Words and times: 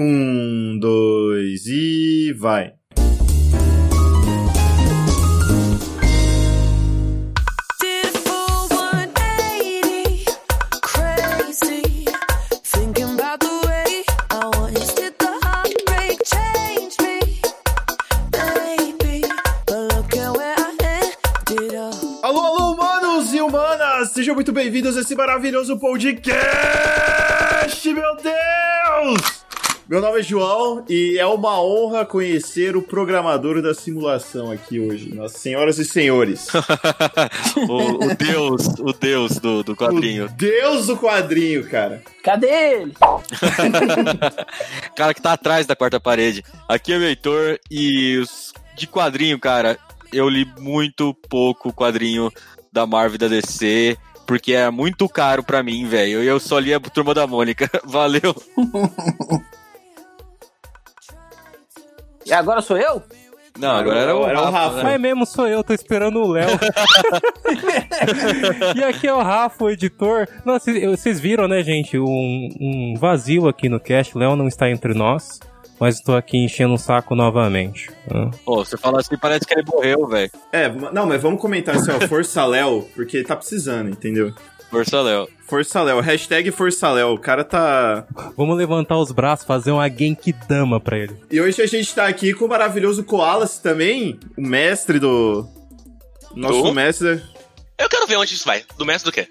Um, 0.00 0.78
dois 0.78 1.66
e 1.66 2.32
vai. 2.32 2.72
Alô, 22.22 22.40
alô, 22.40 22.72
humanos 22.74 23.34
e 23.34 23.40
humanas! 23.40 24.12
Sejam 24.12 24.36
muito 24.36 24.52
bem-vindos 24.52 24.96
a 24.96 25.00
esse 25.00 25.16
maravilhoso 25.16 25.76
podcast, 25.76 26.32
meu 27.92 28.16
Deus! 28.16 29.37
Meu 29.88 30.02
nome 30.02 30.20
é 30.20 30.22
João 30.22 30.84
e 30.86 31.16
é 31.18 31.24
uma 31.24 31.62
honra 31.62 32.04
conhecer 32.04 32.76
o 32.76 32.82
programador 32.82 33.62
da 33.62 33.72
simulação 33.72 34.52
aqui 34.52 34.78
hoje, 34.78 35.14
nossas 35.14 35.40
senhoras 35.40 35.78
e 35.78 35.84
senhores. 35.86 36.48
o, 37.66 38.04
o 38.04 38.14
deus, 38.14 38.66
o 38.80 38.92
deus 38.92 39.38
do, 39.38 39.62
do 39.62 39.74
quadrinho. 39.74 40.26
O 40.26 40.28
deus 40.28 40.88
do 40.88 40.96
quadrinho, 40.98 41.66
cara. 41.66 42.02
Cadê 42.22 42.48
ele? 42.48 42.92
cara 44.94 45.14
que 45.14 45.22
tá 45.22 45.32
atrás 45.32 45.64
da 45.64 45.74
quarta 45.74 45.98
parede. 45.98 46.44
Aqui 46.68 46.92
é 46.92 46.98
o 46.98 47.02
Heitor 47.02 47.58
e 47.70 48.18
os 48.18 48.52
de 48.76 48.86
quadrinho, 48.86 49.40
cara, 49.40 49.78
eu 50.12 50.28
li 50.28 50.46
muito 50.58 51.14
pouco 51.30 51.72
quadrinho 51.72 52.30
da 52.70 52.86
Marvel 52.86 53.14
e 53.14 53.18
da 53.18 53.28
DC, 53.28 53.96
porque 54.26 54.52
é 54.52 54.70
muito 54.70 55.08
caro 55.08 55.42
pra 55.42 55.62
mim, 55.62 55.86
velho. 55.86 56.22
Eu 56.22 56.38
só 56.38 56.58
li 56.58 56.74
a 56.74 56.78
Turma 56.78 57.14
da 57.14 57.26
Mônica. 57.26 57.70
Valeu. 57.84 58.36
E 62.28 62.32
agora 62.32 62.60
sou 62.60 62.76
eu? 62.76 63.02
Não, 63.58 63.70
agora 63.70 63.98
era 63.98 64.16
o 64.16 64.26
Era 64.26 64.40
o 64.40 64.50
Rafa. 64.50 64.76
Né? 64.76 64.82
Mas 64.84 65.00
mesmo 65.00 65.26
sou 65.26 65.48
eu, 65.48 65.64
tô 65.64 65.72
esperando 65.72 66.20
o 66.20 66.28
Léo. 66.30 66.48
e 68.76 68.84
aqui 68.84 69.06
é 69.06 69.14
o 69.14 69.22
Rafa, 69.22 69.64
o 69.64 69.70
editor. 69.70 70.28
Não, 70.44 70.58
vocês- 70.58 71.18
viram, 71.18 71.48
né, 71.48 71.62
gente? 71.62 71.98
Um, 71.98 72.48
um 72.60 72.94
vazio 72.96 73.48
aqui 73.48 73.68
no 73.68 73.80
cast. 73.80 74.16
O 74.16 74.20
Léo 74.20 74.36
não 74.36 74.46
está 74.46 74.70
entre 74.70 74.94
nós, 74.94 75.40
mas 75.80 75.96
estou 75.96 76.16
aqui 76.16 76.38
enchendo 76.38 76.74
o 76.74 76.78
saco 76.78 77.16
novamente. 77.16 77.90
Pô, 78.44 78.64
você 78.64 78.76
fala 78.76 79.00
assim, 79.00 79.16
parece 79.16 79.44
que 79.44 79.54
ele 79.54 79.64
morreu, 79.66 80.06
velho. 80.06 80.30
É, 80.52 80.68
não, 80.68 81.06
mas 81.06 81.20
vamos 81.20 81.40
comentar 81.40 81.74
assim, 81.74 81.90
ó, 81.90 82.06
Força 82.06 82.44
Léo, 82.44 82.86
porque 82.94 83.24
tá 83.24 83.34
precisando, 83.34 83.90
entendeu? 83.90 84.32
Força 84.70 85.00
Léo. 85.00 85.28
Força 85.46 85.82
Léo, 85.82 86.00
hashtag 86.00 86.50
Força 86.50 86.90
Léo, 86.90 87.14
o 87.14 87.18
cara 87.18 87.42
tá... 87.42 88.06
Vamos 88.36 88.56
levantar 88.56 88.98
os 88.98 89.10
braços, 89.10 89.46
fazer 89.46 89.70
uma 89.70 89.88
Genkidama 89.88 90.78
pra 90.78 90.98
ele. 90.98 91.16
E 91.30 91.40
hoje 91.40 91.62
a 91.62 91.66
gente 91.66 91.94
tá 91.94 92.06
aqui 92.06 92.34
com 92.34 92.44
o 92.44 92.48
maravilhoso 92.48 93.02
Koalas 93.02 93.58
também, 93.58 94.20
o 94.36 94.42
mestre 94.42 94.98
do... 94.98 95.48
Nosso 96.36 96.62
Do? 96.62 96.74
mestre... 96.74 97.22
Eu 97.78 97.88
quero 97.88 98.06
ver 98.08 98.16
onde 98.16 98.34
isso 98.34 98.44
vai. 98.44 98.64
Do 98.76 98.84
mestre 98.84 99.08
do 99.08 99.14
quê? 99.14 99.28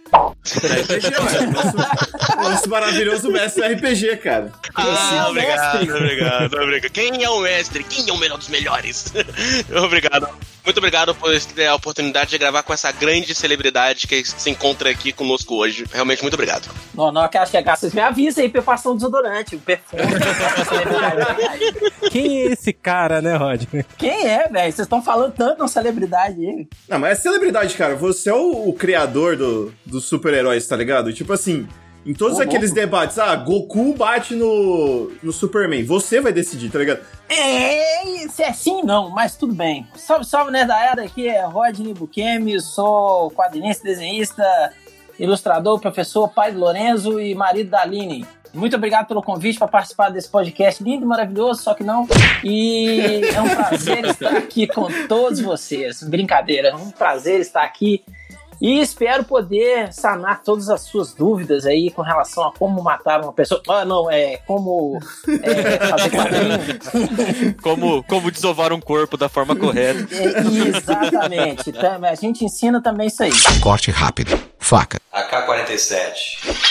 Nosso, 1.54 1.78
nosso 2.50 2.70
maravilhoso 2.70 3.32
mestre 3.32 3.74
RPG, 3.74 4.18
cara. 4.18 4.52
Ah, 4.76 4.84
é 4.84 5.24
o 5.28 5.30
obrigado, 5.32 5.80
mestre. 5.80 5.92
obrigado, 5.98 6.54
obrigado. 6.62 6.92
Quem 6.92 7.24
é 7.24 7.30
o 7.30 7.40
mestre? 7.42 7.84
Quem 7.84 8.10
é 8.10 8.14
o 8.14 8.18
melhor 8.18 8.38
dos 8.38 8.50
melhores? 8.50 9.06
obrigado. 9.84 10.28
Muito 10.66 10.78
obrigado 10.80 11.16
por 11.16 11.40
ter 11.40 11.66
a 11.68 11.76
oportunidade 11.76 12.30
de 12.30 12.38
gravar 12.38 12.62
com 12.62 12.74
essa 12.74 12.92
grande 12.92 13.34
celebridade 13.34 14.06
que 14.06 14.22
se 14.26 14.50
encontra 14.50 14.90
aqui 14.90 15.14
conosco 15.14 15.56
hoje. 15.56 15.86
Realmente, 15.94 16.22
muito 16.22 16.34
obrigado. 16.34 16.68
Não, 16.94 17.10
não, 17.10 17.26
que 17.30 17.38
ela 17.38 17.46
chegar, 17.46 17.78
vocês 17.78 17.94
me 17.94 18.02
avisam 18.02 18.44
aí 18.44 18.50
pra 18.50 18.60
eu 18.60 18.64
passar 18.66 18.90
um 18.90 18.96
desodorante, 18.96 19.56
um 19.56 19.60
perfume. 19.60 20.04
Quem 22.12 22.42
é 22.42 22.46
esse 22.52 22.74
cara, 22.74 23.22
né, 23.22 23.36
Rod? 23.36 23.64
Quem 23.98 24.28
é, 24.28 24.48
velho? 24.50 24.72
Vocês 24.74 24.80
estão 24.80 25.02
falando 25.02 25.34
tanto 25.34 25.60
na 25.60 25.68
celebridade 25.70 26.36
aí. 26.46 26.68
Não, 26.90 27.00
mas 27.00 27.18
é 27.20 27.22
celebridade, 27.22 27.74
cara. 27.76 27.96
Você 27.96 28.30
é 28.30 28.34
o, 28.34 28.68
o 28.70 28.74
criador 28.74 29.36
do- 29.38 29.74
dos 29.86 30.06
super-heróis, 30.06 30.68
tá 30.68 30.76
ligado? 30.76 31.14
Tipo 31.14 31.32
assim, 31.34 31.68
em 32.08 32.14
todos 32.14 32.40
Ô, 32.40 32.42
aqueles 32.42 32.70
louco. 32.70 32.76
debates, 32.80 33.20
ah, 33.20 33.36
Goku 33.36 33.94
bate 33.94 34.34
no, 34.34 35.12
no 35.22 35.34
Superman. 35.34 35.84
Você 35.84 36.22
vai 36.22 36.32
decidir, 36.32 36.72
tá 36.72 36.80
ligado? 36.80 37.02
É, 37.28 38.28
se 38.30 38.44
é 38.44 38.54
sim, 38.54 38.82
não, 38.82 39.10
mas 39.10 39.36
tudo 39.36 39.54
bem. 39.54 39.86
Salve, 39.94 40.24
salve, 40.26 40.50
né, 40.50 40.64
da 40.64 40.82
era 40.82 41.04
aqui 41.04 41.28
é 41.28 41.44
Rodney 41.46 41.94
Bukemi, 41.94 42.62
sou 42.62 43.30
quadrinista, 43.32 43.84
desenhista, 43.84 44.72
ilustrador, 45.20 45.80
professor, 45.82 46.30
pai 46.30 46.54
do 46.54 46.60
Lorenzo 46.60 47.20
e 47.20 47.36
marido 47.36 47.72
da 47.72 47.82
Aline. 47.82 48.26
Muito 48.54 48.78
obrigado 48.78 49.08
pelo 49.08 49.22
convite 49.22 49.60
para 49.60 49.68
participar 49.68 50.10
desse 50.10 50.30
podcast 50.30 50.82
lindo 50.82 51.04
e 51.04 51.06
maravilhoso, 51.06 51.62
só 51.62 51.74
que 51.74 51.84
não. 51.84 52.08
E 52.42 53.22
é 53.36 53.42
um 53.42 53.50
prazer 53.50 54.06
estar 54.08 54.38
aqui 54.38 54.66
com 54.66 54.88
todos 55.08 55.42
vocês. 55.42 56.02
Brincadeira, 56.04 56.70
é 56.70 56.76
um 56.76 56.90
prazer 56.90 57.42
estar 57.42 57.64
aqui. 57.64 58.04
E 58.60 58.80
espero 58.80 59.24
poder 59.24 59.94
sanar 59.94 60.42
todas 60.44 60.68
as 60.70 60.82
suas 60.82 61.14
dúvidas 61.14 61.66
aí 61.66 61.92
com 61.92 62.02
relação 62.02 62.44
a 62.48 62.52
como 62.52 62.82
matar 62.82 63.22
uma 63.22 63.32
pessoa. 63.32 63.62
Ah, 63.70 63.86
não, 63.86 64.10
é 64.10 64.38
como 64.48 64.98
é, 65.44 65.88
fazer 65.88 66.10
quadrinho. 66.10 67.56
Como, 67.62 68.04
como 68.04 68.32
desovar 68.32 68.72
um 68.74 68.80
corpo 68.80 69.18
da 69.18 69.28
forma 69.30 69.56
correta. 69.56 70.08
É, 70.14 70.78
exatamente. 70.78 71.72
Tam- 71.72 72.04
A 72.06 72.16
gente 72.16 72.44
ensina 72.46 72.82
também 72.82 73.08
isso 73.08 73.22
aí. 73.24 73.32
Corte 73.62 73.92
rápido. 73.92 74.38
Faca. 74.58 75.00
AK-47. 75.12 76.68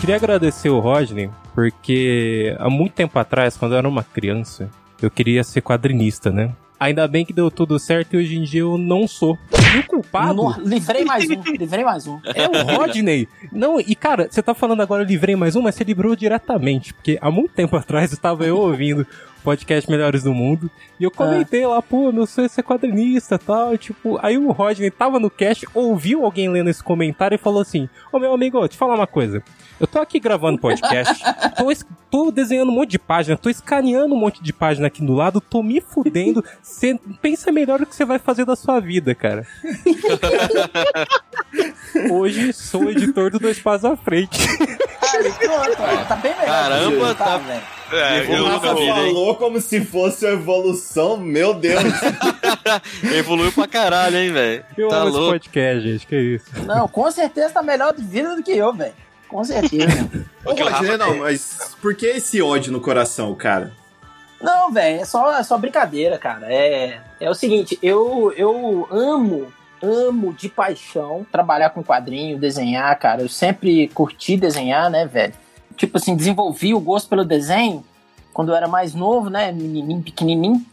Queria 0.00 0.16
agradecer 0.16 0.70
o 0.70 0.78
Rodney, 0.78 1.30
porque 1.68 2.54
há 2.56 2.70
muito 2.70 2.92
tempo 2.92 3.18
atrás, 3.18 3.56
quando 3.56 3.72
eu 3.72 3.78
era 3.78 3.88
uma 3.88 4.04
criança, 4.04 4.70
eu 5.02 5.10
queria 5.10 5.42
ser 5.42 5.60
quadrinista, 5.60 6.30
né? 6.30 6.52
Ainda 6.78 7.08
bem 7.08 7.24
que 7.26 7.32
deu 7.32 7.50
tudo 7.50 7.76
certo 7.80 8.14
e 8.14 8.18
hoje 8.18 8.36
em 8.38 8.44
dia 8.44 8.60
eu 8.60 8.78
não 8.78 9.08
sou. 9.08 9.36
E 9.74 9.78
o 9.80 9.86
culpado 9.88 10.36
No- 10.44 10.54
livrei 10.64 11.04
mais 11.04 11.28
um, 11.28 11.42
livrei 11.58 11.84
mais 11.84 12.06
um. 12.06 12.20
é 12.24 12.46
o 12.48 12.76
Rodney. 12.76 13.26
Não, 13.50 13.80
e 13.80 13.96
cara, 13.96 14.28
você 14.30 14.40
tá 14.40 14.54
falando 14.54 14.80
agora 14.80 15.02
livrei 15.02 15.34
mais 15.34 15.56
um, 15.56 15.62
mas 15.62 15.74
você 15.74 15.82
livrou 15.82 16.14
diretamente. 16.14 16.94
Porque 16.94 17.18
há 17.20 17.28
muito 17.32 17.52
tempo 17.52 17.74
atrás 17.76 18.12
estava 18.12 18.46
eu 18.46 18.56
ouvindo 18.56 19.00
o 19.02 19.42
podcast 19.42 19.90
Melhores 19.90 20.22
do 20.22 20.32
Mundo. 20.32 20.70
E 21.00 21.02
eu 21.02 21.10
comentei 21.10 21.66
lá, 21.66 21.82
pô, 21.82 22.12
meu 22.12 22.26
sonho 22.28 22.46
é 22.46 22.48
ser 22.48 22.62
quadrinista 22.62 23.34
e 23.34 23.38
tal. 23.38 23.74
e, 23.74 23.78
Tipo, 23.78 24.16
aí 24.22 24.38
o 24.38 24.52
Rodney 24.52 24.92
tava 24.92 25.18
no 25.18 25.28
cast, 25.28 25.66
ouviu 25.74 26.24
alguém 26.24 26.48
lendo 26.48 26.70
esse 26.70 26.84
comentário 26.84 27.34
e 27.34 27.38
falou 27.38 27.60
assim: 27.60 27.88
Ô 28.12 28.20
meu 28.20 28.32
amigo, 28.32 28.68
te 28.68 28.76
falar 28.76 28.94
uma 28.94 29.06
coisa. 29.08 29.42
Eu 29.80 29.86
tô 29.86 30.00
aqui 30.00 30.18
gravando 30.18 30.58
podcast, 30.58 31.22
tô, 31.56 31.66
tô 32.10 32.30
desenhando 32.32 32.70
um 32.70 32.74
monte 32.74 32.90
de 32.90 32.98
página, 32.98 33.36
tô 33.36 33.48
escaneando 33.48 34.12
um 34.14 34.18
monte 34.18 34.42
de 34.42 34.52
página 34.52 34.88
aqui 34.88 35.00
do 35.04 35.14
lado, 35.14 35.40
tô 35.40 35.62
me 35.62 35.80
fudendo. 35.80 36.44
Cê 36.62 36.98
pensa 37.22 37.52
melhor 37.52 37.80
o 37.80 37.86
que 37.86 37.94
você 37.94 38.04
vai 38.04 38.18
fazer 38.18 38.44
da 38.44 38.56
sua 38.56 38.80
vida, 38.80 39.14
cara. 39.14 39.46
Hoje 42.10 42.52
sou 42.52 42.90
editor 42.90 43.30
do 43.30 43.38
Dois 43.38 43.58
Passos 43.60 43.84
à 43.84 43.96
Frente. 43.96 44.38
Tá 46.08 46.16
bem 46.16 46.34
melhor. 46.34 46.46
Caramba, 46.46 47.14
tá, 47.14 47.24
tá- 47.24 47.38
velho. 47.38 47.62
É, 47.90 48.26
eu 48.36 48.42
O 48.42 48.44
uma 48.44 48.50
Rafa 48.58 48.74
vida, 48.74 48.82
hein? 49.00 49.06
falou 49.14 49.34
como 49.36 49.60
se 49.62 49.80
fosse 49.82 50.26
uma 50.26 50.34
evolução, 50.34 51.16
meu 51.16 51.54
Deus. 51.54 51.82
Evoluiu 53.16 53.50
pra 53.50 53.66
caralho, 53.66 54.16
hein, 54.18 54.30
velho. 54.30 54.62
Eu 54.76 54.88
Tá 54.88 54.96
amo 54.98 55.08
esse 55.08 55.16
louco. 55.16 55.32
podcast, 55.32 55.80
gente, 55.88 56.06
que 56.06 56.16
isso. 56.20 56.44
Não, 56.66 56.86
com 56.86 57.10
certeza 57.10 57.54
tá 57.54 57.62
melhor 57.62 57.94
de 57.94 58.02
vida 58.04 58.36
do 58.36 58.42
que 58.42 58.52
eu, 58.52 58.74
velho. 58.74 58.92
Com 59.28 59.44
certeza. 59.44 60.08
Ô, 60.44 60.54
Rafa 60.54 60.96
não, 60.96 61.18
mas 61.18 61.76
por 61.80 61.94
que 61.94 62.06
esse 62.06 62.40
ódio 62.40 62.72
no 62.72 62.80
coração, 62.80 63.34
cara? 63.34 63.72
Não, 64.40 64.72
velho, 64.72 65.00
é 65.00 65.04
só, 65.04 65.36
é 65.36 65.42
só 65.42 65.58
brincadeira, 65.58 66.16
cara. 66.16 66.46
É, 66.52 67.00
é 67.20 67.28
o 67.30 67.34
seguinte, 67.34 67.78
eu, 67.82 68.32
eu 68.36 68.86
amo, 68.90 69.52
amo 69.82 70.32
de 70.32 70.48
paixão 70.48 71.26
trabalhar 71.30 71.70
com 71.70 71.82
quadrinho, 71.82 72.38
desenhar, 72.38 72.96
cara. 72.98 73.22
Eu 73.22 73.28
sempre 73.28 73.88
curti 73.88 74.36
desenhar, 74.36 74.88
né, 74.90 75.06
velho? 75.06 75.34
Tipo 75.76 75.98
assim, 75.98 76.16
desenvolvi 76.16 76.72
o 76.72 76.80
gosto 76.80 77.08
pelo 77.08 77.24
desenho 77.24 77.84
quando 78.32 78.50
eu 78.50 78.54
era 78.54 78.68
mais 78.68 78.94
novo, 78.94 79.28
né, 79.28 79.50
menininho, 79.50 80.02
pequenininho. 80.02 80.64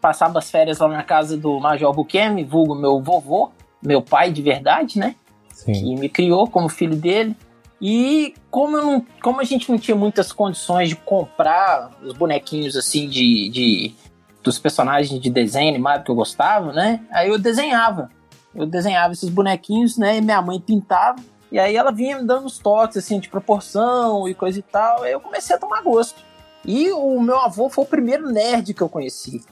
Passava 0.00 0.38
as 0.38 0.50
férias 0.50 0.78
lá 0.78 0.88
na 0.88 1.02
casa 1.02 1.36
do 1.36 1.60
Major 1.60 1.94
Bukemi, 1.94 2.44
vulgo 2.44 2.74
meu 2.74 3.00
vovô, 3.00 3.52
meu 3.80 4.02
pai 4.02 4.32
de 4.32 4.42
verdade, 4.42 4.98
né? 4.98 5.14
Sim. 5.50 5.72
que 5.72 5.94
me 5.94 6.08
criou 6.08 6.48
como 6.48 6.68
filho 6.68 6.96
dele. 6.96 7.36
E 7.80 8.34
como, 8.50 8.76
não, 8.76 9.06
como 9.22 9.40
a 9.40 9.44
gente 9.44 9.70
não 9.70 9.78
tinha 9.78 9.96
muitas 9.96 10.32
condições 10.32 10.88
de 10.88 10.96
comprar 10.96 11.90
os 12.02 12.14
bonequinhos 12.14 12.76
assim 12.76 13.08
de, 13.08 13.48
de 13.50 13.94
dos 14.42 14.58
personagens 14.58 15.20
de 15.20 15.30
desenho 15.30 15.70
animado 15.70 16.04
que 16.04 16.10
eu 16.10 16.14
gostava, 16.14 16.72
né? 16.72 17.00
Aí 17.10 17.28
eu 17.28 17.38
desenhava. 17.38 18.10
Eu 18.54 18.66
desenhava 18.66 19.12
esses 19.12 19.28
bonequinhos, 19.28 19.96
né? 19.96 20.18
E 20.18 20.20
minha 20.20 20.40
mãe 20.40 20.60
pintava. 20.60 21.18
E 21.50 21.58
aí 21.58 21.76
ela 21.76 21.90
vinha 21.90 22.18
me 22.18 22.26
dando 22.26 22.46
uns 22.46 22.58
toques 22.58 22.96
assim 22.96 23.18
de 23.18 23.28
proporção 23.28 24.28
e 24.28 24.34
coisa 24.34 24.58
e 24.58 24.62
tal. 24.62 25.02
Aí 25.02 25.12
eu 25.12 25.20
comecei 25.20 25.56
a 25.56 25.58
tomar 25.58 25.82
gosto. 25.82 26.22
E 26.64 26.90
o 26.92 27.20
meu 27.20 27.38
avô 27.38 27.68
foi 27.68 27.84
o 27.84 27.86
primeiro 27.86 28.30
nerd 28.30 28.72
que 28.72 28.82
eu 28.82 28.88
conheci 28.88 29.42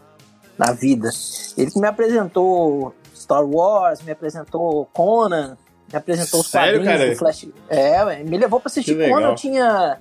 na 0.56 0.72
vida. 0.72 1.10
Ele 1.56 1.70
que 1.70 1.80
me 1.80 1.86
apresentou 1.86 2.94
Star 3.14 3.44
Wars, 3.44 4.02
me 4.02 4.12
apresentou 4.12 4.86
Conan, 4.92 5.56
me 5.92 5.98
apresentou 5.98 6.40
os 6.40 6.46
Sério, 6.48 6.80
quadrinhos 6.80 6.98
cara? 6.98 7.10
do 7.10 7.16
Flash. 7.18 7.46
É, 7.68 8.04
ué, 8.04 8.22
me 8.24 8.38
levou 8.38 8.58
pra 8.60 8.68
assistir 8.68 8.92
Que 8.92 8.98
legal. 8.98 9.18
Conan, 9.18 9.28
eu 9.30 9.34
tinha... 9.34 9.98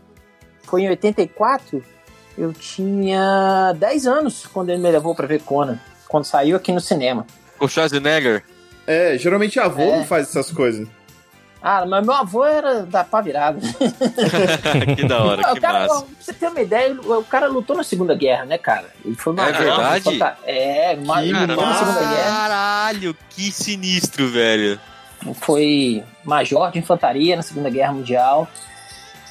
Foi 0.63 0.83
em 0.83 0.89
84, 0.89 1.83
eu 2.37 2.53
tinha 2.53 3.73
10 3.77 4.07
anos 4.07 4.45
quando 4.45 4.69
ele 4.69 4.81
me 4.81 4.89
levou 4.91 5.13
pra 5.13 5.27
ver 5.27 5.41
Conan, 5.41 5.77
quando 6.07 6.23
saiu 6.25 6.55
aqui 6.55 6.71
no 6.71 6.79
cinema. 6.79 7.25
O 7.59 7.67
Schwarzenegger. 7.67 8.43
É, 8.87 9.17
geralmente 9.17 9.59
avô 9.59 9.81
É. 9.81 9.97
não 9.97 10.05
faz 10.05 10.29
essas 10.29 10.51
coisas. 10.51 10.87
Ah, 11.61 11.85
mas 11.85 12.03
meu 12.03 12.15
avô 12.15 12.43
era 12.43 12.83
da 12.83 13.03
pá 13.03 13.21
virada. 13.21 13.59
que 14.95 15.07
da 15.07 15.23
hora, 15.23 15.53
que 15.53 15.59
cara, 15.59 15.81
massa. 15.87 16.01
pra 16.05 16.07
você 16.19 16.33
ter 16.33 16.47
uma 16.47 16.59
ideia, 16.61 16.99
o 16.99 17.23
cara 17.23 17.47
lutou 17.47 17.77
na 17.77 17.83
Segunda 17.83 18.15
Guerra, 18.15 18.45
né, 18.45 18.57
cara? 18.57 18.87
Ele 19.05 19.15
foi 19.15 19.31
uma 19.33 19.47
É 19.47 19.51
verdade? 19.51 20.19
É, 20.43 20.97
uma, 20.99 21.19
lutou 21.19 21.65
na 21.65 21.75
Segunda 21.75 21.99
Guerra. 21.99 22.35
Caralho, 22.35 23.15
que 23.29 23.51
sinistro, 23.51 24.27
velho. 24.27 24.79
Foi 25.35 26.03
major 26.23 26.71
de 26.71 26.79
infantaria 26.79 27.35
na 27.35 27.41
Segunda 27.41 27.69
Guerra 27.69 27.93
Mundial. 27.93 28.47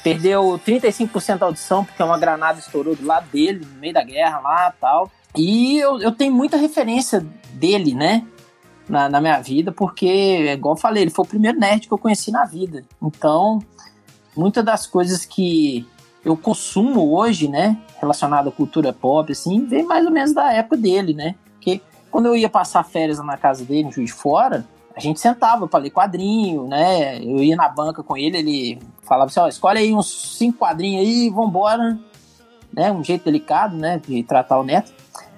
Perdeu 0.03 0.59
35% 0.65 1.37
da 1.37 1.45
audição 1.45 1.85
porque 1.85 2.01
uma 2.01 2.17
granada 2.17 2.59
estourou 2.59 2.95
do 2.95 3.05
lado 3.05 3.27
dele, 3.29 3.65
no 3.65 3.79
meio 3.79 3.93
da 3.93 4.03
guerra 4.03 4.39
lá 4.39 4.73
tal. 4.79 5.11
E 5.35 5.77
eu, 5.77 5.99
eu 5.99 6.11
tenho 6.11 6.33
muita 6.33 6.57
referência 6.57 7.25
dele, 7.53 7.93
né? 7.93 8.25
Na, 8.89 9.07
na 9.07 9.21
minha 9.21 9.39
vida, 9.39 9.71
porque, 9.71 10.51
igual 10.51 10.75
eu 10.75 10.79
falei, 10.79 11.03
ele 11.03 11.11
foi 11.11 11.23
o 11.23 11.27
primeiro 11.27 11.57
nerd 11.57 11.87
que 11.87 11.93
eu 11.93 11.97
conheci 11.97 12.31
na 12.31 12.45
vida. 12.45 12.83
Então, 13.01 13.59
muitas 14.35 14.65
das 14.65 14.85
coisas 14.85 15.23
que 15.23 15.87
eu 16.25 16.35
consumo 16.35 17.15
hoje, 17.15 17.47
né? 17.47 17.77
Relacionado 17.99 18.49
à 18.49 18.51
cultura 18.51 18.91
pop, 18.91 19.31
assim, 19.31 19.65
vem 19.65 19.85
mais 19.85 20.05
ou 20.05 20.11
menos 20.11 20.33
da 20.33 20.51
época 20.51 20.77
dele, 20.77 21.13
né? 21.13 21.35
Porque 21.53 21.79
quando 22.09 22.25
eu 22.25 22.35
ia 22.35 22.49
passar 22.49 22.83
férias 22.83 23.19
na 23.19 23.37
casa 23.37 23.63
dele, 23.63 23.87
em 23.87 23.91
Juiz 23.91 24.07
de 24.07 24.13
Fora, 24.13 24.65
a 24.95 24.99
gente 24.99 25.19
sentava 25.19 25.67
pra 25.67 25.79
ler 25.79 25.89
quadrinho, 25.89 26.67
né? 26.67 27.17
Eu 27.23 27.37
ia 27.37 27.55
na 27.55 27.69
banca 27.69 28.03
com 28.03 28.17
ele, 28.17 28.37
ele 28.37 28.79
falava 29.03 29.29
assim, 29.29 29.39
ó, 29.39 29.47
escolhe 29.47 29.79
aí 29.79 29.93
uns 29.93 30.37
cinco 30.37 30.59
quadrinhos 30.59 31.05
aí, 31.05 31.29
vambora. 31.29 31.97
Né? 32.73 32.91
Um 32.91 33.03
jeito 33.03 33.25
delicado, 33.25 33.75
né? 33.75 34.01
De 34.05 34.23
tratar 34.23 34.59
o 34.59 34.63
neto. 34.63 34.91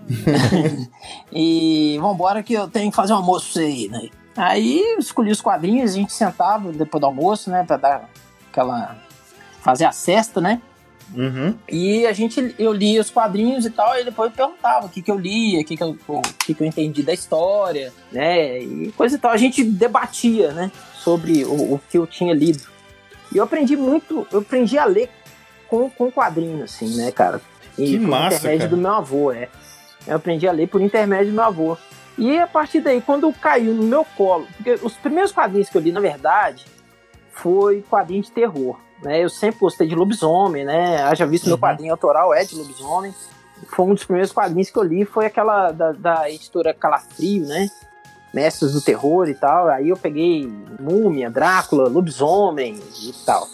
e 1.31 1.97
vambora 2.01 2.44
que 2.44 2.53
eu 2.53 2.67
tenho 2.67 2.89
que 2.89 2.95
fazer 2.95 3.13
um 3.13 3.17
almoço 3.17 3.53
pra 3.53 3.61
você 3.61 3.65
aí, 3.65 3.89
né? 3.89 4.09
Aí 4.35 4.81
eu 4.94 5.00
escolhi 5.00 5.31
os 5.31 5.41
quadrinhos, 5.41 5.91
a 5.91 5.95
gente 5.95 6.11
sentava 6.11 6.71
depois 6.71 7.00
do 7.00 7.07
almoço, 7.07 7.50
né? 7.50 7.63
Pra 7.63 7.77
dar 7.77 8.09
aquela... 8.50 8.97
fazer 9.61 9.85
a 9.85 9.91
cesta, 9.91 10.41
né? 10.41 10.61
Uhum. 11.15 11.55
E 11.69 12.05
a 12.05 12.13
gente, 12.13 12.55
eu 12.57 12.71
lia 12.73 13.01
os 13.01 13.09
quadrinhos 13.09 13.65
e 13.65 13.69
tal, 13.69 14.00
e 14.00 14.03
depois 14.03 14.33
perguntava 14.33 14.85
o 14.85 14.89
que, 14.89 15.01
que 15.01 15.11
eu 15.11 15.17
lia, 15.17 15.61
o 15.61 15.65
que, 15.65 15.77
que, 15.77 15.83
eu, 15.83 15.97
o 16.07 16.21
que, 16.45 16.53
que 16.53 16.63
eu 16.63 16.67
entendi 16.67 17.03
da 17.03 17.13
história, 17.13 17.91
né? 18.11 18.59
E 18.59 18.91
coisa 18.95 19.15
e 19.15 19.19
tal. 19.19 19.31
A 19.31 19.38
gente 19.38 19.63
debatia, 19.63 20.51
né? 20.51 20.71
Sobre 20.95 21.44
o, 21.45 21.73
o 21.73 21.81
que 21.89 21.97
eu 21.97 22.07
tinha 22.07 22.33
lido. 22.33 22.63
E 23.31 23.38
eu 23.38 23.44
aprendi 23.44 23.75
muito, 23.75 24.27
eu 24.31 24.39
aprendi 24.39 24.77
a 24.77 24.85
ler 24.85 25.09
com, 25.67 25.89
com 25.89 26.11
quadrinho, 26.11 26.63
assim, 26.63 26.95
né, 26.97 27.11
cara? 27.11 27.41
E 27.77 27.91
Que 27.91 28.00
por 28.00 28.07
massa, 28.07 28.38
intermédio 28.38 28.59
cara. 28.59 28.69
do 28.69 28.77
meu 28.77 28.91
avô, 28.91 29.31
é. 29.31 29.50
Eu 30.05 30.15
aprendi 30.15 30.47
a 30.47 30.51
ler 30.51 30.67
por 30.67 30.81
intermédio 30.81 31.31
do 31.31 31.35
meu 31.35 31.44
avô. 31.44 31.77
E 32.17 32.38
a 32.38 32.45
partir 32.45 32.79
daí, 32.79 33.01
quando 33.01 33.31
caiu 33.33 33.73
no 33.73 33.83
meu 33.83 34.05
colo, 34.05 34.47
porque 34.55 34.77
os 34.83 34.94
primeiros 34.94 35.31
quadrinhos 35.31 35.69
que 35.69 35.77
eu 35.77 35.81
li, 35.81 35.91
na 35.91 36.00
verdade, 36.00 36.65
foi 37.31 37.81
quadrinho 37.81 38.21
de 38.21 38.31
terror. 38.31 38.77
Né? 39.03 39.23
Eu 39.23 39.29
sempre 39.29 39.59
gostei 39.59 39.88
de 39.88 39.95
lobisomem, 39.95 40.63
né? 40.63 41.03
Haja 41.03 41.25
visto 41.25 41.47
meu 41.47 41.57
quadrinho 41.57 41.91
autoral 41.91 42.33
é 42.33 42.44
de 42.44 42.55
lobisomem. 42.55 43.13
Foi 43.67 43.85
um 43.85 43.94
dos 43.94 44.03
primeiros 44.03 44.31
quadrinhos 44.31 44.69
que 44.69 44.77
eu 44.77 44.83
li, 44.83 45.05
foi 45.05 45.25
aquela 45.25 45.71
da, 45.71 45.91
da 45.91 46.29
editora 46.29 46.73
Calafrio, 46.73 47.45
né? 47.45 47.69
Mestres 48.33 48.73
do 48.73 48.81
Terror 48.81 49.29
e 49.29 49.35
tal. 49.35 49.67
Aí 49.67 49.89
eu 49.89 49.97
peguei 49.97 50.51
Múmia, 50.79 51.29
Drácula, 51.29 51.88
Lobisomem 51.88 52.75
e 52.75 53.13
tal. 53.25 53.47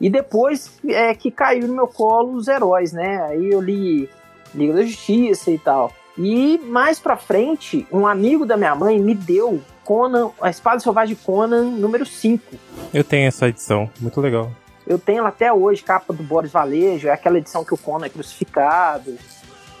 E 0.00 0.08
depois 0.08 0.78
é 0.86 1.14
que 1.14 1.30
caiu 1.30 1.66
no 1.66 1.74
meu 1.74 1.88
colo 1.88 2.34
os 2.34 2.46
heróis, 2.46 2.92
né? 2.92 3.22
Aí 3.22 3.50
eu 3.50 3.60
li 3.60 4.08
Liga 4.54 4.74
da 4.74 4.82
Justiça 4.82 5.50
e 5.50 5.58
tal. 5.58 5.92
E 6.16 6.58
mais 6.58 6.98
pra 6.98 7.16
frente, 7.16 7.86
um 7.92 8.06
amigo 8.06 8.44
da 8.44 8.56
minha 8.56 8.74
mãe 8.74 8.98
me 9.00 9.14
deu 9.14 9.60
Conan, 9.84 10.30
a 10.40 10.50
Espada 10.50 10.80
Selvagem 10.80 11.16
Conan 11.16 11.62
número 11.62 12.04
5. 12.04 12.44
Eu 12.92 13.04
tenho 13.04 13.28
essa 13.28 13.48
edição, 13.48 13.88
muito 14.00 14.20
legal. 14.20 14.50
Eu 14.88 14.98
tenho 14.98 15.26
até 15.26 15.52
hoje, 15.52 15.82
capa 15.82 16.14
do 16.14 16.22
Boris 16.22 16.50
Valejo, 16.50 17.08
é 17.08 17.12
aquela 17.12 17.36
edição 17.36 17.62
que 17.62 17.74
o 17.74 17.76
Conan 17.76 18.06
é 18.06 18.08
crucificado 18.08 19.14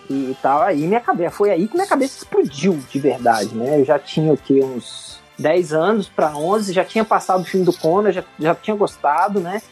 e 0.08 0.36
tal. 0.42 0.60
Aí 0.60 0.86
minha 0.86 1.00
cabeça, 1.00 1.30
foi 1.30 1.50
aí 1.50 1.66
que 1.66 1.74
minha 1.74 1.86
cabeça 1.86 2.18
explodiu 2.18 2.78
de 2.90 2.98
verdade, 3.00 3.54
né? 3.54 3.80
Eu 3.80 3.86
já 3.86 3.98
tinha 3.98 4.30
o 4.30 4.36
que 4.36 4.62
uns 4.62 5.18
10 5.38 5.72
anos 5.72 6.08
para 6.10 6.36
11, 6.36 6.74
já 6.74 6.84
tinha 6.84 7.06
passado 7.06 7.40
o 7.40 7.44
filme 7.46 7.64
do 7.64 7.72
Conan, 7.72 8.12
já, 8.12 8.22
já 8.38 8.54
tinha 8.54 8.76
gostado, 8.76 9.40
né? 9.40 9.62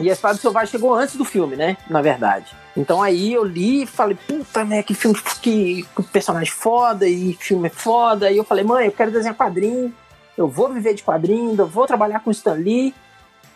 E 0.00 0.10
a 0.10 0.12
Espada 0.12 0.38
Selvagem 0.38 0.72
chegou 0.72 0.92
antes 0.92 1.14
do 1.14 1.24
filme, 1.24 1.54
né? 1.54 1.76
Na 1.88 2.02
verdade. 2.02 2.56
Então 2.76 3.00
aí 3.00 3.32
eu 3.32 3.44
li 3.44 3.84
e 3.84 3.86
falei, 3.86 4.18
puta, 4.26 4.64
né, 4.64 4.82
que 4.82 4.94
filme, 4.94 5.16
que, 5.40 5.86
que 5.94 6.02
personagem 6.04 6.52
foda, 6.52 7.06
e 7.06 7.34
filme 7.34 7.68
é 7.68 7.70
foda. 7.70 8.26
Aí 8.26 8.36
eu 8.36 8.44
falei, 8.44 8.64
mãe, 8.64 8.86
eu 8.86 8.92
quero 8.92 9.12
desenhar 9.12 9.36
quadrinho, 9.36 9.94
eu 10.36 10.48
vou 10.48 10.68
viver 10.68 10.94
de 10.94 11.04
quadrinho, 11.04 11.54
eu 11.56 11.66
vou 11.66 11.86
trabalhar 11.86 12.20
com 12.20 12.30
Stan 12.32 12.54
Lee, 12.54 12.92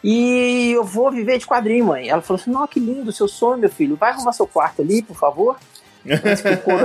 e 0.07 0.73
eu 0.73 0.85
vou 0.85 1.11
viver 1.11 1.39
de 1.39 1.47
quadrinho, 1.47 1.87
mãe. 1.87 2.11
Ela 2.11 2.21
falou 2.21 2.39
assim, 2.39 2.51
não, 2.51 2.67
que 2.67 2.79
lindo, 2.79 3.11
seu 3.11 3.27
sonho, 3.27 3.57
meu 3.57 3.71
filho. 3.71 3.97
Vai 3.97 4.11
arrumar 4.11 4.33
seu 4.33 4.47
quarto 4.47 4.83
ali, 4.83 5.01
por 5.01 5.17
favor. 5.17 5.57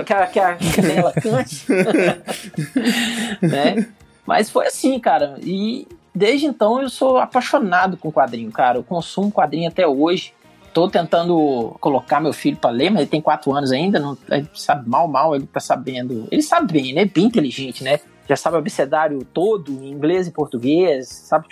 Que, 0.05 0.13
a, 0.13 0.25
que 0.27 0.39
a 0.39 0.55
canela 0.55 1.11
cante. 1.11 1.65
né? 3.43 3.89
Mas 4.25 4.49
foi 4.49 4.67
assim, 4.67 4.97
cara. 5.01 5.37
E 5.43 5.85
desde 6.15 6.45
então 6.45 6.81
eu 6.81 6.89
sou 6.89 7.17
apaixonado 7.17 7.97
com 7.97 8.09
quadrinho, 8.09 8.49
cara. 8.53 8.77
Eu 8.77 8.83
consumo 8.83 9.29
quadrinho 9.29 9.67
até 9.67 9.85
hoje. 9.85 10.33
Tô 10.73 10.87
tentando 10.87 11.75
colocar 11.81 12.21
meu 12.21 12.31
filho 12.31 12.55
para 12.55 12.69
ler, 12.69 12.89
mas 12.89 13.01
ele 13.01 13.09
tem 13.09 13.19
quatro 13.19 13.53
anos 13.53 13.71
ainda, 13.71 13.99
não 13.99 14.15
ele 14.29 14.47
sabe 14.53 14.87
mal, 14.87 15.09
mal, 15.09 15.35
ele 15.35 15.45
tá 15.47 15.59
sabendo. 15.59 16.25
Ele 16.31 16.43
sabe 16.43 16.71
bem, 16.71 16.93
né? 16.93 17.03
Bem 17.03 17.25
inteligente, 17.25 17.83
né? 17.83 17.99
Já 18.29 18.37
sabe 18.37 18.55
o 18.55 18.59
abecedário 18.59 19.25
todo, 19.33 19.71
em 19.83 19.89
inglês 19.89 20.27
e 20.27 20.31
português, 20.31 21.09
sabe 21.09 21.47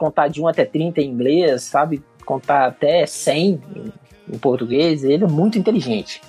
contar 0.00 0.28
de 0.28 0.40
1 0.40 0.48
até 0.48 0.64
30 0.64 1.00
em 1.02 1.10
inglês, 1.10 1.62
sabe 1.62 2.02
contar 2.24 2.66
até 2.66 3.04
100 3.06 3.60
em, 3.76 3.92
em 4.34 4.38
português. 4.38 5.04
Ele 5.04 5.24
é 5.24 5.28
muito 5.28 5.58
inteligente. 5.58 6.20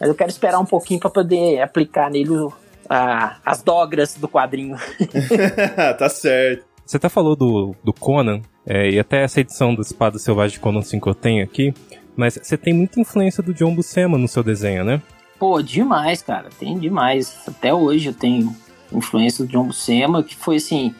Mas 0.00 0.08
eu 0.08 0.14
quero 0.14 0.30
esperar 0.30 0.60
um 0.60 0.64
pouquinho 0.64 1.00
para 1.00 1.10
poder 1.10 1.60
aplicar 1.60 2.08
nele 2.10 2.30
o- 2.30 2.52
a- 2.88 3.36
as 3.44 3.62
dogras 3.62 4.14
do 4.14 4.28
quadrinho. 4.28 4.76
tá 5.98 6.08
certo. 6.08 6.64
Você 6.86 6.96
até 6.96 7.08
falou 7.08 7.36
do, 7.36 7.74
do 7.84 7.92
Conan, 7.92 8.40
é, 8.66 8.88
e 8.90 8.98
até 8.98 9.22
essa 9.22 9.40
edição 9.40 9.74
do 9.74 9.82
Espada 9.82 10.18
Selvagem 10.18 10.54
de 10.54 10.60
Conan 10.60 10.80
5 10.82 11.08
eu 11.10 11.14
tenho 11.14 11.44
aqui, 11.44 11.74
mas 12.16 12.38
você 12.42 12.56
tem 12.56 12.72
muita 12.72 13.00
influência 13.00 13.42
do 13.42 13.52
John 13.52 13.74
Buscema 13.74 14.16
no 14.16 14.26
seu 14.28 14.42
desenho, 14.42 14.84
né? 14.84 15.02
Pô, 15.38 15.60
demais, 15.62 16.22
cara. 16.22 16.48
Tem 16.58 16.78
demais. 16.78 17.36
Até 17.46 17.72
hoje 17.74 18.08
eu 18.08 18.14
tenho 18.14 18.54
influência 18.92 19.44
do 19.44 19.50
John 19.50 19.64
Buscema, 19.64 20.22
que 20.22 20.34
foi 20.34 20.56
assim. 20.56 20.94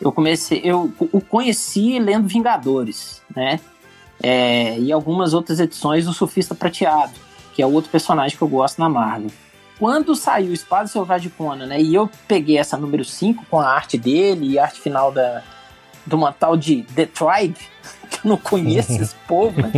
Eu 0.00 0.12
comecei. 0.12 0.60
Eu 0.64 0.92
o 0.98 1.20
conheci 1.20 1.98
lendo 1.98 2.26
Vingadores, 2.26 3.22
né? 3.34 3.60
É, 4.22 4.78
e 4.78 4.92
algumas 4.92 5.32
outras 5.32 5.60
edições 5.60 6.04
do 6.04 6.12
Surfista 6.12 6.54
Prateado, 6.54 7.12
que 7.54 7.62
é 7.62 7.66
outro 7.66 7.90
personagem 7.90 8.36
que 8.36 8.42
eu 8.42 8.48
gosto 8.48 8.78
na 8.78 8.88
Marvel. 8.88 9.30
Quando 9.78 10.14
saiu 10.14 10.52
Espada 10.52 10.86
Selvagem 10.88 11.30
de 11.30 11.34
Conan, 11.34 11.66
né? 11.66 11.80
E 11.80 11.94
eu 11.94 12.08
peguei 12.28 12.58
essa 12.58 12.76
número 12.76 13.04
5 13.04 13.46
com 13.50 13.58
a 13.58 13.66
arte 13.66 13.96
dele 13.96 14.50
e 14.50 14.58
a 14.58 14.64
arte 14.64 14.78
final 14.78 15.10
da, 15.10 15.42
de 16.06 16.14
uma 16.14 16.32
tal 16.32 16.54
de 16.54 16.82
The 16.94 17.06
Tribe, 17.06 17.56
que 18.10 18.26
eu 18.26 18.30
não 18.30 18.36
conheço 18.36 18.92
esse 19.00 19.14
povo, 19.26 19.62
né? 19.62 19.72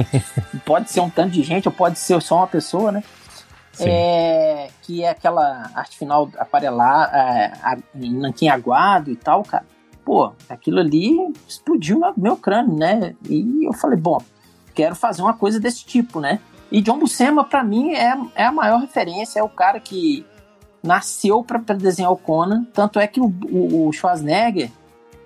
Pode 0.65 0.91
ser 0.91 1.01
um 1.01 1.11
tanto 1.11 1.31
de 1.31 1.43
gente, 1.45 1.69
ou 1.69 1.73
pode 1.73 1.99
ser 2.01 2.21
só 2.21 2.39
uma 2.39 2.49
pessoa, 2.49 2.91
né? 2.91 3.05
É, 3.79 4.69
que 4.83 5.03
é 5.03 5.09
aquela 5.09 5.71
arte 5.75 5.97
final 5.97 6.29
aparelar, 6.37 7.11
é, 7.15 7.79
em 7.95 8.13
nanquim 8.13 8.49
aguado 8.49 9.11
e 9.11 9.17
tal, 9.17 9.43
cara. 9.45 9.65
Pô, 10.05 10.33
aquilo 10.49 10.81
ali 10.81 11.17
explodiu 11.49 12.01
meu, 12.17 12.37
crânio, 12.37 12.77
né? 12.77 13.15
E 13.29 13.67
eu 13.67 13.73
falei, 13.73 13.99
bom, 13.99 14.21
quero 14.75 14.95
fazer 14.97 15.23
uma 15.23 15.35
coisa 15.35 15.61
desse 15.61 15.85
tipo, 15.85 16.21
né? 16.21 16.41
E 16.71 16.81
John 16.81 16.99
Buscema, 16.99 17.45
pra 17.45 17.63
mim, 17.63 17.93
é, 17.93 18.15
é 18.35 18.45
a 18.45 18.53
maior 18.53 18.81
referência, 18.81 19.39
é 19.39 19.43
o 19.43 19.49
cara 19.49 19.79
que 19.79 20.25
nasceu 20.83 21.45
pra 21.45 21.59
pra 21.59 21.75
desenhar 21.77 22.11
o 22.11 22.17
Conan. 22.17 22.65
Tanto 22.73 22.99
é 22.99 23.07
que 23.07 23.21
o, 23.21 23.33
o, 23.51 23.89
o 23.89 23.93
Schwarzenegger, 23.93 24.71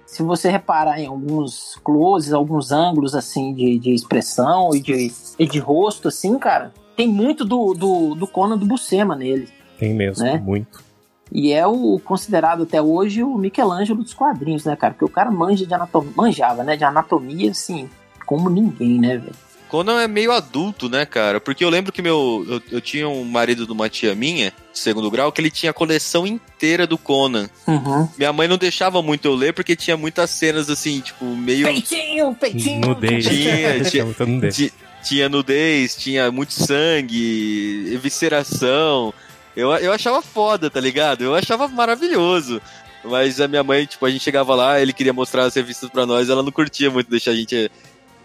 se 0.05 0.23
você 0.23 0.51
reparar 0.51 1.01
em 1.01 1.07
alguns 1.07 1.77
closes, 1.83 2.33
alguns 2.33 2.71
ângulos, 2.73 3.15
assim, 3.15 3.55
de, 3.55 3.79
de 3.79 3.95
expressão 3.95 4.71
e 4.75 4.81
de, 4.81 5.13
e 5.39 5.47
de 5.47 5.59
rosto, 5.59 6.09
assim, 6.09 6.39
cara, 6.39 6.73
tem 6.97 7.09
muito 7.09 7.45
do, 7.45 7.73
do, 7.75 8.15
do 8.15 8.27
Conan 8.27 8.59
do 8.59 8.67
Buscema 8.67 9.17
nele. 9.17 9.49
Tem 9.79 9.95
mesmo, 9.95 10.25
Né? 10.25 10.39
muito. 10.39 10.85
E 11.33 11.53
é 11.53 11.67
o 11.67 12.01
considerado 12.05 12.63
até 12.63 12.81
hoje 12.81 13.23
o 13.23 13.37
Michelangelo 13.37 14.03
dos 14.03 14.15
quadrinhos, 14.15 14.65
né, 14.65 14.77
cara? 14.77 14.95
Porque 14.95 15.05
o 15.05 15.09
cara 15.09 15.31
manja 15.31 15.67
de 15.67 15.75
anatomia, 15.75 16.13
manjava, 16.17 16.63
né, 16.63 16.77
de 16.77 16.85
anatomia, 16.85 17.51
assim, 17.51 17.89
como 18.25 18.49
ninguém, 18.49 19.01
né, 19.01 19.17
velho? 19.19 19.35
Conan 19.69 20.01
é 20.01 20.07
meio 20.07 20.31
adulto, 20.31 20.89
né, 20.89 21.05
cara? 21.05 21.41
Porque 21.41 21.65
eu 21.65 21.69
lembro 21.69 21.91
que 21.93 22.01
meu. 22.01 22.47
Eu, 22.49 22.63
eu 22.71 22.81
tinha 22.81 23.09
um 23.09 23.25
marido 23.25 23.67
de 23.67 23.73
uma 23.73 23.89
tia 23.89 24.15
minha, 24.15 24.53
segundo 24.73 25.11
grau, 25.11 25.33
que 25.33 25.41
ele 25.41 25.51
tinha 25.51 25.71
a 25.71 25.75
coleção 25.75 26.25
inteira 26.25 26.87
do 26.87 26.97
Conan. 26.97 27.51
Uhum. 27.67 28.09
Minha 28.17 28.33
mãe 28.33 28.47
não 28.47 28.57
deixava 28.57 29.03
muito 29.03 29.27
eu 29.27 29.35
ler 29.35 29.53
porque 29.53 29.75
tinha 29.75 29.97
muitas 29.97 30.31
cenas 30.31 30.71
assim, 30.71 31.01
tipo, 31.01 31.25
meio. 31.25 31.67
Peitinho, 31.67 32.33
peitinho. 32.35 32.81
Nudez. 32.87 33.27
Tinha, 33.27 33.83
tinha, 33.91 34.05
Muita 34.05 34.25
nudez. 34.25 34.57
Ti- 34.57 34.73
tinha 35.03 35.29
nudez, 35.29 35.97
tinha 35.97 36.31
muito 36.31 36.53
sangue, 36.53 37.91
evisceração. 37.93 39.13
Eu, 39.57 39.71
eu 39.77 39.93
achava 39.93 40.21
foda, 40.23 40.69
tá 40.71 40.81
ligado? 40.81 41.25
Eu 41.25 41.35
achava 41.35 41.67
maravilhoso. 41.67 42.61
Mas 43.05 43.41
a 43.41 43.49
minha 43.49 43.63
mãe, 43.65 43.87
tipo, 43.87 44.05
a 44.05 44.11
gente 44.11 44.23
chegava 44.23 44.55
lá, 44.55 44.81
ele 44.81 44.93
queria 44.93 45.13
mostrar 45.13 45.45
as 45.45 45.55
revistas 45.55 45.89
pra 45.89 46.05
nós, 46.05 46.29
ela 46.29 46.43
não 46.43 46.51
curtia 46.53 46.91
muito 46.91 47.09
deixar 47.11 47.31
a 47.31 47.35
gente. 47.37 47.71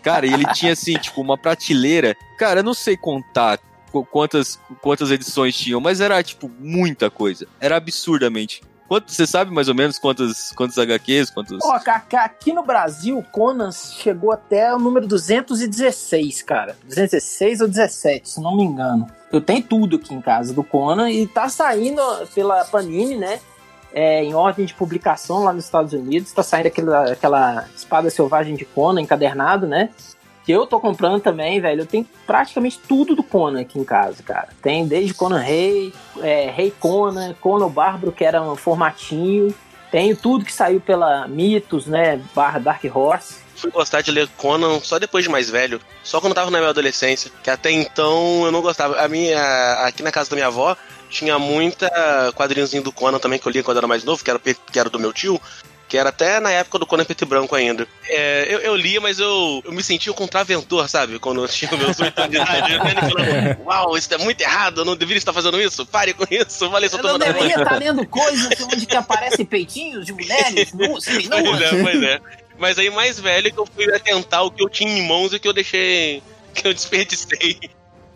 Cara, 0.01 0.25
e 0.25 0.33
ele 0.33 0.45
tinha 0.53 0.73
assim, 0.73 0.93
tipo, 0.95 1.21
uma 1.21 1.37
prateleira. 1.37 2.15
Cara, 2.37 2.59
eu 2.59 2.63
não 2.63 2.73
sei 2.73 2.97
contar 2.97 3.59
qu- 3.91 4.03
quantas, 4.05 4.59
quantas 4.81 5.11
edições 5.11 5.55
tinham, 5.55 5.79
mas 5.79 6.01
era, 6.01 6.21
tipo, 6.23 6.51
muita 6.59 7.09
coisa. 7.11 7.47
Era 7.59 7.77
absurdamente. 7.77 8.61
Quanto, 8.91 9.09
você 9.09 9.25
sabe 9.25 9.51
mais 9.51 9.69
ou 9.69 9.73
menos 9.73 9.97
quantas, 9.97 10.51
quantos 10.51 10.77
HQs, 10.77 11.29
quantos. 11.29 11.59
Ó, 11.63 11.79
aqui 12.17 12.51
no 12.51 12.61
Brasil, 12.61 13.23
Conan 13.31 13.71
chegou 13.71 14.33
até 14.33 14.75
o 14.75 14.77
número 14.77 15.07
216, 15.07 16.41
cara. 16.41 16.75
216 16.83 17.61
ou 17.61 17.69
17, 17.69 18.29
se 18.29 18.41
não 18.41 18.53
me 18.53 18.63
engano. 18.63 19.07
Eu 19.31 19.39
tenho 19.39 19.63
tudo 19.63 19.95
aqui 19.95 20.13
em 20.13 20.19
casa 20.19 20.53
do 20.53 20.61
Conan 20.61 21.09
e 21.09 21.25
tá 21.25 21.47
saindo 21.47 22.01
pela 22.35 22.65
Panini, 22.65 23.15
né? 23.15 23.39
É, 23.93 24.25
em 24.25 24.33
ordem 24.33 24.65
de 24.65 24.73
publicação 24.73 25.45
lá 25.45 25.53
nos 25.53 25.63
Estados 25.63 25.93
Unidos. 25.93 26.33
Tá 26.33 26.43
saindo 26.43 26.67
aquela, 26.67 27.13
aquela 27.13 27.65
espada 27.73 28.09
selvagem 28.09 28.57
de 28.57 28.65
Conan 28.65 28.99
encadernado, 28.99 29.65
né? 29.67 29.89
Que 30.51 30.55
eu 30.55 30.67
tô 30.67 30.81
comprando 30.81 31.21
também, 31.21 31.61
velho. 31.61 31.83
Eu 31.83 31.85
tenho 31.85 32.05
praticamente 32.27 32.77
tudo 32.77 33.15
do 33.15 33.23
Conan 33.23 33.61
aqui 33.61 33.79
em 33.79 33.85
casa, 33.85 34.21
cara. 34.21 34.49
Tem 34.61 34.85
desde 34.85 35.13
Conan 35.13 35.39
Rei, 35.39 35.93
é, 36.21 36.51
Rei 36.53 36.73
Conan, 36.77 37.33
Conan 37.39 37.69
Bárbaro, 37.69 38.11
que 38.11 38.25
era 38.25 38.41
um 38.41 38.57
formatinho. 38.57 39.55
Tenho 39.89 40.13
tudo 40.13 40.43
que 40.43 40.51
saiu 40.51 40.81
pela 40.81 41.25
Mitos, 41.25 41.85
né? 41.85 42.21
Barra 42.35 42.59
Dark 42.59 42.83
Horse. 42.93 43.35
Fui 43.55 43.71
gostar 43.71 44.01
de 44.01 44.11
ler 44.11 44.27
Conan 44.35 44.81
só 44.81 44.99
depois 44.99 45.23
de 45.23 45.29
mais 45.29 45.49
velho. 45.49 45.79
Só 46.03 46.19
quando 46.19 46.31
eu 46.31 46.35
tava 46.35 46.51
na 46.51 46.57
minha 46.57 46.69
adolescência. 46.69 47.31
Que 47.41 47.49
até 47.49 47.71
então 47.71 48.43
eu 48.43 48.51
não 48.51 48.61
gostava. 48.61 48.99
A 48.99 49.07
minha, 49.07 49.85
aqui 49.85 50.03
na 50.03 50.11
casa 50.11 50.31
da 50.31 50.35
minha 50.35 50.47
avó 50.47 50.75
tinha 51.09 51.39
muita 51.39 51.89
quadrinhozinho 52.35 52.83
do 52.83 52.91
Conan 52.91 53.19
também 53.19 53.39
que 53.39 53.47
eu 53.47 53.51
lia 53.53 53.63
quando 53.63 53.77
eu 53.77 53.81
era 53.81 53.87
mais 53.87 54.03
novo, 54.03 54.21
que 54.21 54.29
era, 54.29 54.39
que 54.39 54.77
era 54.79 54.89
do 54.89 54.99
meu 54.99 55.13
tio. 55.13 55.39
Que 55.91 55.97
era 55.97 56.07
até 56.07 56.39
na 56.39 56.49
época 56.49 56.79
do 56.79 56.85
Conan 56.85 57.03
preto 57.03 57.23
e 57.23 57.27
branco 57.27 57.53
ainda. 57.53 57.85
É, 58.07 58.45
eu, 58.47 58.59
eu 58.59 58.75
lia, 58.77 59.01
mas 59.01 59.19
eu, 59.19 59.61
eu 59.65 59.73
me 59.73 59.83
sentia 59.83 60.09
o 60.09 60.15
contraventor, 60.15 60.87
sabe? 60.87 61.19
Quando 61.19 61.43
eu 61.43 61.49
tinha 61.49 61.69
meus 61.75 61.99
oito 61.99 62.17
anos 62.17 62.31
de 62.31 62.37
idade. 62.37 62.73
Eu 63.59 63.65
uau, 63.65 63.97
isso 63.97 64.13
é 64.13 64.17
muito 64.17 64.39
errado, 64.39 64.79
eu 64.79 64.85
não 64.85 64.95
deveria 64.95 65.17
estar 65.17 65.33
fazendo 65.33 65.59
isso. 65.59 65.85
Pare 65.85 66.13
com 66.13 66.23
isso. 66.31 66.71
Falei, 66.71 66.87
só 66.87 66.95
Eu 66.95 67.01
tô 67.01 67.07
não 67.09 67.19
deveria 67.19 67.61
estar 67.61 67.75
lendo 67.77 68.07
coisas 68.07 68.61
onde 68.61 68.85
que 68.85 68.95
aparecem 68.95 69.45
peitinhos 69.45 70.05
de 70.05 70.13
mulheres 70.13 70.71
nuas, 70.71 71.03
Pois 71.03 71.25
seminuas. 71.25 71.61
é, 71.61 71.83
pois 71.83 72.03
é. 72.03 72.21
Mas 72.57 72.79
aí 72.79 72.89
mais 72.89 73.19
velho 73.19 73.51
que 73.51 73.59
eu 73.59 73.65
fui 73.65 73.93
atentar 73.93 74.45
o 74.45 74.51
que 74.51 74.63
eu 74.63 74.69
tinha 74.69 74.97
em 74.97 75.05
mãos 75.05 75.33
e 75.33 75.35
o 75.35 75.39
que 75.41 75.47
eu 75.49 75.53
deixei. 75.53 76.23
que 76.53 76.65
eu 76.69 76.73
desperdicei. 76.73 77.59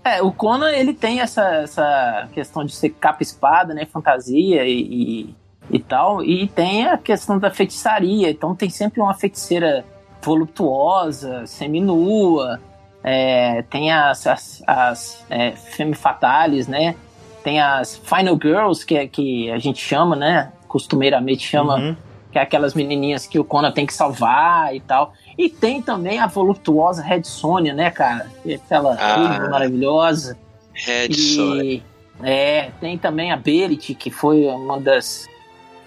É, 0.01 0.21
o 0.21 0.31
Conan, 0.31 0.71
ele 0.71 0.93
tem 0.93 1.19
essa, 1.19 1.43
essa 1.55 2.29
questão 2.33 2.63
de 2.63 2.73
ser 2.73 2.91
capa-espada, 2.91 3.73
né, 3.73 3.85
fantasia 3.85 4.63
e, 4.65 4.79
e, 4.79 5.35
e 5.69 5.79
tal, 5.79 6.23
e 6.23 6.47
tem 6.47 6.85
a 6.87 6.97
questão 6.97 7.37
da 7.39 7.49
feitiçaria, 7.51 8.29
então 8.29 8.55
tem 8.55 8.69
sempre 8.69 9.01
uma 9.01 9.13
feiticeira 9.13 9.83
voluptuosa, 10.21 11.45
seminua, 11.45 12.59
é, 13.03 13.61
tem 13.63 13.91
as, 13.91 14.25
as, 14.27 14.63
as 14.65 15.25
é, 15.29 15.51
femme 15.51 15.93
fatales, 15.95 16.67
né, 16.67 16.95
tem 17.43 17.59
as 17.61 17.95
final 17.97 18.37
girls, 18.41 18.85
que, 18.85 18.95
é- 18.97 19.07
que 19.07 19.49
a 19.51 19.57
gente 19.59 19.79
chama, 19.79 20.15
né, 20.15 20.51
costumeiramente 20.67 21.47
chama 21.47 21.75
Uhum. 21.77 21.95
que 22.31 22.37
é 22.39 22.41
aquelas 22.41 22.73
menininhas 22.73 23.25
que 23.25 23.39
o 23.39 23.43
Conan 23.45 23.71
tem 23.71 23.85
que 23.85 23.93
salvar 23.93 24.75
e 24.75 24.81
tal. 24.81 25.13
E 25.37 25.47
tem 25.47 25.81
também 25.81 26.19
a 26.19 26.27
voluptuosa 26.27 27.01
Red 27.01 27.23
Sonja, 27.23 27.73
né, 27.73 27.89
cara? 27.89 28.29
Aquela 28.45 28.97
Ah. 28.99 29.49
maravilhosa. 29.49 30.37
Red 30.73 31.13
Sonja. 31.13 31.63
E 31.63 31.83
é, 32.21 32.71
tem 32.81 32.97
também 32.97 33.31
a 33.31 33.37
Berit, 33.37 33.95
que 33.95 34.11
foi 34.11 34.45
uma 34.47 34.77
das. 34.81 35.25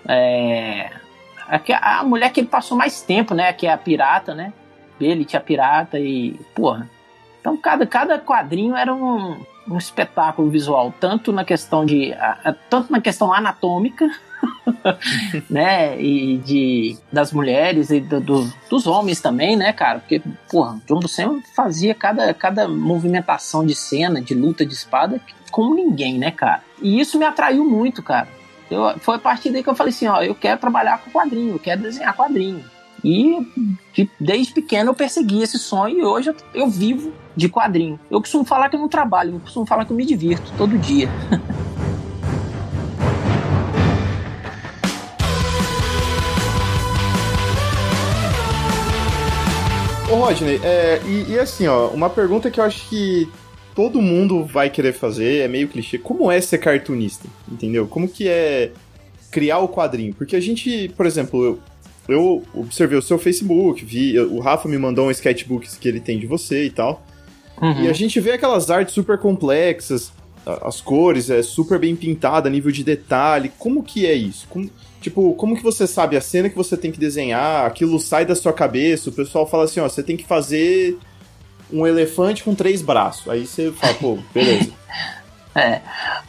É, 0.07 0.91
a, 1.47 1.59
que- 1.59 1.73
a 1.73 2.03
mulher 2.05 2.31
que 2.33 2.41
ele 2.41 2.49
passou 2.49 2.77
mais 2.77 3.01
tempo, 3.03 3.35
né? 3.35 3.53
Que 3.53 3.67
é 3.67 3.73
a 3.73 3.79
pirata, 3.79 4.35
né? 4.35 4.53
Berit, 4.99 5.37
a 5.37 5.41
pirata, 5.41 5.99
e. 5.99 6.39
Porra. 6.55 6.89
Então 7.41 7.57
cada, 7.57 7.87
cada 7.87 8.19
quadrinho 8.19 8.75
era 8.77 8.93
um, 8.95 9.41
um 9.69 9.79
espetáculo 9.79 10.51
visual, 10.51 10.93
tanto 11.01 11.33
na 11.33 11.45
questão 11.45 11.87
de. 11.87 12.13
a- 12.15 12.39
a- 12.45 12.53
tanto 12.53 12.91
na 12.93 13.01
questão 13.01 13.33
anatômica, 13.33 14.09
né? 15.49 16.01
E 16.01 16.39
de, 16.39 16.97
das 17.13 17.33
mulheres 17.33 17.91
e 17.91 18.01
do- 18.01 18.21
do- 18.21 18.53
dos 18.69 18.87
homens 18.87 19.21
também, 19.21 19.57
né, 19.57 19.73
cara? 19.73 20.01
Porque, 20.01 20.21
porra, 20.51 20.79
John 20.87 21.01
Buscema 21.01 21.41
fazia 21.55 21.95
cada, 21.95 22.33
cada 22.35 22.69
movimentação 22.69 23.65
de 23.65 23.75
cena, 23.75 24.21
de 24.21 24.35
luta 24.35 24.65
de 24.67 24.75
espada, 24.75 25.21
como 25.51 25.75
ninguém, 25.75 26.19
né, 26.19 26.31
cara? 26.31 26.63
E 26.83 27.01
isso 27.01 27.19
me 27.19 27.25
atraiu 27.25 27.65
muito, 27.65 28.03
cara. 28.03 28.29
Eu, 28.71 28.99
foi 29.01 29.17
a 29.17 29.19
partir 29.19 29.51
daí 29.51 29.63
que 29.63 29.69
eu 29.69 29.75
falei 29.75 29.93
assim, 29.93 30.07
ó, 30.07 30.21
eu 30.23 30.35
quero 30.35 30.61
trabalhar 30.61 30.99
com 30.99 31.11
quadrinho, 31.11 31.55
eu 31.55 31.59
quero 31.59 31.83
desenhar 31.83 32.15
quadrinho. 32.15 32.65
E 33.03 33.39
de- 33.95 34.11
desde 34.21 34.53
pequeno 34.53 34.91
eu 34.91 34.95
persegui 34.95 35.43
esse 35.43 35.59
sonho 35.59 35.99
e 35.99 36.05
hoje 36.05 36.31
eu, 36.31 36.37
eu 36.53 36.69
vivo 36.69 37.13
de 37.37 37.49
quadrinho. 37.49 37.99
Eu 38.11 38.21
costumo 38.21 38.45
falar 38.45 38.69
que 38.69 38.77
eu 38.77 38.81
não 38.81 38.89
trabalho, 38.89 39.35
eu 39.37 39.41
costumo 39.41 39.65
falar 39.65 39.85
que 39.85 39.93
eu 39.93 39.97
me 39.97 40.05
divirto 40.05 40.53
todo 40.59 40.77
dia. 40.79 41.09
Ô, 50.11 50.15
Rodney, 50.17 50.59
é, 50.65 51.01
e, 51.05 51.33
e 51.33 51.39
assim, 51.39 51.67
ó, 51.67 51.89
uma 51.89 52.09
pergunta 52.09 52.51
que 52.51 52.59
eu 52.59 52.65
acho 52.65 52.89
que 52.89 53.31
todo 53.79 54.03
mundo 54.03 54.45
vai 54.45 54.69
querer 54.69 54.93
fazer, 54.93 55.45
é 55.45 55.47
meio 55.47 55.69
clichê. 55.69 55.99
Como 55.99 56.33
é 56.33 56.41
ser 56.41 56.59
cartunista? 56.59 57.29
Entendeu? 57.49 57.87
Como 57.87 58.09
que 58.09 58.27
é 58.27 58.73
criar 59.31 59.61
o 59.61 59.69
quadrinho? 59.69 60.13
Porque 60.13 60.35
a 60.35 60.41
gente, 60.41 60.93
por 60.97 61.07
exemplo, 61.07 61.45
eu, 61.45 61.59
eu 62.09 62.43
observei 62.53 62.99
o 62.99 63.03
seu 63.03 63.21
Facebook, 63.21 63.85
vi, 63.85 64.19
o 64.19 64.41
Rafa 64.41 64.69
me 64.69 64.77
mandou 64.77 65.07
um 65.07 65.13
sketchbook 65.13 65.69
que 65.79 65.89
ele 65.89 66.01
tem 66.01 66.19
de 66.19 66.27
você 66.27 66.65
e 66.65 66.71
tal. 66.71 67.07
Uhum. 67.63 67.85
E 67.85 67.89
a 67.89 67.93
gente 67.93 68.19
vê 68.19 68.33
aquelas 68.33 68.69
artes 68.69 68.93
super 68.93 69.17
complexas, 69.17 70.11
as 70.45 70.81
cores 70.81 71.31
é 71.31 71.41
super 71.41 71.79
bem 71.79 71.95
pintada, 71.95 72.51
nível 72.51 72.73
de 72.73 72.83
detalhe. 72.83 73.53
Como 73.61 73.85
que 73.85 74.07
é 74.07 74.13
isso? 74.13 74.49
Como- 74.49 74.69
tipo, 75.01 75.35
como 75.35 75.57
que 75.57 75.63
você 75.63 75.87
sabe 75.87 76.17
a 76.17 76.21
cena 76.21 76.49
que 76.51 76.57
você 76.57 76.77
tem 76.77 76.91
que 76.91 76.99
desenhar? 76.99 77.65
Aquilo 77.65 78.01
sai 78.01 78.27
da 78.27 78.35
sua 78.35 78.53
cabeça, 78.53 79.09
o 79.09 79.13
pessoal 79.13 79.47
fala 79.49 79.67
assim, 79.67 79.79
ó, 79.79 79.89
você 79.89 80.03
tem 80.03 80.17
que 80.17 80.25
fazer 80.27 80.99
um 81.73 81.87
elefante 81.87 82.43
com 82.43 82.55
três 82.55 82.83
braços. 82.83 83.29
Aí 83.29 83.47
você 83.47 83.73
fala, 83.73 83.95
pô, 83.95 84.19
beleza. 84.33 84.73
É. 85.55 85.81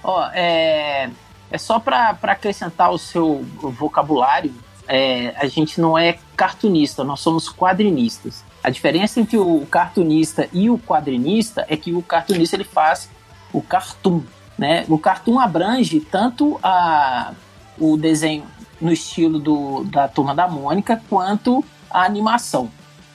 Ó, 0.04 0.28
é, 0.34 1.08
é 1.52 1.58
só 1.60 1.80
para 1.80 2.18
acrescentar 2.24 2.92
o 2.92 2.98
seu 2.98 3.46
vocabulário, 3.62 4.52
é, 4.88 5.36
a 5.38 5.46
gente 5.46 5.80
não 5.80 5.96
é 5.96 6.18
cartunista, 6.36 7.04
nós 7.04 7.20
somos 7.20 7.48
quadrinistas. 7.48 8.44
A 8.64 8.72
diferença 8.72 9.20
entre 9.20 9.38
o 9.38 9.68
cartunista 9.70 10.50
e 10.52 10.68
o 10.68 10.80
quadrinista 10.80 11.64
é 11.70 11.78
que 11.78 11.94
o 11.94 12.02
cartunista 12.02 12.56
ele 12.56 12.64
faz 12.64 13.08
o 13.54 13.62
cartoon, 13.62 14.24
né? 14.58 14.84
O 14.90 14.98
cartoon 14.98 15.40
abrange 15.40 16.00
tanto 16.00 16.60
a, 16.64 17.34
o 17.78 17.96
desenho 17.98 18.46
no 18.82 18.92
estilo 18.92 19.38
do, 19.38 19.84
da 19.86 20.08
Turma 20.08 20.34
da 20.34 20.48
Mônica 20.48 21.02
quanto 21.10 21.64
a 21.90 22.04
animação, 22.04 22.70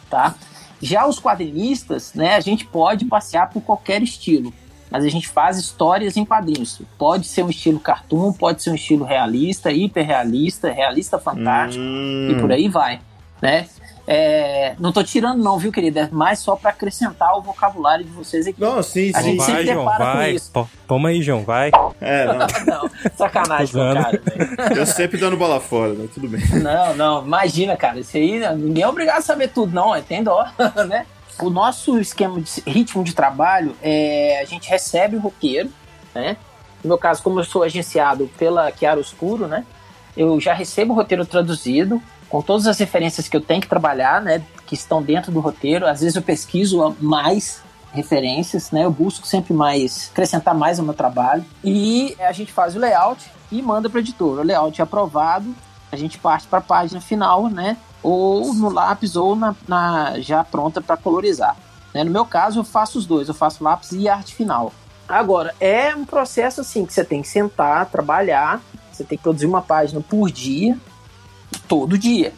tá? 0.08 0.34
Já 0.80 1.06
os 1.06 1.18
quadrinistas, 1.18 2.12
né, 2.14 2.34
a 2.34 2.40
gente 2.40 2.66
pode 2.66 3.04
passear 3.04 3.50
por 3.50 3.62
qualquer 3.62 4.02
estilo, 4.02 4.52
mas 4.90 5.04
a 5.04 5.08
gente 5.08 5.28
faz 5.28 5.58
histórias 5.58 6.16
em 6.16 6.24
quadrinhos. 6.24 6.80
Pode 6.98 7.26
ser 7.26 7.42
um 7.42 7.50
estilo 7.50 7.80
cartoon, 7.80 8.32
pode 8.32 8.62
ser 8.62 8.70
um 8.70 8.74
estilo 8.74 9.04
realista, 9.04 9.72
hiperrealista, 9.72 10.70
realista 10.70 11.18
fantástico 11.18 11.82
Hum, 11.82 12.28
e 12.30 12.40
por 12.40 12.52
aí 12.52 12.68
vai, 12.68 13.00
né? 13.40 13.66
É, 14.06 14.74
não 14.78 14.92
tô 14.92 15.02
tirando 15.02 15.42
não, 15.42 15.58
viu, 15.58 15.72
querida? 15.72 16.00
É 16.02 16.08
mais 16.14 16.38
só 16.38 16.54
para 16.56 16.70
acrescentar 16.70 17.36
o 17.38 17.42
vocabulário 17.42 18.04
de 18.04 18.10
vocês 18.10 18.46
aqui. 18.46 18.60
Não, 18.60 18.82
sim, 18.82 19.10
A 19.14 19.20
sim. 19.22 19.30
gente 19.30 19.36
vai, 19.38 19.46
sempre 19.46 19.66
João, 19.66 19.78
depara 19.84 20.04
com 20.04 20.18
vai. 20.18 20.30
isso. 20.32 20.52
Toma 20.86 21.08
aí, 21.08 21.22
João, 21.22 21.42
vai. 21.42 21.70
É, 22.00 22.26
não. 22.26 22.34
Não, 22.66 22.90
sacanagem 23.16 23.72
com 23.74 23.78
o 23.80 23.88
Tô 23.88 23.94
cara, 24.02 24.22
velho. 24.24 24.76
Eu 24.78 24.86
sempre 24.86 25.18
dando 25.18 25.36
bola 25.36 25.60
fora, 25.60 25.94
né? 25.94 26.06
Tudo 26.12 26.28
bem. 26.28 26.40
Não, 26.62 26.94
não, 26.94 27.24
imagina, 27.24 27.76
cara. 27.76 28.00
Isso 28.00 28.16
aí, 28.16 28.38
né, 28.38 28.54
ninguém 28.54 28.82
é 28.84 28.88
obrigado 28.88 29.18
a 29.18 29.22
saber 29.22 29.48
tudo, 29.48 29.72
não. 29.74 29.94
é, 29.94 30.02
Tem 30.02 30.22
dó, 30.22 30.46
né? 30.88 31.06
O 31.40 31.50
nosso 31.50 31.98
esquema 31.98 32.40
de 32.40 32.62
ritmo 32.66 33.02
de 33.02 33.14
trabalho 33.14 33.74
é 33.82 34.40
a 34.40 34.44
gente 34.44 34.68
recebe 34.68 35.16
o 35.16 35.20
roteiro, 35.20 35.70
né? 36.14 36.36
No 36.82 36.88
meu 36.88 36.98
caso, 36.98 37.22
como 37.22 37.40
eu 37.40 37.44
sou 37.44 37.62
agenciado 37.62 38.30
pela 38.38 38.70
Chiaro 38.70 39.00
Oscuro, 39.00 39.46
né? 39.46 39.64
Eu 40.16 40.38
já 40.40 40.52
recebo 40.52 40.92
o 40.92 40.96
roteiro 40.96 41.24
traduzido, 41.26 42.00
com 42.34 42.42
todas 42.42 42.66
as 42.66 42.76
referências 42.80 43.28
que 43.28 43.36
eu 43.36 43.40
tenho 43.40 43.60
que 43.60 43.68
trabalhar, 43.68 44.20
né? 44.20 44.42
Que 44.66 44.74
estão 44.74 45.00
dentro 45.00 45.30
do 45.30 45.38
roteiro. 45.38 45.86
Às 45.86 46.00
vezes 46.00 46.16
eu 46.16 46.22
pesquiso 46.22 46.96
mais 47.00 47.62
referências, 47.92 48.72
né? 48.72 48.84
Eu 48.84 48.90
busco 48.90 49.24
sempre 49.24 49.54
mais, 49.54 50.10
acrescentar 50.10 50.52
mais 50.52 50.80
ao 50.80 50.84
meu 50.84 50.94
trabalho. 50.94 51.44
E 51.62 52.16
a 52.18 52.32
gente 52.32 52.52
faz 52.52 52.74
o 52.74 52.80
layout 52.80 53.24
e 53.52 53.62
manda 53.62 53.88
para 53.88 53.98
o 53.98 54.00
editor. 54.00 54.40
O 54.40 54.42
layout 54.42 54.80
é 54.80 54.82
aprovado, 54.82 55.54
a 55.92 55.96
gente 55.96 56.18
parte 56.18 56.48
para 56.48 56.58
a 56.58 56.62
página 56.62 57.00
final, 57.00 57.48
né? 57.48 57.76
Ou 58.02 58.52
no 58.52 58.68
lápis 58.68 59.14
ou 59.14 59.36
na, 59.36 59.54
na 59.68 60.18
já 60.18 60.42
pronta 60.42 60.80
para 60.80 60.96
colorizar. 60.96 61.56
Né? 61.94 62.02
No 62.02 62.10
meu 62.10 62.26
caso, 62.26 62.58
eu 62.58 62.64
faço 62.64 62.98
os 62.98 63.06
dois, 63.06 63.28
eu 63.28 63.34
faço 63.34 63.62
lápis 63.62 63.92
e 63.92 64.08
arte 64.08 64.34
final. 64.34 64.72
Agora, 65.08 65.54
é 65.60 65.94
um 65.94 66.04
processo 66.04 66.62
assim 66.62 66.84
que 66.84 66.92
você 66.92 67.04
tem 67.04 67.22
que 67.22 67.28
sentar, 67.28 67.86
trabalhar, 67.86 68.60
você 68.90 69.04
tem 69.04 69.16
que 69.16 69.22
produzir 69.22 69.46
uma 69.46 69.62
página 69.62 70.00
por 70.00 70.32
dia, 70.32 70.76
todo 71.60 71.98
dia, 71.98 72.32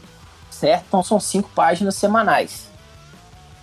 certo? 0.51 0.85
Então 0.89 1.03
são 1.03 1.21
cinco 1.21 1.51
páginas 1.55 1.95
semanais, 1.97 2.69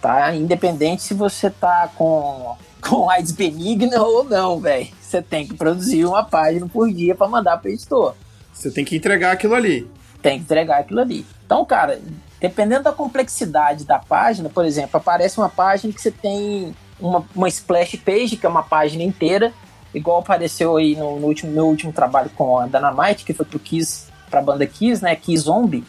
tá? 0.02 0.36
Independente 0.36 1.04
se 1.04 1.14
você 1.14 1.50
tá 1.50 1.90
com, 1.96 2.56
com 2.82 3.10
AIDS 3.10 3.32
benigna 3.32 4.02
ou 4.02 4.24
não, 4.24 4.60
velho. 4.60 4.88
Você 5.00 5.22
tem 5.22 5.48
que 5.48 5.54
produzir 5.54 6.06
uma 6.06 6.24
página 6.24 6.68
por 6.68 6.92
dia 6.92 7.14
para 7.14 7.28
mandar 7.28 7.58
para 7.58 7.72
editor. 7.72 8.16
Você 8.52 8.72
tem 8.72 8.84
que 8.84 8.96
entregar 8.96 9.32
aquilo 9.32 9.56
ali. 9.56 9.88
Tem 10.22 10.38
que 10.38 10.44
entregar 10.44 10.80
aquilo 10.80 11.02
ali. 11.02 11.26
Então, 11.46 11.64
cara, 11.66 12.02
dependendo 12.40 12.84
da 12.84 12.92
complexidade 12.92 13.86
da 13.86 14.00
página, 14.00 14.50
por 14.50 14.66
exemplo, 14.66 14.98
aparece 14.98 15.38
uma 15.38 15.50
página 15.50 15.94
que 15.94 16.02
você 16.02 16.12
tem 16.12 16.76
uma, 17.00 17.26
uma 17.36 17.48
splash 17.48 17.96
page, 17.98 18.38
que 18.38 18.46
é 18.46 18.50
uma 18.50 18.64
página 18.64 19.04
inteira, 19.04 19.54
igual 19.94 20.20
apareceu 20.20 20.78
aí 20.78 20.96
no, 20.96 21.20
no 21.20 21.28
último, 21.28 21.52
meu 21.52 21.68
último 21.68 21.94
trabalho 21.94 22.30
com 22.32 22.58
a 22.58 22.66
Dynamite, 22.66 23.24
que 23.24 23.34
foi 23.34 23.46
pro 23.46 23.60
Kiss, 23.60 24.08
pra 24.34 24.42
banda 24.42 24.66
Kiss, 24.66 25.04
né, 25.04 25.16
Kiss 25.16 25.44
Zombie, 25.44 25.84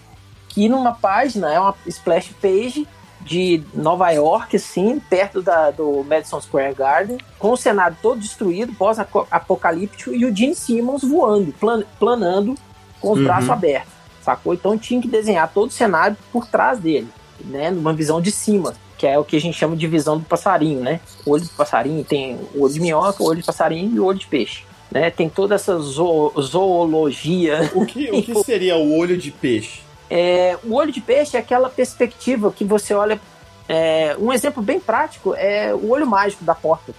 que 0.50 0.68
numa 0.68 0.92
página 0.92 1.50
é 1.50 1.58
uma 1.58 1.74
splash 1.86 2.30
page 2.42 2.86
de 3.22 3.62
Nova 3.72 4.10
York, 4.10 4.56
assim, 4.56 5.00
perto 5.00 5.40
da, 5.40 5.70
do 5.70 6.04
Madison 6.04 6.38
Square 6.42 6.74
Garden, 6.74 7.16
com 7.38 7.52
o 7.52 7.56
cenário 7.56 7.96
todo 8.02 8.20
destruído, 8.20 8.74
pós-apocalíptico, 8.74 10.14
e 10.14 10.26
o 10.26 10.36
Gene 10.36 10.54
Simmons 10.54 11.02
voando, 11.02 11.54
plan, 11.54 11.82
planando 11.98 12.54
com 13.00 13.12
os 13.12 13.18
uhum. 13.18 13.24
braços 13.24 13.48
abertos, 13.48 13.94
sacou? 14.20 14.52
Então 14.52 14.76
tinha 14.76 15.00
que 15.00 15.08
desenhar 15.08 15.50
todo 15.50 15.70
o 15.70 15.72
cenário 15.72 16.14
por 16.30 16.46
trás 16.46 16.78
dele, 16.78 17.08
né, 17.46 17.70
numa 17.70 17.94
visão 17.94 18.20
de 18.20 18.30
cima 18.30 18.74
que 18.96 19.08
é 19.08 19.18
o 19.18 19.24
que 19.24 19.36
a 19.36 19.40
gente 19.40 19.58
chama 19.58 19.76
de 19.76 19.88
visão 19.88 20.16
do 20.16 20.24
passarinho, 20.24 20.80
né? 20.80 21.00
O 21.26 21.32
olho 21.32 21.42
do 21.42 21.50
passarinho 21.50 22.04
tem 22.04 22.38
o 22.54 22.62
olho 22.62 22.72
de 22.72 22.80
minhoca, 22.80 23.22
o 23.22 23.26
olho 23.26 23.40
de 23.40 23.44
passarinho 23.44 23.92
e 23.92 23.98
o 23.98 24.04
olho 24.04 24.18
de 24.18 24.26
peixe. 24.28 24.62
Né? 24.94 25.10
Tem 25.10 25.28
toda 25.28 25.56
essa 25.56 25.78
zo 25.78 26.32
zoologia. 26.40 27.70
O 27.74 27.84
que, 27.84 28.10
o 28.10 28.22
que 28.22 28.34
seria 28.44 28.76
o 28.76 28.96
olho 28.96 29.18
de 29.18 29.30
peixe? 29.30 29.82
É, 30.08 30.56
o 30.62 30.74
olho 30.74 30.92
de 30.92 31.00
peixe 31.00 31.36
é 31.36 31.40
aquela 31.40 31.68
perspectiva 31.68 32.52
que 32.52 32.64
você 32.64 32.94
olha. 32.94 33.20
É, 33.68 34.16
um 34.18 34.32
exemplo 34.32 34.62
bem 34.62 34.78
prático 34.78 35.34
é 35.34 35.74
o 35.74 35.90
olho 35.90 36.06
mágico 36.06 36.44
da 36.44 36.54
porta 36.54 36.94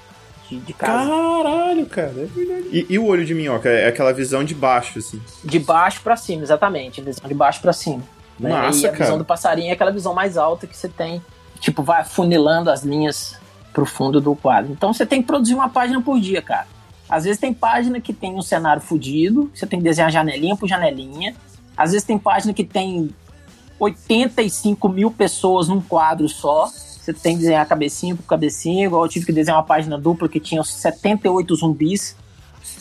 de, 0.49 0.57
de 0.57 0.73
casa. 0.73 1.07
Caralho, 1.07 1.85
cara. 1.85 2.13
É 2.17 2.27
e, 2.71 2.85
e, 2.89 2.99
o 2.99 3.05
olho 3.05 3.23
de 3.23 3.33
minhoca? 3.33 3.69
É 3.69 3.87
aquela 3.87 4.11
visão 4.11 4.43
de 4.43 4.53
baixo, 4.53 4.99
assim? 4.99 5.21
De 5.43 5.59
baixo 5.59 6.01
para 6.01 6.17
cima, 6.17 6.43
exatamente. 6.43 7.01
Visão 7.01 7.27
de 7.27 7.33
baixo 7.33 7.61
para 7.61 7.71
cima. 7.71 8.03
Né? 8.39 8.49
Nossa, 8.49 8.81
e 8.81 8.85
a 8.87 8.91
cara. 8.91 9.03
visão 9.03 9.17
do 9.17 9.23
passarinho 9.23 9.69
é 9.69 9.73
aquela 9.73 9.91
visão 9.91 10.13
mais 10.13 10.37
alta 10.37 10.67
que 10.67 10.75
você 10.75 10.89
tem 10.89 11.21
tipo, 11.59 11.81
vai 11.81 12.03
funilando 12.03 12.69
as 12.69 12.83
linhas 12.83 13.39
pro 13.73 13.85
fundo 13.85 14.21
do 14.21 14.35
quadro. 14.35 14.71
Então 14.71 14.93
você 14.93 15.05
tem 15.05 15.21
que 15.21 15.27
produzir 15.27 15.53
uma 15.53 15.69
página 15.69 16.01
por 16.01 16.19
dia, 16.19 16.41
cara. 16.41 16.67
Às 17.09 17.23
vezes 17.23 17.39
tem 17.39 17.53
página 17.53 17.99
que 18.01 18.13
tem 18.13 18.35
um 18.35 18.41
cenário 18.41 18.81
fudido, 18.81 19.51
você 19.53 19.65
tem 19.65 19.79
que 19.79 19.83
desenhar 19.85 20.11
janelinha 20.11 20.55
por 20.55 20.67
janelinha. 20.67 21.35
Às 21.77 21.91
vezes 21.91 22.05
tem 22.05 22.17
página 22.17 22.53
que 22.53 22.63
tem 22.63 23.13
85 23.79 24.89
mil 24.89 25.11
pessoas 25.11 25.67
num 25.67 25.81
quadro 25.81 26.27
só. 26.27 26.67
Você 26.67 27.13
tem 27.13 27.35
que 27.35 27.41
desenhar 27.41 27.65
cabecinha 27.67 28.15
por 28.15 28.23
cabecinha, 28.23 28.85
igual 28.85 29.03
eu 29.03 29.09
tive 29.09 29.27
que 29.27 29.31
desenhar 29.31 29.59
uma 29.59 29.65
página 29.65 29.97
dupla 29.97 30.27
que 30.27 30.39
tinha 30.39 30.63
78 30.63 31.55
zumbis, 31.55 32.15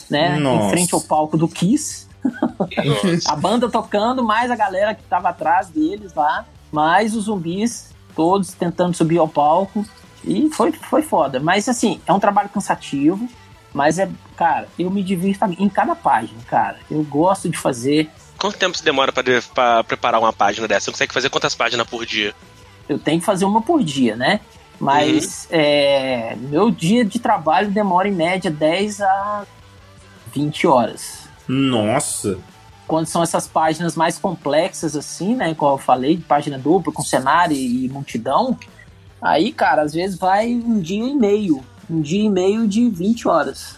né? 0.09 0.39
Nossa. 0.39 0.65
Em 0.65 0.69
frente 0.69 0.95
ao 0.95 1.01
palco 1.01 1.37
do 1.37 1.47
Kiss. 1.47 2.07
a 3.27 3.35
banda 3.35 3.69
tocando, 3.69 4.23
mais 4.23 4.49
a 4.49 4.55
galera 4.55 4.95
que 4.95 5.03
tava 5.03 5.29
atrás 5.29 5.67
deles 5.67 6.15
lá, 6.15 6.45
mais 6.71 7.15
os 7.15 7.25
zumbis 7.25 7.93
todos 8.15 8.53
tentando 8.53 8.95
subir 8.95 9.19
ao 9.19 9.27
palco. 9.27 9.85
E 10.23 10.49
foi, 10.49 10.71
foi 10.71 11.03
foda. 11.03 11.39
Mas 11.39 11.69
assim, 11.69 11.99
é 12.07 12.13
um 12.13 12.19
trabalho 12.19 12.49
cansativo. 12.49 13.29
Mas 13.75 13.99
é, 13.99 14.09
cara, 14.37 14.69
eu 14.79 14.89
me 14.89 15.03
divirto 15.03 15.43
em 15.59 15.67
cada 15.67 15.93
página, 15.93 16.39
cara. 16.47 16.77
Eu 16.89 17.03
gosto 17.03 17.49
de 17.49 17.57
fazer. 17.57 18.09
Quanto 18.37 18.57
tempo 18.57 18.77
você 18.77 18.81
demora 18.81 19.11
para 19.11 19.83
preparar 19.83 20.21
uma 20.21 20.31
página 20.31 20.65
dessa? 20.65 20.85
Você 20.85 20.91
consegue 20.91 21.13
fazer 21.13 21.29
quantas 21.29 21.53
páginas 21.53 21.85
por 21.85 22.05
dia? 22.05 22.33
Eu 22.87 22.97
tenho 22.97 23.19
que 23.19 23.25
fazer 23.25 23.43
uma 23.43 23.61
por 23.61 23.83
dia, 23.83 24.15
né? 24.15 24.39
Mas 24.79 25.49
uhum. 25.51 25.59
é, 25.59 26.37
meu 26.39 26.71
dia 26.71 27.03
de 27.03 27.19
trabalho 27.19 27.69
demora 27.69 28.07
em 28.07 28.13
média 28.13 28.49
10 28.49 29.01
a 29.01 29.45
20 30.33 30.67
horas. 30.67 31.27
Nossa! 31.45 32.39
quando 32.87 33.07
são 33.07 33.23
essas 33.23 33.47
páginas 33.47 33.95
mais 33.95 34.19
complexas, 34.19 34.95
assim, 34.95 35.35
né? 35.35 35.55
Como 35.55 35.73
eu 35.73 35.77
falei, 35.79 36.17
página 36.17 36.57
dupla, 36.57 36.93
com 36.93 37.01
cenário 37.01 37.57
e 37.57 37.89
multidão, 37.89 38.55
aí, 39.19 39.51
cara, 39.51 39.81
às 39.81 39.91
vezes 39.91 40.19
vai 40.19 40.53
um 40.53 40.79
dia 40.79 41.03
e 41.03 41.15
meio. 41.15 41.63
Um 41.89 42.01
dia 42.01 42.23
e 42.23 42.29
meio 42.29 42.67
de 42.67 42.89
20 42.89 43.27
horas. 43.27 43.77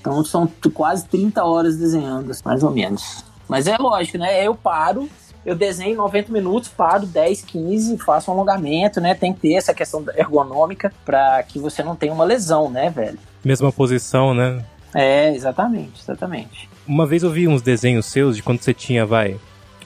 Então 0.00 0.24
são 0.24 0.50
quase 0.72 1.06
30 1.06 1.44
horas 1.44 1.76
desenhando, 1.76 2.32
mais 2.44 2.62
ou 2.62 2.70
menos. 2.70 3.24
Mas 3.48 3.66
é 3.66 3.76
lógico, 3.76 4.18
né? 4.18 4.44
Eu 4.44 4.54
paro, 4.54 5.08
eu 5.44 5.54
desenho 5.54 5.96
90 5.96 6.32
minutos, 6.32 6.68
paro 6.70 7.06
10, 7.06 7.42
15, 7.42 7.98
faço 7.98 8.30
um 8.30 8.34
alongamento, 8.34 9.00
né? 9.00 9.14
Tem 9.14 9.32
que 9.32 9.40
ter 9.40 9.54
essa 9.54 9.74
questão 9.74 10.04
ergonômica 10.16 10.92
para 11.04 11.42
que 11.42 11.58
você 11.58 11.82
não 11.82 11.94
tenha 11.94 12.12
uma 12.12 12.24
lesão, 12.24 12.70
né, 12.70 12.90
velho? 12.90 13.18
Mesma 13.44 13.70
posição, 13.70 14.32
né? 14.32 14.64
É, 14.94 15.34
exatamente, 15.34 16.00
exatamente. 16.00 16.68
Uma 16.86 17.06
vez 17.06 17.22
eu 17.22 17.30
vi 17.30 17.46
uns 17.46 17.60
desenhos 17.60 18.06
seus 18.06 18.36
de 18.36 18.42
quando 18.42 18.60
você 18.60 18.72
tinha, 18.72 19.04
vai, 19.04 19.38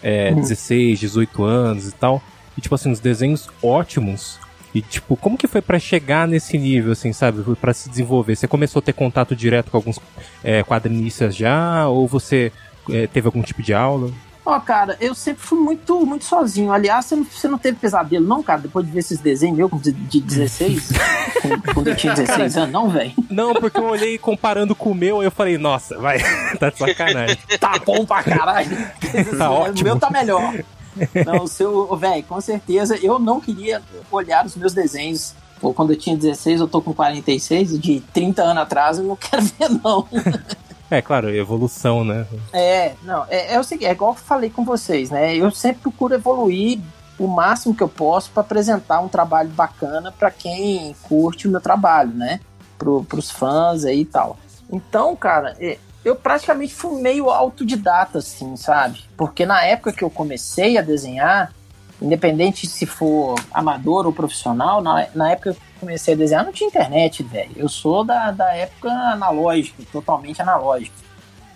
é, 0.02 0.32
16, 0.32 1.00
uhum. 1.00 1.00
18 1.00 1.44
anos 1.44 1.88
e 1.88 1.92
tal. 1.92 2.22
E, 2.56 2.60
tipo 2.60 2.74
assim, 2.74 2.90
uns 2.90 3.00
desenhos 3.00 3.48
ótimos. 3.62 4.38
E, 4.78 4.82
tipo, 4.82 5.16
como 5.16 5.36
que 5.36 5.48
foi 5.48 5.60
para 5.60 5.76
chegar 5.80 6.28
nesse 6.28 6.56
nível, 6.56 6.92
assim, 6.92 7.12
sabe? 7.12 7.42
para 7.56 7.74
se 7.74 7.88
desenvolver? 7.88 8.36
Você 8.36 8.46
começou 8.46 8.78
a 8.78 8.82
ter 8.82 8.92
contato 8.92 9.34
direto 9.34 9.72
com 9.72 9.76
alguns 9.76 9.98
é, 10.44 10.62
quadrinistas 10.62 11.34
já? 11.34 11.88
Ou 11.88 12.06
você 12.06 12.52
é, 12.88 13.08
teve 13.08 13.26
algum 13.26 13.42
tipo 13.42 13.60
de 13.60 13.74
aula? 13.74 14.12
Ó, 14.46 14.56
oh, 14.56 14.60
cara, 14.60 14.96
eu 15.00 15.16
sempre 15.16 15.42
fui 15.42 15.58
muito, 15.58 16.06
muito 16.06 16.24
sozinho. 16.24 16.70
Aliás, 16.70 17.06
você 17.06 17.16
não, 17.16 17.24
você 17.24 17.48
não 17.48 17.58
teve 17.58 17.76
pesadelo, 17.76 18.24
não, 18.24 18.40
cara? 18.40 18.60
Depois 18.60 18.86
de 18.86 18.92
ver 18.92 19.00
esses 19.00 19.18
desenhos 19.18 19.56
meu 19.56 19.68
de, 19.68 19.90
de 19.90 20.20
16, 20.20 20.92
quando 21.74 21.88
eu 21.88 21.96
tinha 21.96 22.14
16 22.14 22.56
anos, 22.56 22.72
não, 22.72 22.88
velho? 22.88 23.12
Não, 23.28 23.52
porque 23.54 23.78
eu 23.78 23.84
olhei 23.84 24.16
comparando 24.16 24.76
com 24.76 24.92
o 24.92 24.94
meu, 24.94 25.22
e 25.22 25.26
eu 25.26 25.30
falei, 25.32 25.58
nossa, 25.58 25.98
vai, 25.98 26.18
tá 26.58 26.70
de 26.70 26.78
sacanagem. 26.78 27.36
tá 27.58 27.80
bom 27.84 28.06
pra 28.06 28.22
caralho. 28.22 28.70
Tá 29.36 29.50
ótimo. 29.50 29.80
O 29.80 29.84
meu 29.84 29.98
tá 29.98 30.08
melhor. 30.08 30.54
Não, 31.24 31.44
o 31.44 31.48
seu, 31.48 31.96
velho, 31.96 32.22
com 32.24 32.40
certeza, 32.40 32.96
eu 33.02 33.18
não 33.18 33.40
queria 33.40 33.82
olhar 34.10 34.44
os 34.44 34.56
meus 34.56 34.72
desenhos. 34.72 35.34
Pô, 35.60 35.74
quando 35.74 35.90
eu 35.90 35.96
tinha 35.96 36.16
16, 36.16 36.60
eu 36.60 36.68
tô 36.68 36.80
com 36.80 36.92
46, 36.92 37.80
de 37.80 38.00
30 38.12 38.42
anos 38.42 38.62
atrás, 38.62 38.98
eu 38.98 39.04
não 39.04 39.16
quero 39.16 39.42
ver, 39.58 39.68
não. 39.82 40.06
É, 40.90 41.02
claro, 41.02 41.28
evolução, 41.28 42.04
né? 42.04 42.26
É, 42.52 42.94
não, 43.02 43.24
é, 43.28 43.54
é 43.54 43.60
o 43.60 43.64
seguinte, 43.64 43.88
é 43.88 43.92
igual 43.92 44.12
eu 44.12 44.16
falei 44.16 44.48
com 44.48 44.64
vocês, 44.64 45.10
né? 45.10 45.36
Eu 45.36 45.50
sempre 45.50 45.82
procuro 45.82 46.14
evoluir 46.14 46.80
o 47.18 47.26
máximo 47.26 47.74
que 47.74 47.82
eu 47.82 47.88
posso 47.88 48.30
para 48.30 48.42
apresentar 48.42 49.00
um 49.00 49.08
trabalho 49.08 49.50
bacana 49.50 50.12
para 50.12 50.30
quem 50.30 50.94
curte 51.02 51.48
o 51.48 51.50
meu 51.50 51.60
trabalho, 51.60 52.12
né? 52.12 52.40
Pro, 52.78 53.04
pros 53.04 53.30
fãs 53.30 53.84
aí 53.84 54.02
e 54.02 54.04
tal. 54.04 54.38
Então, 54.70 55.14
cara, 55.16 55.56
é, 55.58 55.78
eu 56.04 56.14
praticamente 56.16 56.74
fui 56.74 57.00
meio 57.00 57.30
autodidata, 57.30 58.18
assim, 58.18 58.56
sabe? 58.56 59.04
Porque 59.16 59.44
na 59.44 59.64
época 59.64 59.92
que 59.92 60.02
eu 60.02 60.10
comecei 60.10 60.78
a 60.78 60.82
desenhar, 60.82 61.52
independente 62.00 62.66
se 62.66 62.86
for 62.86 63.34
amador 63.52 64.06
ou 64.06 64.12
profissional, 64.12 64.80
na, 64.80 65.06
na 65.14 65.32
época 65.32 65.52
que 65.52 65.58
eu 65.58 65.80
comecei 65.80 66.14
a 66.14 66.16
desenhar 66.16 66.44
não 66.44 66.52
tinha 66.52 66.68
internet, 66.68 67.22
velho. 67.22 67.50
Eu 67.56 67.68
sou 67.68 68.04
da, 68.04 68.30
da 68.30 68.54
época 68.54 68.90
analógica, 68.90 69.82
totalmente 69.92 70.40
analógica, 70.40 70.96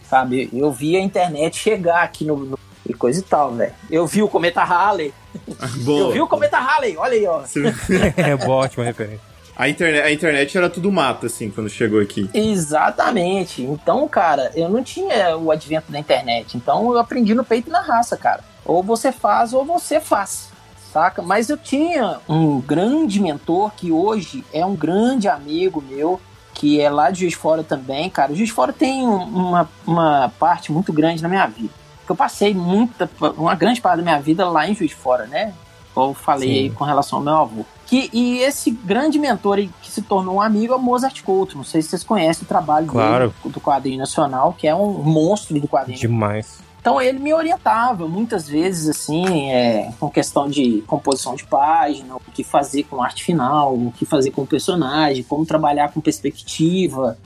sabe? 0.08 0.50
Eu 0.52 0.72
vi 0.72 0.96
a 0.96 1.00
internet 1.00 1.56
chegar 1.56 2.02
aqui 2.02 2.24
no, 2.24 2.36
no 2.36 2.58
e 2.84 2.92
coisa 2.92 3.20
e 3.20 3.22
tal, 3.22 3.52
velho. 3.54 3.72
Eu 3.88 4.06
vi 4.06 4.22
o 4.22 4.28
Cometa 4.28 4.64
Halley. 4.64 5.14
Boa. 5.84 6.00
Eu 6.00 6.12
vi 6.12 6.20
o 6.20 6.26
Cometa 6.26 6.58
Halley, 6.58 6.96
olha 6.96 7.12
aí, 7.12 7.26
ó. 7.26 7.42
é 8.16 8.36
boa, 8.36 8.64
ótima 8.64 8.84
referência. 8.84 9.31
A 9.56 9.68
internet, 9.68 10.06
a 10.06 10.12
internet 10.12 10.56
era 10.58 10.70
tudo 10.70 10.90
mato, 10.90 11.26
assim, 11.26 11.50
quando 11.50 11.68
chegou 11.68 12.00
aqui. 12.00 12.28
Exatamente. 12.32 13.62
Então, 13.62 14.08
cara, 14.08 14.50
eu 14.54 14.68
não 14.68 14.82
tinha 14.82 15.36
o 15.36 15.50
advento 15.50 15.92
da 15.92 15.98
internet. 15.98 16.56
Então, 16.56 16.90
eu 16.92 16.98
aprendi 16.98 17.34
no 17.34 17.44
peito 17.44 17.68
e 17.68 17.72
na 17.72 17.80
raça, 17.80 18.16
cara. 18.16 18.42
Ou 18.64 18.82
você 18.82 19.12
faz 19.12 19.52
ou 19.52 19.64
você 19.64 20.00
faz, 20.00 20.48
saca? 20.92 21.20
Mas 21.20 21.50
eu 21.50 21.56
tinha 21.56 22.18
um 22.28 22.60
grande 22.60 23.20
mentor 23.20 23.72
que 23.76 23.92
hoje 23.92 24.44
é 24.52 24.64
um 24.64 24.74
grande 24.74 25.28
amigo 25.28 25.82
meu, 25.82 26.20
que 26.54 26.80
é 26.80 26.88
lá 26.88 27.10
de 27.10 27.20
Juiz 27.20 27.32
de 27.32 27.38
Fora 27.38 27.62
também, 27.62 28.08
cara. 28.08 28.32
O 28.32 28.36
Juiz 28.36 28.48
de 28.48 28.54
Fora 28.54 28.72
tem 28.72 29.02
uma, 29.02 29.68
uma 29.86 30.32
parte 30.38 30.72
muito 30.72 30.92
grande 30.92 31.22
na 31.22 31.28
minha 31.28 31.46
vida. 31.46 31.74
Eu 32.08 32.16
passei 32.16 32.52
muita, 32.52 33.08
uma 33.36 33.54
grande 33.54 33.80
parte 33.80 33.98
da 33.98 34.02
minha 34.02 34.20
vida 34.20 34.48
lá 34.48 34.68
em 34.68 34.74
Juiz 34.74 34.90
de 34.90 34.96
Fora, 34.96 35.26
né? 35.26 35.54
Eu 35.96 36.14
falei 36.14 36.50
aí 36.64 36.70
com 36.70 36.84
relação 36.84 37.18
ao 37.18 37.24
meu 37.24 37.34
avô. 37.36 37.64
Que, 37.86 38.08
e 38.12 38.38
esse 38.38 38.70
grande 38.70 39.18
mentor 39.18 39.58
que 39.82 39.90
se 39.90 40.00
tornou 40.00 40.36
um 40.36 40.40
amigo 40.40 40.72
é 40.72 40.76
o 40.76 40.80
Mozart 40.80 41.22
Couto. 41.22 41.56
Não 41.58 41.64
sei 41.64 41.82
se 41.82 41.88
vocês 41.90 42.02
conhecem 42.02 42.44
o 42.44 42.46
trabalho 42.46 42.86
Claro. 42.86 43.34
dele, 43.42 43.52
do 43.52 43.60
quadrinho 43.60 43.98
nacional, 43.98 44.54
que 44.56 44.66
é 44.66 44.74
um 44.74 44.92
monstro 45.02 45.60
do 45.60 45.68
quadrinho 45.68 45.98
Demais. 45.98 46.60
então 46.80 46.98
ele 47.00 47.18
me 47.18 47.34
orientava 47.34 48.08
muitas 48.08 48.48
vezes 48.48 48.88
assim, 48.88 49.50
é, 49.50 49.92
com 50.00 50.08
questão 50.08 50.48
de 50.48 50.82
composição 50.86 51.34
de 51.34 51.44
página, 51.44 52.16
o 52.16 52.20
que 52.32 52.42
fazer 52.42 52.84
com 52.84 53.02
arte 53.02 53.22
final, 53.24 53.74
o 53.74 53.92
que 53.94 54.06
fazer 54.06 54.30
com 54.30 54.40
o 54.42 54.46
personagem, 54.46 55.22
como 55.22 55.44
trabalhar 55.44 55.92
com 55.92 56.00
perspectiva 56.00 57.18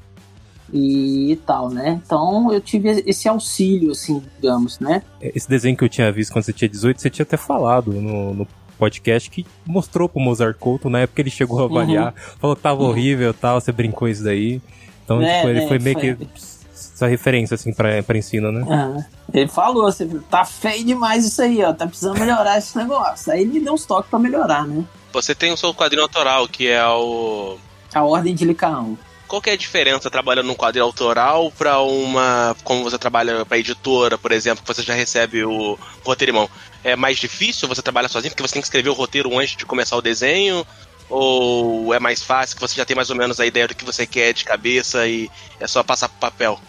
e 0.72 1.38
tal, 1.46 1.70
né? 1.70 2.00
Então 2.04 2.52
eu 2.52 2.60
tive 2.60 3.02
esse 3.06 3.28
auxílio, 3.28 3.92
assim, 3.92 4.22
digamos, 4.40 4.78
né? 4.80 5.02
Esse 5.20 5.48
desenho 5.48 5.76
que 5.76 5.84
eu 5.84 5.88
tinha 5.88 6.10
visto 6.12 6.32
quando 6.32 6.44
você 6.44 6.52
tinha 6.52 6.68
18, 6.68 7.00
você 7.00 7.10
tinha 7.10 7.22
até 7.24 7.36
falado 7.36 7.92
no, 7.92 8.34
no 8.34 8.48
podcast 8.78 9.30
que 9.30 9.46
mostrou 9.64 10.08
pro 10.08 10.20
Mozart 10.20 10.56
Couto, 10.58 10.90
na 10.90 11.00
época 11.00 11.22
ele 11.22 11.30
chegou 11.30 11.60
a 11.60 11.64
avaliar, 11.64 12.14
falou 12.40 12.54
que 12.56 12.62
tava 12.62 12.82
Uhum. 12.82 12.90
horrível 12.90 13.30
e 13.30 13.34
tal, 13.34 13.60
você 13.60 13.72
brincou 13.72 14.08
isso 14.08 14.22
daí. 14.24 14.60
Então, 15.04 15.22
É, 15.22 15.36
tipo, 15.36 15.48
ele 15.48 15.60
né, 15.60 15.68
foi 15.68 15.78
meio 15.78 15.98
foi. 16.00 16.14
que 16.16 16.26
essa 16.74 17.06
referência, 17.06 17.54
assim, 17.54 17.72
pra, 17.72 18.02
pra 18.02 18.18
ensino, 18.18 18.50
né? 18.52 18.62
Aham. 18.68 19.04
Ele 19.32 19.48
falou, 19.48 19.84
você 19.84 20.06
tá 20.30 20.44
feio 20.44 20.84
demais 20.84 21.24
isso 21.24 21.40
aí, 21.40 21.62
ó, 21.62 21.72
tá 21.72 21.86
precisando 21.86 22.18
melhorar 22.18 22.58
esse 22.58 22.76
negócio. 22.76 23.32
Aí 23.32 23.42
ele 23.42 23.52
me 23.52 23.60
deu 23.60 23.72
uns 23.74 23.84
toques 23.86 24.10
pra 24.10 24.18
melhorar, 24.18 24.66
né? 24.66 24.84
Você 25.12 25.34
tem 25.34 25.52
o 25.52 25.56
seu 25.56 25.72
quadrinho 25.72 26.02
autoral, 26.02 26.46
que 26.48 26.68
é 26.68 26.86
o. 26.86 27.56
A 27.94 28.02
Ordem 28.02 28.34
de 28.34 28.44
Licaão. 28.44 28.98
Qual 29.28 29.42
que 29.42 29.50
é 29.50 29.54
a 29.54 29.56
diferença 29.56 30.10
trabalhando 30.10 30.46
num 30.46 30.54
quadrinho 30.54 30.84
autoral 30.84 31.50
pra 31.50 31.80
uma. 31.80 32.56
Como 32.62 32.84
você 32.84 32.98
trabalha 32.98 33.44
pra 33.44 33.58
editora, 33.58 34.16
por 34.16 34.30
exemplo, 34.30 34.64
que 34.64 34.74
você 34.74 34.82
já 34.82 34.94
recebe 34.94 35.44
o 35.44 35.78
roteiro 36.04 36.32
em 36.32 36.34
mão? 36.34 36.50
É 36.84 36.94
mais 36.94 37.18
difícil 37.18 37.68
você 37.68 37.82
trabalhar 37.82 38.08
sozinho, 38.08 38.30
porque 38.30 38.46
você 38.46 38.54
tem 38.54 38.62
que 38.62 38.68
escrever 38.68 38.88
o 38.88 38.94
roteiro 38.94 39.36
antes 39.36 39.56
de 39.56 39.66
começar 39.66 39.96
o 39.96 40.02
desenho? 40.02 40.64
Ou 41.08 41.92
é 41.92 41.98
mais 41.98 42.22
fácil, 42.22 42.56
que 42.56 42.62
você 42.62 42.76
já 42.76 42.84
tem 42.84 42.96
mais 42.96 43.10
ou 43.10 43.16
menos 43.16 43.40
a 43.40 43.46
ideia 43.46 43.66
do 43.66 43.74
que 43.74 43.84
você 43.84 44.06
quer 44.06 44.32
de 44.32 44.44
cabeça 44.44 45.06
e 45.06 45.30
é 45.58 45.66
só 45.66 45.82
passar 45.82 46.08
pro 46.08 46.18
papel? 46.18 46.60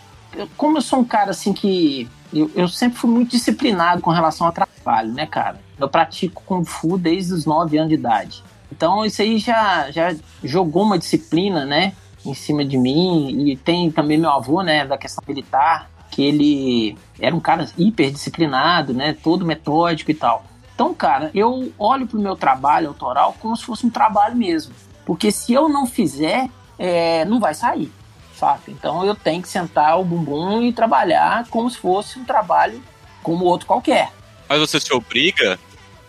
como 0.55 0.77
eu 0.77 0.81
sou 0.81 0.99
um 0.99 1.05
cara 1.05 1.31
assim 1.31 1.53
que. 1.53 2.07
Eu, 2.33 2.51
eu 2.55 2.67
sempre 2.67 2.99
fui 2.99 3.09
muito 3.09 3.31
disciplinado 3.31 4.01
com 4.01 4.11
relação 4.11 4.45
ao 4.45 4.53
trabalho, 4.53 5.13
né, 5.13 5.25
cara? 5.25 5.61
Eu 5.79 5.87
pratico 5.87 6.43
Kung 6.45 6.65
Fu 6.65 6.97
desde 6.97 7.33
os 7.33 7.45
9 7.45 7.77
anos 7.77 7.89
de 7.89 7.95
idade. 7.95 8.43
Então 8.69 9.05
isso 9.05 9.21
aí 9.21 9.37
já, 9.37 9.89
já 9.91 10.13
jogou 10.43 10.83
uma 10.83 10.99
disciplina, 10.99 11.65
né, 11.65 11.93
em 12.29 12.33
cima 12.33 12.63
de 12.63 12.77
mim. 12.77 13.49
E 13.49 13.55
tem 13.55 13.91
também 13.91 14.17
meu 14.17 14.29
avô, 14.29 14.61
né, 14.61 14.85
da 14.85 14.97
questão 14.97 15.23
militar, 15.27 15.89
que 16.11 16.23
ele 16.23 16.97
era 17.19 17.35
um 17.35 17.39
cara 17.39 17.67
hiper 17.77 18.11
disciplinado, 18.11 18.93
né, 18.93 19.15
todo 19.23 19.45
metódico 19.45 20.11
e 20.11 20.15
tal. 20.15 20.45
Então, 20.73 20.93
cara, 20.93 21.31
eu 21.33 21.71
olho 21.77 22.05
pro 22.05 22.19
meu 22.19 22.35
trabalho 22.35 22.89
autoral 22.89 23.35
como 23.39 23.55
se 23.55 23.63
fosse 23.63 23.85
um 23.85 23.89
trabalho 23.89 24.35
mesmo. 24.35 24.73
Porque 25.05 25.31
se 25.31 25.53
eu 25.53 25.67
não 25.67 25.87
fizer, 25.87 26.49
é, 26.77 27.25
não 27.25 27.39
vai 27.39 27.53
sair 27.55 27.91
saca? 28.37 28.69
Então 28.69 29.03
eu 29.03 29.15
tenho 29.15 29.41
que 29.41 29.49
sentar 29.49 29.99
o 29.99 30.05
bumbum 30.05 30.61
e 30.61 30.71
trabalhar 30.71 31.47
como 31.49 31.69
se 31.69 31.77
fosse 31.77 32.19
um 32.19 32.23
trabalho 32.23 32.81
como 33.23 33.45
outro 33.45 33.67
qualquer. 33.67 34.11
Mas 34.47 34.59
você 34.59 34.79
se 34.79 34.93
obriga? 34.93 35.59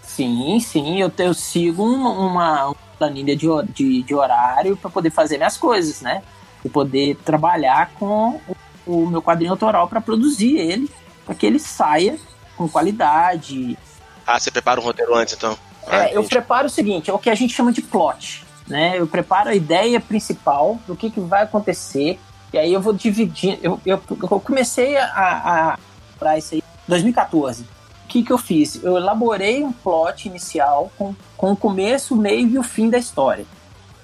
Sim, 0.03 0.61
sim, 0.61 1.01
eu, 1.01 1.11
eu 1.19 1.35
sigo 1.35 1.83
uma, 1.83 2.11
uma 2.11 2.77
planilha 2.99 3.37
de, 3.37 3.47
de, 3.73 4.03
de 4.03 4.15
horário 4.15 4.77
para 4.77 4.91
poder 4.91 5.11
fazer 5.11 5.37
minhas 5.37 5.57
coisas, 5.57 6.01
né? 6.01 6.23
E 6.65 6.69
poder 6.69 7.17
trabalhar 7.25 7.91
com 7.99 8.41
o, 8.87 9.05
o 9.05 9.07
meu 9.07 9.23
quadrinho 9.23 9.53
autoral 9.53 9.89
para 9.89 10.01
produzir 10.01 10.57
ele, 10.57 10.91
para 11.25 11.35
que 11.35 11.47
ele 11.47 11.59
saia 11.59 12.19
com 12.57 12.69
qualidade, 12.69 13.79
Ah, 14.27 14.39
você 14.39 14.51
prepara 14.51 14.81
um 14.81 14.83
roteiro 14.83 15.15
antes, 15.15 15.35
então. 15.35 15.57
Ah, 15.87 16.09
é, 16.09 16.17
eu 16.17 16.25
preparo 16.25 16.67
o 16.67 16.71
seguinte, 16.71 17.09
é 17.09 17.15
o 17.15 17.19
que 17.19 17.31
a 17.31 17.35
gente 17.35 17.55
chama 17.55 17.73
de 17.73 17.81
plot, 17.81 18.45
né? 18.67 18.99
Eu 18.99 19.07
preparo 19.07 19.49
a 19.49 19.55
ideia 19.55 20.01
principal 20.01 20.79
do 20.87 20.97
que, 20.97 21.09
que 21.09 21.21
vai 21.21 21.45
acontecer 21.45 22.19
e 22.53 22.59
aí 22.59 22.73
eu 22.73 22.81
vou 22.81 22.93
dividir. 22.93 23.59
Eu, 23.63 23.81
eu, 23.87 24.01
eu 24.11 24.41
comecei 24.41 24.97
a, 24.97 25.05
a 25.07 25.79
para 26.19 26.37
isso 26.37 26.55
aí 26.55 26.61
em 26.61 26.91
2014. 26.91 27.65
O 28.09 28.11
que, 28.11 28.23
que 28.23 28.33
eu 28.33 28.39
fiz? 28.39 28.83
Eu 28.83 28.97
elaborei 28.97 29.63
um 29.63 29.71
plot 29.71 30.29
inicial 30.29 30.91
com, 30.97 31.15
com 31.37 31.53
o 31.53 31.57
começo, 31.57 32.15
o 32.15 32.17
meio 32.17 32.49
e 32.49 32.59
o 32.59 32.63
fim 32.63 32.89
da 32.89 32.97
história. 32.97 33.45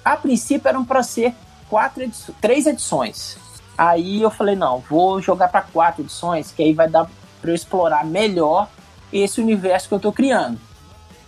A 0.03 0.15
princípio 0.15 0.69
eram 0.69 0.85
para 0.85 1.01
ser 1.01 1.33
quatro 1.67 2.07
três 2.39 2.67
edições. 2.67 3.35
Aí 3.75 4.21
eu 4.21 4.29
falei, 4.29 4.55
não, 4.55 4.77
vou 4.87 5.19
jogar 5.19 5.47
para 5.47 5.63
quatro 5.63 6.03
edições, 6.03 6.51
que 6.51 6.61
aí 6.61 6.71
vai 6.71 6.87
dar 6.87 7.09
para 7.41 7.49
eu 7.49 7.55
explorar 7.55 8.05
melhor 8.05 8.69
esse 9.11 9.41
universo 9.41 9.87
que 9.87 9.95
eu 9.95 9.99
tô 9.99 10.11
criando. 10.11 10.59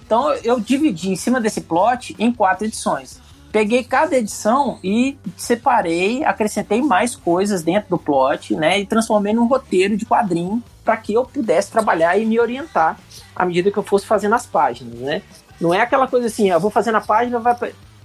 Então 0.06 0.32
eu 0.36 0.60
dividi 0.60 1.10
em 1.10 1.16
cima 1.16 1.42
desse 1.42 1.62
plot 1.62 2.16
em 2.20 2.32
quatro 2.32 2.63
edições. 2.63 3.20
Peguei 3.52 3.84
cada 3.84 4.18
edição 4.18 4.78
e 4.84 5.18
separei, 5.36 6.24
acrescentei 6.24 6.82
mais 6.82 7.16
coisas 7.16 7.64
dentro 7.64 7.90
do 7.90 7.98
plot, 7.98 8.56
né? 8.56 8.80
E 8.80 8.86
transformei 8.86 9.34
num 9.34 9.48
roteiro 9.48 9.96
de 9.98 10.06
quadrinho 10.06 10.62
para 10.84 10.98
que 10.98 11.14
eu 11.14 11.26
pudesse 11.26 11.72
trabalhar 11.72 12.18
e 12.18 12.26
me 12.26 12.40
orientar 12.40 12.98
à 13.36 13.46
medida 13.46 13.72
que 13.72 13.78
eu 13.78 13.84
fosse 13.84 14.06
fazendo 14.06 14.36
as 14.36 14.46
páginas, 14.46 14.94
né? 15.00 15.22
Não 15.60 15.74
é 15.74 15.82
aquela 15.82 16.08
coisa 16.08 16.28
assim, 16.28 16.50
eu 16.50 16.60
vou 16.60 16.70
fazendo 16.70 16.96
a 16.98 17.02
página, 17.02 17.40
vai, 17.40 17.56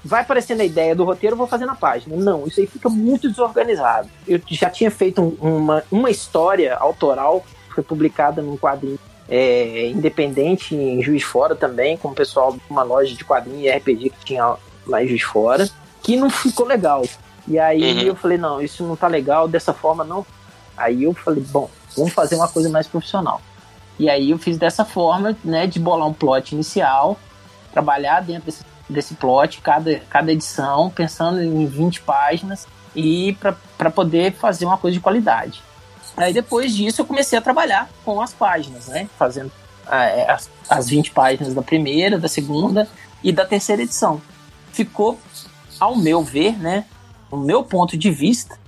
vai 0.04 0.22
aparecendo 0.22 0.60
a 0.62 0.64
ideia 0.64 0.94
do 0.94 1.04
roteiro, 1.04 1.36
vou 1.36 1.46
fazendo 1.46 1.70
a 1.72 1.74
página. 1.74 2.16
Não, 2.16 2.46
isso 2.46 2.60
aí 2.60 2.66
fica 2.66 2.88
muito 2.88 3.28
desorganizado. 3.28 4.08
Eu 4.26 4.40
já 4.48 4.70
tinha 4.70 4.90
feito 4.90 5.20
um- 5.20 5.36
uma, 5.58 5.82
uma 5.90 6.10
história 6.10 6.74
autoral, 6.76 7.44
foi 7.74 7.82
publicada 7.84 8.40
num 8.42 8.56
quadrinho 8.56 8.98
é, 9.28 9.88
independente 9.88 10.74
em 10.74 11.02
Juiz 11.02 11.22
Fora 11.22 11.54
também, 11.54 11.96
com 11.96 12.08
o 12.08 12.14
pessoal 12.14 12.52
de 12.52 12.60
uma 12.68 12.82
loja 12.82 13.14
de 13.14 13.24
quadrinhos 13.24 13.62
e 13.62 13.70
RPG 13.70 14.10
que 14.10 14.24
tinha 14.24 14.56
lá 14.86 15.02
em 15.02 15.06
Juiz 15.08 15.20
de 15.20 15.26
Fora, 15.26 15.68
que 16.02 16.16
não 16.16 16.30
ficou 16.30 16.66
legal. 16.66 17.04
E 17.46 17.58
aí 17.58 17.82
Uhum. 17.82 18.00
eu 18.02 18.14
falei, 18.16 18.38
não, 18.38 18.60
isso 18.60 18.84
não 18.84 18.96
tá 18.96 19.06
legal, 19.06 19.48
dessa 19.48 19.72
forma 19.72 20.04
não. 20.04 20.24
Aí 20.76 21.04
eu 21.04 21.12
falei, 21.14 21.42
bom, 21.42 21.68
vamos 21.96 22.12
fazer 22.12 22.36
uma 22.36 22.48
coisa 22.48 22.68
mais 22.68 22.86
profissional. 22.86 23.40
E 23.98 24.08
aí 24.08 24.30
eu 24.30 24.38
fiz 24.38 24.56
dessa 24.56 24.84
forma, 24.84 25.36
né, 25.44 25.66
de 25.66 25.78
bolar 25.78 26.08
um 26.08 26.12
plot 26.14 26.52
inicial, 26.54 27.18
trabalhar 27.72 28.20
dentro 28.20 28.46
desse, 28.46 28.64
desse 28.88 29.14
plot, 29.14 29.60
cada, 29.60 30.00
cada 30.10 30.32
edição, 30.32 30.90
pensando 30.90 31.42
em 31.42 31.66
20 31.66 32.00
páginas, 32.02 32.66
e 32.94 33.36
para 33.78 33.90
poder 33.90 34.32
fazer 34.34 34.64
uma 34.66 34.76
coisa 34.76 34.94
de 34.96 35.00
qualidade. 35.00 35.62
Aí 36.16 36.32
depois 36.32 36.74
disso 36.74 37.00
eu 37.00 37.06
comecei 37.06 37.38
a 37.38 37.42
trabalhar 37.42 37.88
com 38.04 38.20
as 38.20 38.32
páginas, 38.34 38.88
né? 38.88 39.08
Fazendo 39.18 39.50
ah, 39.86 40.04
é, 40.04 40.30
as, 40.30 40.50
as 40.68 40.88
20 40.88 41.10
páginas 41.12 41.54
da 41.54 41.62
primeira, 41.62 42.18
da 42.18 42.28
segunda 42.28 42.86
e 43.22 43.32
da 43.32 43.46
terceira 43.46 43.82
edição. 43.82 44.20
Ficou, 44.72 45.18
ao 45.78 45.96
meu 45.96 46.22
ver, 46.22 46.58
né? 46.58 46.84
No 47.30 47.38
meu 47.38 47.62
ponto 47.62 47.96
de 47.96 48.10
vista, 48.10 48.58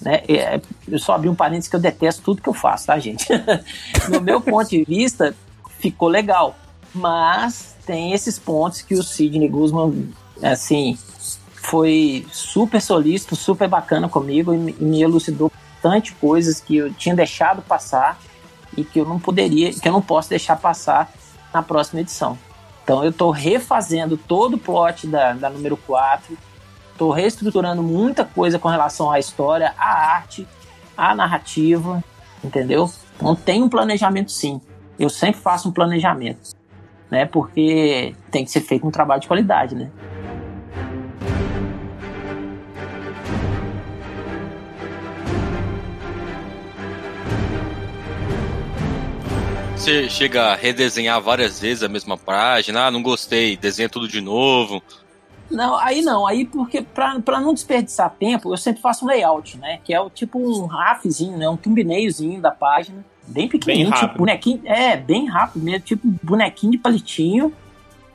né? 0.00 0.22
é, 0.28 0.60
eu 0.86 0.98
só 0.98 1.14
abri 1.14 1.28
um 1.28 1.34
parênteses 1.34 1.68
que 1.68 1.76
eu 1.76 1.80
detesto 1.80 2.22
tudo 2.22 2.42
que 2.42 2.48
eu 2.48 2.54
faço, 2.54 2.86
tá, 2.86 2.98
gente? 2.98 3.26
no 4.08 4.20
meu 4.20 4.40
ponto 4.40 4.68
de 4.68 4.84
vista, 4.84 5.34
ficou 5.78 6.08
legal. 6.08 6.56
Mas 6.94 7.74
tem 7.84 8.12
esses 8.12 8.38
pontos 8.38 8.82
que 8.82 8.94
o 8.94 9.02
Sidney 9.02 9.48
Guzman, 9.48 10.12
assim, 10.42 10.96
foi 11.54 12.26
super 12.30 12.80
solícito, 12.80 13.34
super 13.34 13.68
bacana 13.68 14.08
comigo 14.08 14.54
e 14.54 14.74
e 14.78 14.84
me 14.84 15.02
elucidou 15.02 15.50
bastante 15.84 16.12
coisas 16.14 16.60
que 16.60 16.76
eu 16.76 16.92
tinha 16.92 17.14
deixado 17.14 17.62
passar 17.62 18.18
e 18.76 18.84
que 18.84 18.98
eu 18.98 19.04
não 19.04 19.18
poderia, 19.18 19.72
que 19.72 19.86
eu 19.86 19.92
não 19.92 20.02
posso 20.02 20.30
deixar 20.30 20.56
passar 20.56 21.12
na 21.52 21.62
próxima 21.62 22.00
edição. 22.00 22.38
Então 22.84 23.02
eu 23.02 23.10
estou 23.10 23.30
refazendo 23.30 24.16
todo 24.16 24.54
o 24.54 24.58
plot 24.58 25.06
da, 25.06 25.32
da 25.32 25.48
número 25.48 25.76
4, 25.76 26.36
estou 26.92 27.10
reestruturando 27.10 27.82
muita 27.82 28.24
coisa 28.26 28.58
com 28.58 28.68
relação 28.68 29.10
à 29.10 29.18
história, 29.18 29.74
à 29.78 30.12
arte, 30.14 30.46
à 30.94 31.14
narrativa, 31.14 32.04
entendeu? 32.44 32.90
Então 33.16 33.34
tem 33.34 33.62
um 33.62 33.70
planejamento 33.70 34.30
sim. 34.30 34.60
Eu 34.98 35.08
sempre 35.08 35.40
faço 35.40 35.68
um 35.68 35.72
planejamento, 35.72 36.50
né? 37.10 37.24
Porque 37.24 38.14
tem 38.30 38.44
que 38.44 38.50
ser 38.50 38.60
feito 38.60 38.86
um 38.86 38.90
trabalho 38.90 39.22
de 39.22 39.28
qualidade, 39.28 39.74
né? 39.74 39.90
Você 49.84 50.08
chega 50.08 50.44
a 50.44 50.54
redesenhar 50.54 51.20
várias 51.20 51.60
vezes 51.60 51.82
a 51.82 51.90
mesma 51.90 52.16
página, 52.16 52.86
ah, 52.86 52.90
não 52.90 53.02
gostei, 53.02 53.54
desenha 53.54 53.86
tudo 53.86 54.08
de 54.08 54.18
novo. 54.18 54.82
Não, 55.50 55.76
aí 55.76 56.00
não, 56.00 56.26
aí 56.26 56.46
porque 56.46 56.80
pra, 56.80 57.20
pra 57.20 57.38
não 57.38 57.52
desperdiçar 57.52 58.08
tempo, 58.18 58.50
eu 58.50 58.56
sempre 58.56 58.80
faço 58.80 59.04
um 59.04 59.08
layout, 59.08 59.58
né? 59.58 59.80
Que 59.84 59.92
é 59.92 60.00
o 60.00 60.08
tipo 60.08 60.38
um 60.38 60.64
rafzinho, 60.64 61.36
né? 61.36 61.46
Um 61.50 61.58
thumbnailzinho 61.58 62.40
da 62.40 62.50
página, 62.50 63.04
bem 63.26 63.46
pequenininho, 63.46 63.90
Bem 63.90 64.00
tipo 64.00 64.16
bonequinho, 64.16 64.62
é, 64.64 64.96
bem 64.96 65.28
rápido 65.28 65.62
mesmo, 65.62 65.80
tipo 65.80 66.08
um 66.08 66.16
bonequinho 66.22 66.72
de 66.72 66.78
palitinho, 66.78 67.52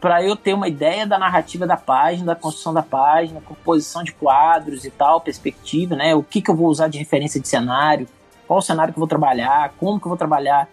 pra 0.01 0.23
eu 0.23 0.36
ter 0.36 0.55
uma 0.55 0.67
ideia 0.67 1.05
da 1.05 1.19
narrativa 1.19 1.67
da 1.67 1.77
página, 1.77 2.25
da 2.25 2.36
construção 2.36 2.73
da 2.73 2.82
página, 2.82 3.41
composição 3.41 4.03
de 4.03 4.12
quadros 4.12 4.86
e 4.86 4.89
tal, 4.89 5.21
perspectiva, 5.21 5.95
né? 5.95 6.15
O 6.15 6.23
que 6.23 6.41
que 6.41 6.49
eu 6.49 6.55
vou 6.55 6.67
usar 6.67 6.88
de 6.88 6.97
referência 6.97 7.39
de 7.39 7.47
cenário, 7.47 8.08
qual 8.47 8.58
o 8.58 8.63
cenário 8.63 8.91
que 8.91 8.97
eu 8.97 9.01
vou 9.01 9.08
trabalhar, 9.08 9.71
como 9.77 9.99
que 9.99 10.08
eu 10.08 10.10
vou 10.10 10.17
trabalhar 10.17 10.67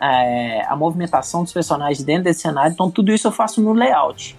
é, 0.00 0.64
a 0.66 0.76
movimentação 0.76 1.42
dos 1.42 1.52
personagens 1.52 2.02
dentro 2.04 2.24
desse 2.24 2.40
cenário. 2.40 2.72
Então, 2.72 2.90
tudo 2.90 3.12
isso 3.12 3.26
eu 3.26 3.32
faço 3.32 3.60
no 3.60 3.72
layout, 3.72 4.36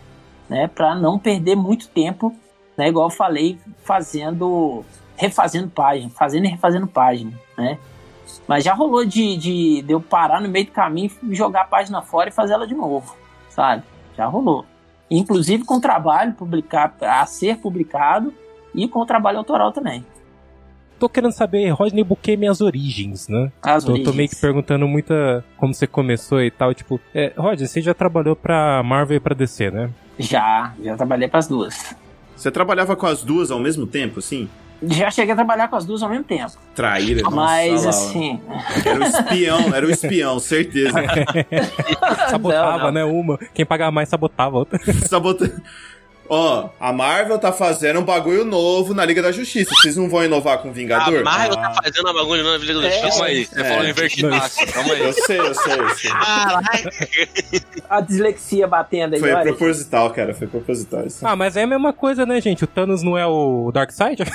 né? 0.47 0.67
Para 0.67 0.95
não 0.95 1.19
perder 1.19 1.55
muito 1.55 1.87
tempo, 1.89 2.35
né? 2.77 2.87
Igual 2.87 3.07
eu 3.07 3.15
falei, 3.15 3.59
fazendo, 3.83 4.83
refazendo 5.15 5.69
página, 5.69 6.09
fazendo 6.09 6.45
e 6.45 6.49
refazendo 6.49 6.87
página, 6.87 7.33
né? 7.57 7.77
Mas 8.47 8.63
já 8.63 8.73
rolou 8.73 9.05
de, 9.05 9.37
de, 9.37 9.81
de 9.81 9.91
eu 9.91 9.99
parar 9.99 10.39
no 10.39 10.49
meio 10.49 10.65
do 10.65 10.71
caminho, 10.71 11.11
jogar 11.31 11.61
a 11.61 11.65
página 11.65 12.01
fora 12.01 12.29
e 12.29 12.31
fazer 12.31 12.53
ela 12.53 12.67
de 12.67 12.75
novo, 12.75 13.15
sabe? 13.49 13.83
Já 14.15 14.25
rolou. 14.25 14.65
Inclusive 15.09 15.65
com 15.65 15.79
trabalho 15.79 16.33
publicar, 16.33 16.93
a 17.01 17.25
ser 17.25 17.57
publicado 17.57 18.33
e 18.73 18.87
com 18.87 19.05
trabalho 19.05 19.39
autoral 19.39 19.71
também. 19.71 20.05
Tô 20.99 21.07
querendo 21.07 21.31
saber, 21.31 21.69
Rodney 21.69 22.03
Bukemi, 22.03 22.47
as 22.47 22.59
origens, 22.61 23.27
né? 23.29 23.51
As 23.61 23.83
tô, 23.85 23.91
origens. 23.91 24.09
tô 24.11 24.15
meio 24.15 24.27
que 24.29 24.35
perguntando 24.35 24.87
muita 24.87 25.43
como 25.57 25.73
você 25.73 25.87
começou 25.87 26.41
e 26.43 26.51
tal. 26.51 26.73
Tipo, 26.73 26.99
é, 27.15 27.31
Rodney, 27.37 27.67
você 27.67 27.81
já 27.81 27.93
trabalhou 27.93 28.35
pra 28.35 28.83
Marvel 28.83 29.17
e 29.17 29.19
pra 29.19 29.33
DC, 29.33 29.71
né? 29.71 29.89
Já, 30.19 30.73
já 30.83 30.97
trabalhei 30.97 31.27
para 31.29 31.39
as 31.39 31.47
duas. 31.47 31.95
Você 32.35 32.51
trabalhava 32.51 32.95
com 32.95 33.05
as 33.05 33.23
duas 33.23 33.49
ao 33.51 33.59
mesmo 33.59 33.87
tempo, 33.87 34.19
assim? 34.19 34.49
Já 34.81 35.11
cheguei 35.11 35.33
a 35.33 35.35
trabalhar 35.35 35.67
com 35.67 35.75
as 35.75 35.85
duas 35.85 36.01
ao 36.01 36.09
mesmo 36.09 36.23
tempo. 36.23 36.51
Traíra, 36.73 37.21
nossa, 37.23 37.35
Mas 37.35 37.83
lá, 37.83 37.89
assim. 37.89 38.39
Era 38.85 38.99
o 38.99 39.03
espião, 39.03 39.75
era 39.75 39.85
o 39.85 39.89
espião, 39.91 40.39
certeza. 40.39 40.93
Sabotava, 42.29 42.77
Não, 42.77 42.85
não. 42.85 42.91
né? 42.91 43.03
Uma. 43.03 43.37
Quem 43.53 43.65
pagava 43.65 43.91
mais 43.91 44.07
sabotava 44.09 44.55
a 44.55 44.59
outra. 44.59 44.79
Sabota... 45.07 45.61
Ó, 46.29 46.69
a 46.79 46.93
Marvel 46.93 47.39
tá 47.39 47.51
fazendo 47.51 47.99
um 47.99 48.03
bagulho 48.03 48.45
novo 48.45 48.93
na 48.93 49.03
Liga 49.03 49.21
da 49.21 49.31
Justiça. 49.31 49.71
Vocês 49.81 49.95
não 49.97 50.07
vão 50.07 50.23
inovar 50.23 50.59
com 50.59 50.69
A 50.69 50.71
Vingador? 50.71 51.23
Marvel 51.23 51.57
Ah, 51.57 51.69
tá 51.69 51.81
fazendo 51.83 52.05
uma 52.05 52.13
bagulho 52.13 52.43
na 52.43 52.57
Liga 52.57 52.73
da 52.79 52.87
É. 52.87 52.91
Justiça. 52.91 53.09
Calma 53.09 53.25
aí, 53.25 53.45
você 53.45 53.61
É. 53.61 53.63
falou 53.63 53.89
invertidaço. 53.89 54.65
Calma 54.73 54.93
aí. 54.93 55.01
Eu 55.01 55.13
sei, 55.13 55.39
eu 55.39 55.55
sei, 55.55 55.73
eu 55.79 55.89
sei. 55.95 56.11
A 57.89 58.01
dislexia 58.01 58.67
batendo 58.67 59.15
aí, 59.15 59.19
Foi 59.19 59.31
olha. 59.33 59.43
proposital, 59.43 60.11
cara. 60.11 60.33
Foi 60.33 60.47
proposital 60.47 61.05
isso. 61.05 61.25
Ah, 61.25 61.35
mas 61.35 61.57
é 61.57 61.63
a 61.63 61.67
mesma 61.67 61.91
coisa, 61.93 62.25
né, 62.25 62.39
gente? 62.39 62.63
O 62.63 62.67
Thanos 62.67 63.01
não 63.01 63.17
é 63.17 63.25
o 63.25 63.71
Darkseid? 63.73 64.19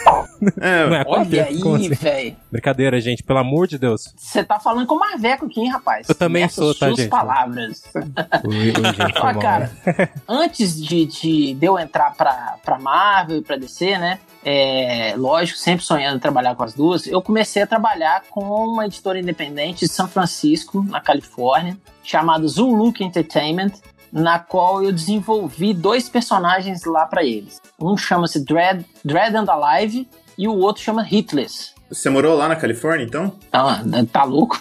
É, 0.60 0.86
Não 0.86 0.94
é 0.94 1.00
a 1.00 1.04
Olha 1.06 1.44
aí, 1.46 1.56
assim? 1.58 1.88
velho. 1.94 2.36
Brincadeira, 2.52 3.00
gente, 3.00 3.22
pelo 3.22 3.38
amor 3.38 3.66
de 3.66 3.78
Deus. 3.78 4.12
Você 4.16 4.44
tá 4.44 4.58
falando 4.60 4.86
com 4.86 4.94
o 4.96 4.98
Marveco 4.98 5.46
aqui, 5.46 5.60
hein, 5.60 5.70
rapaz? 5.70 6.06
Eu 6.08 6.14
também 6.14 6.42
Nessas 6.42 6.56
sou, 6.56 6.74
tá, 6.74 6.86
suas 6.88 6.98
gente? 6.98 7.08
palavras. 7.08 7.82
Oi, 7.94 8.56
oi, 8.68 8.72
gente, 8.72 9.18
Ah, 9.18 9.32
mal, 9.32 9.38
cara, 9.40 9.70
antes 10.28 10.76
de, 10.76 11.06
de, 11.06 11.54
de 11.54 11.66
eu 11.66 11.78
entrar 11.84 12.14
pra, 12.14 12.56
pra 12.64 12.78
Marvel 12.78 13.38
e 13.38 13.42
pra 13.42 13.56
DC, 13.56 13.96
né? 13.98 14.18
É, 14.44 15.14
lógico, 15.16 15.58
sempre 15.58 15.84
sonhando 15.84 16.16
em 16.16 16.20
trabalhar 16.20 16.54
com 16.54 16.64
as 16.64 16.74
duas, 16.74 17.06
eu 17.06 17.22
comecei 17.22 17.62
a 17.62 17.66
trabalhar 17.66 18.24
com 18.28 18.42
uma 18.42 18.86
editora 18.86 19.18
independente 19.18 19.80
de 19.80 19.88
São 19.88 20.06
Francisco, 20.06 20.82
na 20.82 21.00
Califórnia, 21.00 21.78
chamada 22.02 22.46
Zuluka 22.46 23.02
Entertainment, 23.02 23.72
na 24.12 24.38
qual 24.38 24.84
eu 24.84 24.92
desenvolvi 24.92 25.72
dois 25.72 26.08
personagens 26.08 26.84
lá 26.84 27.06
pra 27.06 27.24
eles. 27.24 27.60
Um 27.80 27.96
chama-se 27.96 28.44
Dread, 28.44 28.84
Dread 29.04 29.34
and 29.34 29.50
Alive 29.50 30.08
e 30.36 30.46
o 30.46 30.56
outro 30.56 30.82
chama 30.82 31.06
Hitless. 31.08 31.74
Você 31.88 32.08
morou 32.10 32.36
lá 32.36 32.48
na 32.48 32.56
Califórnia, 32.56 33.04
então? 33.04 33.32
Ah, 33.52 33.80
tá 34.10 34.24
louco? 34.24 34.58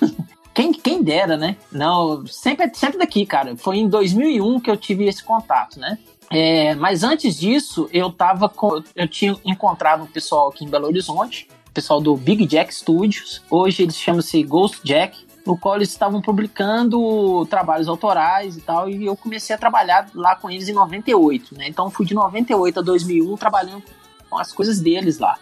Quem, 0.53 0.71
quem 0.71 1.01
dera, 1.01 1.35
né? 1.35 1.57
Não, 1.71 2.27
sempre, 2.27 2.69
sempre 2.75 2.99
daqui, 2.99 3.25
cara. 3.25 3.57
Foi 3.57 3.77
em 3.77 3.89
2001 3.89 4.59
que 4.59 4.69
eu 4.69 4.77
tive 4.77 5.05
esse 5.07 5.23
contato, 5.23 5.79
né? 5.79 5.97
É, 6.33 6.73
mas 6.73 7.03
antes 7.03 7.39
disso, 7.39 7.87
eu 7.93 8.11
tava 8.11 8.49
com, 8.49 8.81
eu 8.95 9.07
tinha 9.07 9.37
encontrado 9.45 10.03
um 10.03 10.07
pessoal 10.07 10.49
aqui 10.49 10.65
em 10.65 10.67
Belo 10.67 10.87
Horizonte, 10.87 11.47
pessoal 11.71 12.01
do 12.01 12.17
Big 12.17 12.47
Jack 12.47 12.73
Studios. 12.73 13.43
Hoje 13.51 13.83
eles 13.83 13.95
chamam-se 13.95 14.41
Ghost 14.41 14.79
Jack, 14.83 15.27
no 15.45 15.55
qual 15.55 15.75
eles 15.75 15.89
estavam 15.89 16.23
publicando 16.23 17.45
trabalhos 17.45 17.87
autorais 17.87 18.57
e 18.57 18.61
tal, 18.61 18.89
e 18.89 19.05
eu 19.05 19.15
comecei 19.15 19.55
a 19.55 19.59
trabalhar 19.59 20.09
lá 20.15 20.35
com 20.35 20.49
eles 20.49 20.67
em 20.67 20.73
98, 20.73 21.55
né? 21.55 21.67
Então 21.67 21.91
fui 21.91 22.03
de 22.03 22.15
98 22.15 22.79
a 22.79 22.81
2001 22.81 23.37
trabalhando 23.37 23.83
com 24.27 24.39
as 24.39 24.51
coisas 24.51 24.79
deles 24.79 25.19
lá. 25.19 25.37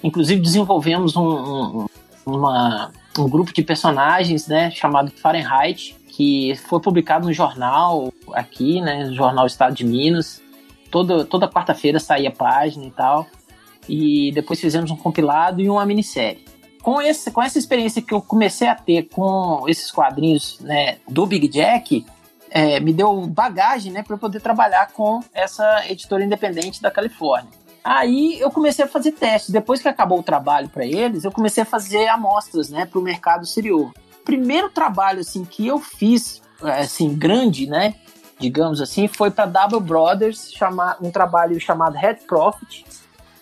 Inclusive 0.00 0.40
desenvolvemos 0.40 1.16
um, 1.16 1.28
um, 1.28 1.86
uma, 2.24 2.92
um 3.18 3.28
grupo 3.28 3.52
de 3.52 3.62
personagens, 3.62 4.46
né, 4.46 4.70
chamado 4.70 5.10
Fahrenheit, 5.10 5.96
que 6.08 6.54
foi 6.68 6.78
publicado 6.78 7.26
no 7.26 7.32
jornal 7.32 8.12
aqui, 8.36 8.80
né, 8.80 9.10
jornal 9.12 9.46
Estado 9.46 9.74
de 9.74 9.84
Minas. 9.84 10.42
Toda, 10.90 11.24
toda 11.24 11.48
quarta-feira 11.48 11.98
saía 11.98 12.30
página 12.30 12.84
e 12.84 12.90
tal. 12.90 13.26
E 13.88 14.32
depois 14.32 14.60
fizemos 14.60 14.90
um 14.90 14.96
compilado 14.96 15.60
e 15.60 15.68
uma 15.68 15.84
minissérie. 15.86 16.44
Com, 16.82 17.00
esse, 17.02 17.30
com 17.30 17.42
essa 17.42 17.58
experiência 17.58 18.00
que 18.00 18.14
eu 18.14 18.22
comecei 18.22 18.68
a 18.68 18.74
ter 18.74 19.08
com 19.08 19.64
esses 19.68 19.90
quadrinhos 19.90 20.60
né, 20.60 20.98
do 21.08 21.26
Big 21.26 21.48
Jack, 21.48 22.06
é, 22.50 22.78
me 22.78 22.92
deu 22.92 23.26
bagagem 23.26 23.92
né, 23.92 24.02
para 24.02 24.14
eu 24.14 24.18
poder 24.18 24.40
trabalhar 24.40 24.92
com 24.92 25.20
essa 25.34 25.84
editora 25.88 26.24
independente 26.24 26.80
da 26.80 26.90
Califórnia. 26.90 27.50
Aí 27.82 28.40
eu 28.40 28.50
comecei 28.50 28.84
a 28.84 28.88
fazer 28.88 29.12
testes. 29.12 29.50
Depois 29.50 29.80
que 29.80 29.88
acabou 29.88 30.18
o 30.18 30.22
trabalho 30.22 30.68
para 30.68 30.84
eles, 30.84 31.24
eu 31.24 31.30
comecei 31.30 31.62
a 31.62 31.66
fazer 31.66 32.08
amostras, 32.08 32.68
né, 32.68 32.84
para 32.84 32.98
o 32.98 33.02
mercado 33.02 33.44
exterior. 33.44 33.92
Primeiro 34.24 34.70
trabalho 34.70 35.20
assim 35.20 35.44
que 35.44 35.66
eu 35.66 35.78
fiz, 35.78 36.42
assim 36.60 37.14
grande, 37.14 37.66
né, 37.68 37.94
digamos 38.38 38.80
assim, 38.80 39.08
foi 39.08 39.30
para 39.30 39.46
Double 39.46 39.80
Brothers, 39.80 40.52
chamar 40.52 40.98
um 41.00 41.10
trabalho 41.10 41.58
chamado 41.60 41.94
Red 41.94 42.16
Profit, 42.26 42.84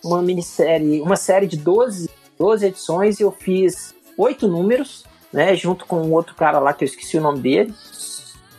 uma 0.04 0.22
minissérie, 0.22 1.00
uma 1.00 1.16
série 1.16 1.46
de 1.46 1.56
12, 1.56 2.10
12 2.38 2.66
edições. 2.66 3.18
E 3.18 3.22
eu 3.22 3.32
fiz 3.32 3.94
oito 4.16 4.46
números, 4.46 5.04
né, 5.32 5.54
junto 5.56 5.86
com 5.86 6.00
um 6.00 6.12
outro 6.12 6.34
cara 6.34 6.58
lá 6.58 6.72
que 6.72 6.84
eu 6.84 6.86
esqueci 6.86 7.18
o 7.18 7.20
nome 7.20 7.40
dele. 7.40 7.74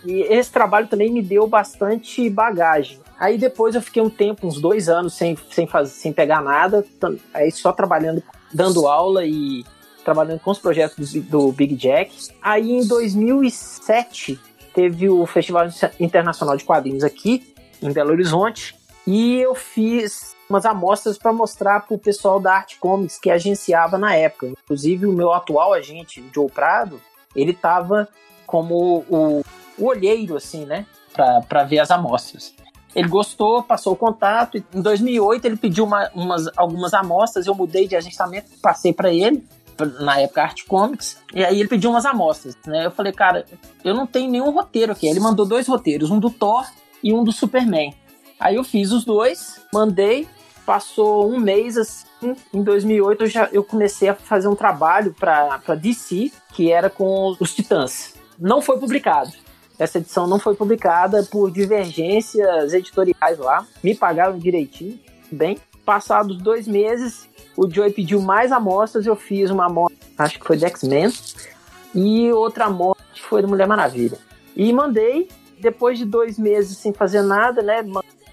E 0.04 0.22
esse 0.22 0.52
trabalho 0.52 0.88
também 0.88 1.12
me 1.12 1.22
deu 1.22 1.48
bastante 1.48 2.30
bagagem. 2.30 3.00
Aí 3.18 3.38
depois 3.38 3.74
eu 3.74 3.82
fiquei 3.82 4.02
um 4.02 4.10
tempo, 4.10 4.46
uns 4.46 4.60
dois 4.60 4.90
anos, 4.90 5.14
sem, 5.14 5.38
sem, 5.50 5.66
fazer, 5.66 5.92
sem 5.92 6.12
pegar 6.12 6.42
nada, 6.42 6.86
aí 7.34 7.50
só 7.50 7.72
trabalhando, 7.72 8.22
dando 8.54 8.88
aula 8.88 9.26
e 9.26 9.64
trabalhando 10.04 10.40
com 10.42 10.52
os 10.52 10.60
projetos 10.60 11.14
do, 11.14 11.22
do 11.22 11.52
Big 11.52 11.76
Jack. 11.76 12.14
Aí 12.42 12.72
em 12.72 12.86
2007 12.86 14.40
teve 14.76 15.10
o 15.10 15.26
Festival 15.26 15.68
Internacional 16.00 16.58
de 16.58 16.66
Quadrinhos 16.66 17.04
aqui, 17.04 17.56
em 17.82 17.92
Belo 17.92 18.12
Horizonte, 18.12 18.76
e 19.08 19.40
eu 19.40 19.56
fiz 19.56 20.36
umas 20.50 20.66
amostras 20.66 21.18
para 21.18 21.32
mostrar 21.34 21.80
para 21.88 21.96
o 21.96 22.00
pessoal 22.00 22.40
da 22.40 22.54
Art 22.56 22.76
Comics 22.80 23.18
que 23.18 23.32
agenciava 23.32 23.98
na 23.98 24.14
época. 24.16 24.48
Inclusive 24.48 25.06
o 25.06 25.14
meu 25.14 25.34
atual 25.34 25.74
agente, 25.74 26.20
o 26.22 26.26
Joe 26.34 26.52
Prado, 26.52 27.02
ele 27.36 27.52
estava 27.52 28.08
como 28.46 29.04
o, 29.10 29.42
o 29.78 29.86
olheiro, 29.86 30.36
assim, 30.36 30.66
né, 30.66 30.86
para 31.48 31.64
ver 31.64 31.80
as 31.80 31.90
amostras. 31.90 32.54
Ele 32.94 33.08
gostou, 33.08 33.64
passou 33.64 33.94
o 33.94 33.96
contato. 33.96 34.58
Em 34.74 34.82
2008 34.82 35.46
ele 35.46 35.58
pediu 35.58 35.84
uma- 35.86 36.10
umas, 36.14 36.50
algumas 36.56 36.94
amostras, 36.94 37.48
eu 37.48 37.56
mudei 37.56 37.88
de 37.88 37.96
agenciamento, 37.96 38.52
passei 38.62 38.94
para 38.94 39.12
ele, 39.12 39.44
na 40.00 40.20
época 40.20 40.42
Art 40.42 40.64
Comics, 40.66 41.18
e 41.34 41.44
aí 41.44 41.60
ele 41.60 41.70
pediu 41.70 41.90
umas 41.90 42.06
amostras, 42.06 42.58
né? 42.66 42.86
Eu 42.86 42.92
falei, 42.92 43.12
cara, 43.12 43.46
eu 43.84 43.94
não 43.94 44.08
tenho 44.08 44.30
nenhum 44.30 44.52
roteiro 44.52 44.92
aqui. 44.92 45.08
Ele 45.08 45.20
mandou 45.20 45.46
dois 45.46 45.68
roteiros, 45.68 46.12
um 46.12 46.20
do 46.20 46.30
Thor 46.30 46.66
e 47.04 47.14
um 47.14 47.24
do 47.24 47.32
Superman. 47.32 47.94
Aí 48.40 48.56
eu 48.56 48.64
fiz 48.64 48.92
os 48.92 49.06
dois, 49.06 49.62
mandei, 49.74 50.28
passou 50.66 51.32
um 51.32 51.40
mês 51.40 51.78
assim. 51.78 52.06
Em 52.54 52.64
2008 52.64 53.24
eu, 53.24 53.28
já, 53.28 53.50
eu 53.52 53.64
comecei 53.64 54.10
a 54.10 54.16
fazer 54.16 54.48
um 54.48 54.56
trabalho 54.56 55.14
para 55.14 55.76
DC, 55.76 56.32
que 56.54 56.72
era 56.72 56.90
com 56.90 57.36
os, 57.40 57.54
Titãs. 57.54 58.16
Não 58.40 58.62
foi 58.62 58.80
publicado. 58.80 59.32
Essa 59.78 59.98
edição 59.98 60.26
não 60.26 60.40
foi 60.40 60.56
publicada 60.56 61.24
por 61.24 61.52
divergências 61.52 62.74
editoriais 62.74 63.38
lá. 63.38 63.66
Me 63.84 63.94
pagaram 63.94 64.38
direitinho, 64.38 65.00
bem. 65.32 65.58
Passados 65.86 66.38
dois 66.38 66.68
meses, 66.68 67.30
o 67.56 67.70
Joey 67.70 67.92
pediu 67.92 68.22
mais 68.22 68.52
amostras. 68.52 69.06
Eu 69.06 69.16
fiz 69.16 69.50
uma 69.50 69.68
amostra, 69.68 69.98
acho 70.18 70.40
que 70.40 70.46
foi 70.46 70.58
de 70.58 70.66
X-Men, 70.66 71.12
e 71.94 72.32
outra 72.32 72.66
amostra 72.66 73.06
foi 73.22 73.42
do 73.42 73.48
Mulher 73.48 73.68
Maravilha. 73.68 74.18
E 74.56 74.72
mandei. 74.74 75.30
Depois 75.58 75.98
de 75.98 76.06
dois 76.06 76.38
meses 76.38 76.78
sem 76.78 76.94
fazer 76.94 77.22
nada, 77.22 77.62
né? 77.62 77.84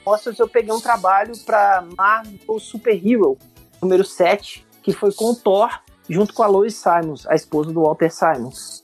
Amostras, 0.04 0.38
eu 0.38 0.48
peguei 0.48 0.74
um 0.74 0.80
trabalho 0.80 1.32
para 1.46 1.84
Marvel 1.96 2.58
Super 2.58 2.94
Hero, 2.94 3.38
número 3.80 4.04
7, 4.04 4.66
que 4.82 4.92
foi 4.92 5.12
com 5.12 5.30
o 5.30 5.36
Thor, 5.36 5.70
junto 6.08 6.34
com 6.34 6.42
a 6.42 6.48
Lois 6.48 6.74
Simons, 6.74 7.24
a 7.28 7.36
esposa 7.36 7.72
do 7.72 7.82
Walter 7.82 8.10
Simons. 8.10 8.82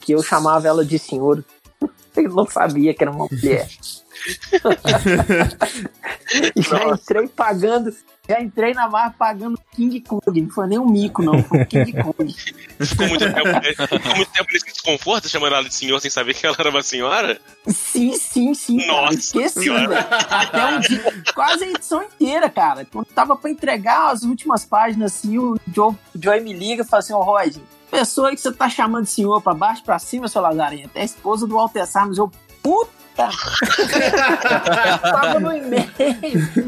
Que 0.00 0.12
eu 0.12 0.22
chamava 0.22 0.68
ela 0.68 0.84
de 0.84 0.98
senhor. 0.98 1.42
Eu 2.14 2.30
não 2.30 2.46
sabia 2.46 2.92
que 2.92 3.02
era 3.02 3.12
uma 3.12 3.28
mulher. 3.30 3.68
já 6.56 6.88
entrei 6.88 7.28
pagando, 7.28 7.94
já 8.28 8.40
entrei 8.40 8.74
na 8.74 8.88
barra 8.88 9.14
pagando 9.18 9.58
King 9.72 10.00
Kong. 10.00 10.42
Não 10.42 10.50
foi 10.50 10.66
nem 10.66 10.78
um 10.78 10.86
mico, 10.86 11.22
não, 11.22 11.42
foi 11.42 11.64
King 11.64 11.92
Kong. 11.92 12.34
Ficou 12.78 13.08
muito 13.08 13.24
tempo, 13.24 13.88
ficou 13.88 14.16
muito 14.16 14.30
tempo 14.30 14.52
nesse 14.52 14.66
desconforto 14.66 15.28
chamando 15.28 15.54
ela 15.54 15.68
de 15.68 15.74
senhor 15.74 15.98
sem 16.00 16.10
saber 16.10 16.34
que 16.34 16.46
ela 16.46 16.54
era 16.58 16.70
uma 16.70 16.82
senhora? 16.82 17.40
Sim, 17.66 18.16
sim, 18.16 18.54
sim. 18.54 18.86
Nossa 18.86 19.14
Esqueci, 19.14 19.68
velho. 19.68 19.92
Até 19.92 20.66
um 20.66 20.80
dia, 20.80 21.22
quase 21.34 21.64
a 21.64 21.70
edição 21.70 22.02
inteira, 22.04 22.48
cara. 22.48 22.84
Quando 22.84 23.06
tava 23.06 23.34
pra 23.34 23.50
entregar 23.50 24.12
as 24.12 24.22
últimas 24.22 24.64
páginas, 24.64 25.14
assim, 25.14 25.38
o 25.38 25.58
Joe, 25.74 25.92
o 25.92 25.98
Joey 26.22 26.40
me 26.40 26.52
liga 26.52 26.82
e 26.82 26.86
fala 26.86 27.00
assim: 27.00 27.12
Ô, 27.12 27.20
Rod, 27.20 27.56
pessoa 27.90 28.30
que 28.30 28.36
você 28.36 28.52
tá 28.52 28.68
chamando 28.68 29.04
de 29.04 29.10
senhor 29.10 29.40
pra 29.40 29.54
baixo, 29.54 29.82
pra 29.82 29.98
cima, 29.98 30.28
seu 30.28 30.40
Lazarento, 30.40 30.90
é 30.94 31.00
a 31.00 31.04
esposa 31.04 31.46
do 31.46 31.54
Walter 31.54 31.86
Simons. 31.86 32.18
Eu, 32.18 32.30
puta! 32.62 32.97
tava 35.02 35.40
no 35.40 35.52
e-mail. 35.52 35.90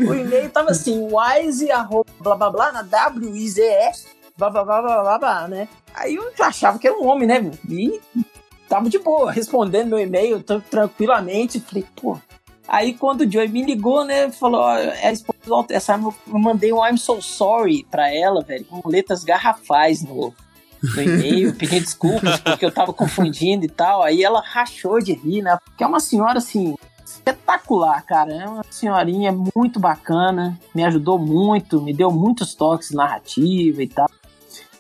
O 0.09 0.15
e-mail 0.15 0.51
tava 0.51 0.71
assim, 0.71 1.09
wise, 1.11 1.71
arroba, 1.71 2.11
blá 2.21 2.35
blá 2.35 2.51
blá, 2.51 2.73
na 2.73 2.83
W-I-Z-E, 2.83 3.93
blá 4.37 4.51
blá 4.51 4.65
blá 4.65 4.83
blá 4.83 5.03
blá 5.03 5.19
blá, 5.19 5.49
né? 5.49 5.69
Aí 5.95 6.17
eu 6.17 6.33
achava 6.41 6.79
que 6.79 6.89
era 6.89 6.99
um 6.99 7.07
homem, 7.07 7.29
né? 7.29 7.51
E 7.69 8.01
tava 8.69 8.89
de 8.89 8.99
boa, 8.99 9.31
respondendo 9.31 9.89
meu 9.91 9.99
e-mail 9.99 10.43
tranquilamente. 10.43 11.61
Falei, 11.61 11.85
pô. 11.95 12.19
Aí 12.67 12.95
quando 12.95 13.23
o 13.23 13.31
Joey 13.31 13.49
me 13.49 13.65
ligou, 13.65 14.05
né, 14.05 14.31
falou, 14.31 14.71
é 14.71 15.09
a 15.09 15.13
esposa 15.13 15.39
do 15.45 15.81
Simon, 15.81 16.15
eu 16.29 16.39
mandei 16.39 16.73
um 16.73 16.87
I'm 16.87 16.97
so 16.97 17.21
sorry 17.21 17.85
pra 17.91 18.15
ela, 18.15 18.43
velho, 18.45 18.65
com 18.65 18.89
letras 18.89 19.25
garrafais 19.25 20.03
no, 20.03 20.33
no 20.83 21.03
e-mail, 21.03 21.55
pedindo 21.55 21.85
desculpas 21.85 22.41
porque 22.41 22.65
eu 22.65 22.73
tava 22.73 22.93
confundindo 22.93 23.65
e 23.65 23.69
tal. 23.69 24.03
Aí 24.03 24.23
ela 24.23 24.41
rachou 24.41 24.99
de 24.99 25.13
rir, 25.13 25.43
né? 25.43 25.59
Porque 25.65 25.85
é 25.85 25.87
uma 25.87 26.01
senhora 26.01 26.39
assim, 26.39 26.77
espetacular, 27.05 28.03
cara. 28.03 28.33
É 28.33 28.49
uma 28.49 28.65
senhorinha 28.71 29.35
muito 29.55 29.79
bacana, 29.79 30.59
me 30.75 30.85
ajudou 30.85 31.19
muito, 31.19 31.81
me 31.81 31.93
deu 31.93 32.11
muitos 32.11 32.55
toques 32.55 32.91
narrativa 32.91 33.83
e 33.83 33.89
tal. 33.89 34.09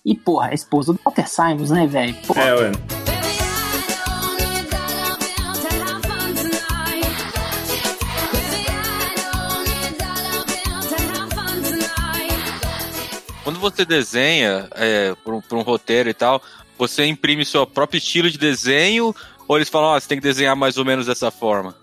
E, 0.05 0.15
porra, 0.15 0.49
a 0.49 0.55
esposa 0.55 0.93
do 0.93 1.01
Walter 1.05 1.29
Simons, 1.29 1.71
né, 1.71 1.87
velho? 1.87 2.17
É, 2.35 2.55
ué. 2.55 3.00
Você 13.77 13.85
desenha 13.85 14.69
é, 14.73 15.15
para 15.15 15.35
um, 15.35 15.43
um, 15.53 15.63
roteiro 15.63 16.09
e 16.09 16.15
tal, 16.15 16.43
você 16.79 17.07
imprime 17.07 17.45
seu 17.45 17.67
próprio 17.67 17.99
estilo 17.99 18.31
de 18.31 18.39
desenho 18.39 19.15
ou 19.47 19.57
eles 19.57 19.69
falam, 19.69 19.97
oh, 19.97 20.01
você 20.01 20.09
tem 20.09 20.19
que 20.19 20.23
desenhar 20.23 20.55
mais 20.57 20.77
ou 20.77 20.85
menos 20.85 21.07
dessa 21.07 21.31
forma? 21.31 21.75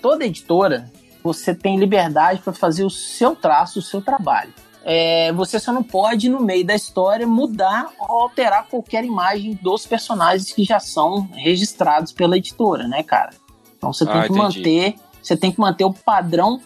Toda 0.00 0.24
editora, 0.24 0.90
você 1.22 1.54
tem 1.54 1.78
liberdade 1.78 2.40
para 2.40 2.52
fazer 2.52 2.84
o 2.84 2.90
seu 2.90 3.34
traço, 3.34 3.80
o 3.80 3.82
seu 3.82 4.00
trabalho. 4.00 4.52
É, 4.84 5.32
você 5.32 5.58
só 5.58 5.72
não 5.72 5.82
pode, 5.82 6.28
no 6.28 6.40
meio 6.40 6.64
da 6.64 6.76
história, 6.76 7.26
mudar 7.26 7.90
ou 7.98 8.20
alterar 8.20 8.68
qualquer 8.68 9.04
imagem 9.04 9.58
dos 9.60 9.84
personagens 9.84 10.52
que 10.52 10.62
já 10.62 10.78
são 10.78 11.28
registrados 11.32 12.12
pela 12.12 12.36
editora, 12.36 12.86
né, 12.86 13.02
cara? 13.02 13.30
Então 13.76 13.92
você 13.92 14.06
tem 14.06 14.14
ah, 14.14 14.22
que 14.22 14.32
entendi. 14.32 14.58
manter, 14.58 14.94
você 15.20 15.36
tem 15.36 15.50
que 15.50 15.58
manter 15.58 15.84
o 15.84 15.92
padrão 15.92 16.60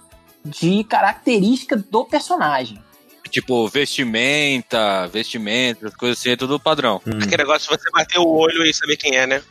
de 0.45 0.85
característica 0.85 1.77
do 1.77 2.05
personagem. 2.05 2.79
Tipo, 3.31 3.69
vestimenta, 3.69 5.07
vestimenta, 5.07 5.91
coisas 5.93 6.19
assim, 6.19 6.31
é 6.31 6.37
tudo 6.37 6.59
padrão. 6.59 7.01
Hum. 7.07 7.19
Aquele 7.23 7.39
negócio 7.39 7.71
de 7.71 7.83
você 7.83 7.91
bater 7.91 8.19
o 8.19 8.29
olho 8.29 8.65
e 8.65 8.75
saber 8.75 8.97
quem 8.97 9.17
é, 9.17 9.27
né? 9.27 9.43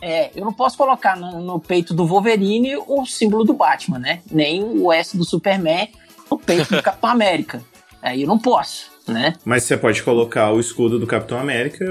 É, 0.00 0.30
eu 0.34 0.44
não 0.44 0.52
posso 0.52 0.76
colocar 0.76 1.16
no, 1.16 1.40
no, 1.40 1.58
peito 1.58 1.92
do 1.92 2.06
Wolverine 2.06 2.76
o 2.86 3.04
símbolo 3.04 3.44
do 3.44 3.52
Batman, 3.52 3.98
né? 3.98 4.20
Nem 4.30 4.62
o 4.62 4.92
S 4.92 5.16
do 5.16 5.24
Superman 5.24 5.90
no 6.30 6.38
peito 6.38 6.76
do 6.76 6.82
Capitão 6.82 7.10
América. 7.10 7.62
Aí 8.00 8.22
eu 8.22 8.28
não 8.28 8.38
posso, 8.38 8.92
né? 9.08 9.34
Mas 9.44 9.64
você 9.64 9.76
pode 9.76 10.02
colocar 10.02 10.52
o 10.52 10.60
escudo 10.60 10.98
do 10.98 11.06
Capitão 11.06 11.38
América 11.38 11.84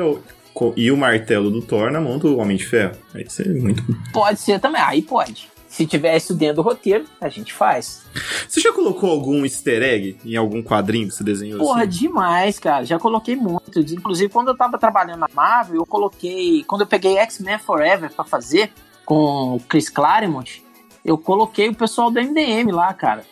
e 0.76 0.89
o 0.89 0.97
martelo 0.97 1.52
do 1.52 1.62
Thor 1.62 1.91
na 1.91 2.00
mão 2.00 2.17
do 2.17 2.38
Homem 2.38 2.56
de 2.56 2.65
Ferro. 2.65 2.95
Aí 3.13 3.30
seria 3.30 3.62
muito. 3.62 3.84
Pode 4.13 4.39
ser 4.39 4.60
também, 4.60 4.82
aí 4.82 5.02
pode. 5.02 5.50
Se 5.67 5.86
tiver 5.86 6.15
isso 6.15 6.34
dentro 6.34 6.58
do 6.58 6.62
roteiro, 6.62 7.06
a 7.19 7.27
gente 7.27 7.53
faz. 7.53 8.06
Você 8.47 8.62
já 8.62 8.71
colocou 8.71 9.12
algum 9.12 9.43
easter 9.43 9.84
egg 9.84 10.17
em 10.23 10.36
algum 10.36 10.63
quadrinho 10.63 11.08
que 11.08 11.13
você 11.13 11.23
desenhou? 11.23 11.60
Porra, 11.60 11.84
assim? 11.84 11.99
demais, 11.99 12.58
cara. 12.58 12.86
Já 12.86 12.97
coloquei 12.97 13.36
muito. 13.36 13.80
Inclusive, 13.80 14.32
quando 14.32 14.47
eu 14.49 14.58
tava 14.58 14.77
trabalhando 14.77 15.19
na 15.19 15.30
Marvel, 15.34 15.75
eu 15.77 15.86
coloquei. 15.86 16.63
Quando 16.63 16.82
eu 16.82 16.88
peguei 16.88 17.17
X-Men 17.17 17.60
Forever 17.60 18.10
pra 18.12 18.23
fazer 18.23 18.71
com 19.06 19.56
o 19.56 19.60
Chris 19.60 19.89
Claremont, 19.89 20.63
eu 21.03 21.17
coloquei 21.17 21.69
o 21.69 21.75
pessoal 21.75 22.10
do 22.10 22.21
MDM 22.21 22.71
lá, 22.71 22.93
cara. 22.93 23.23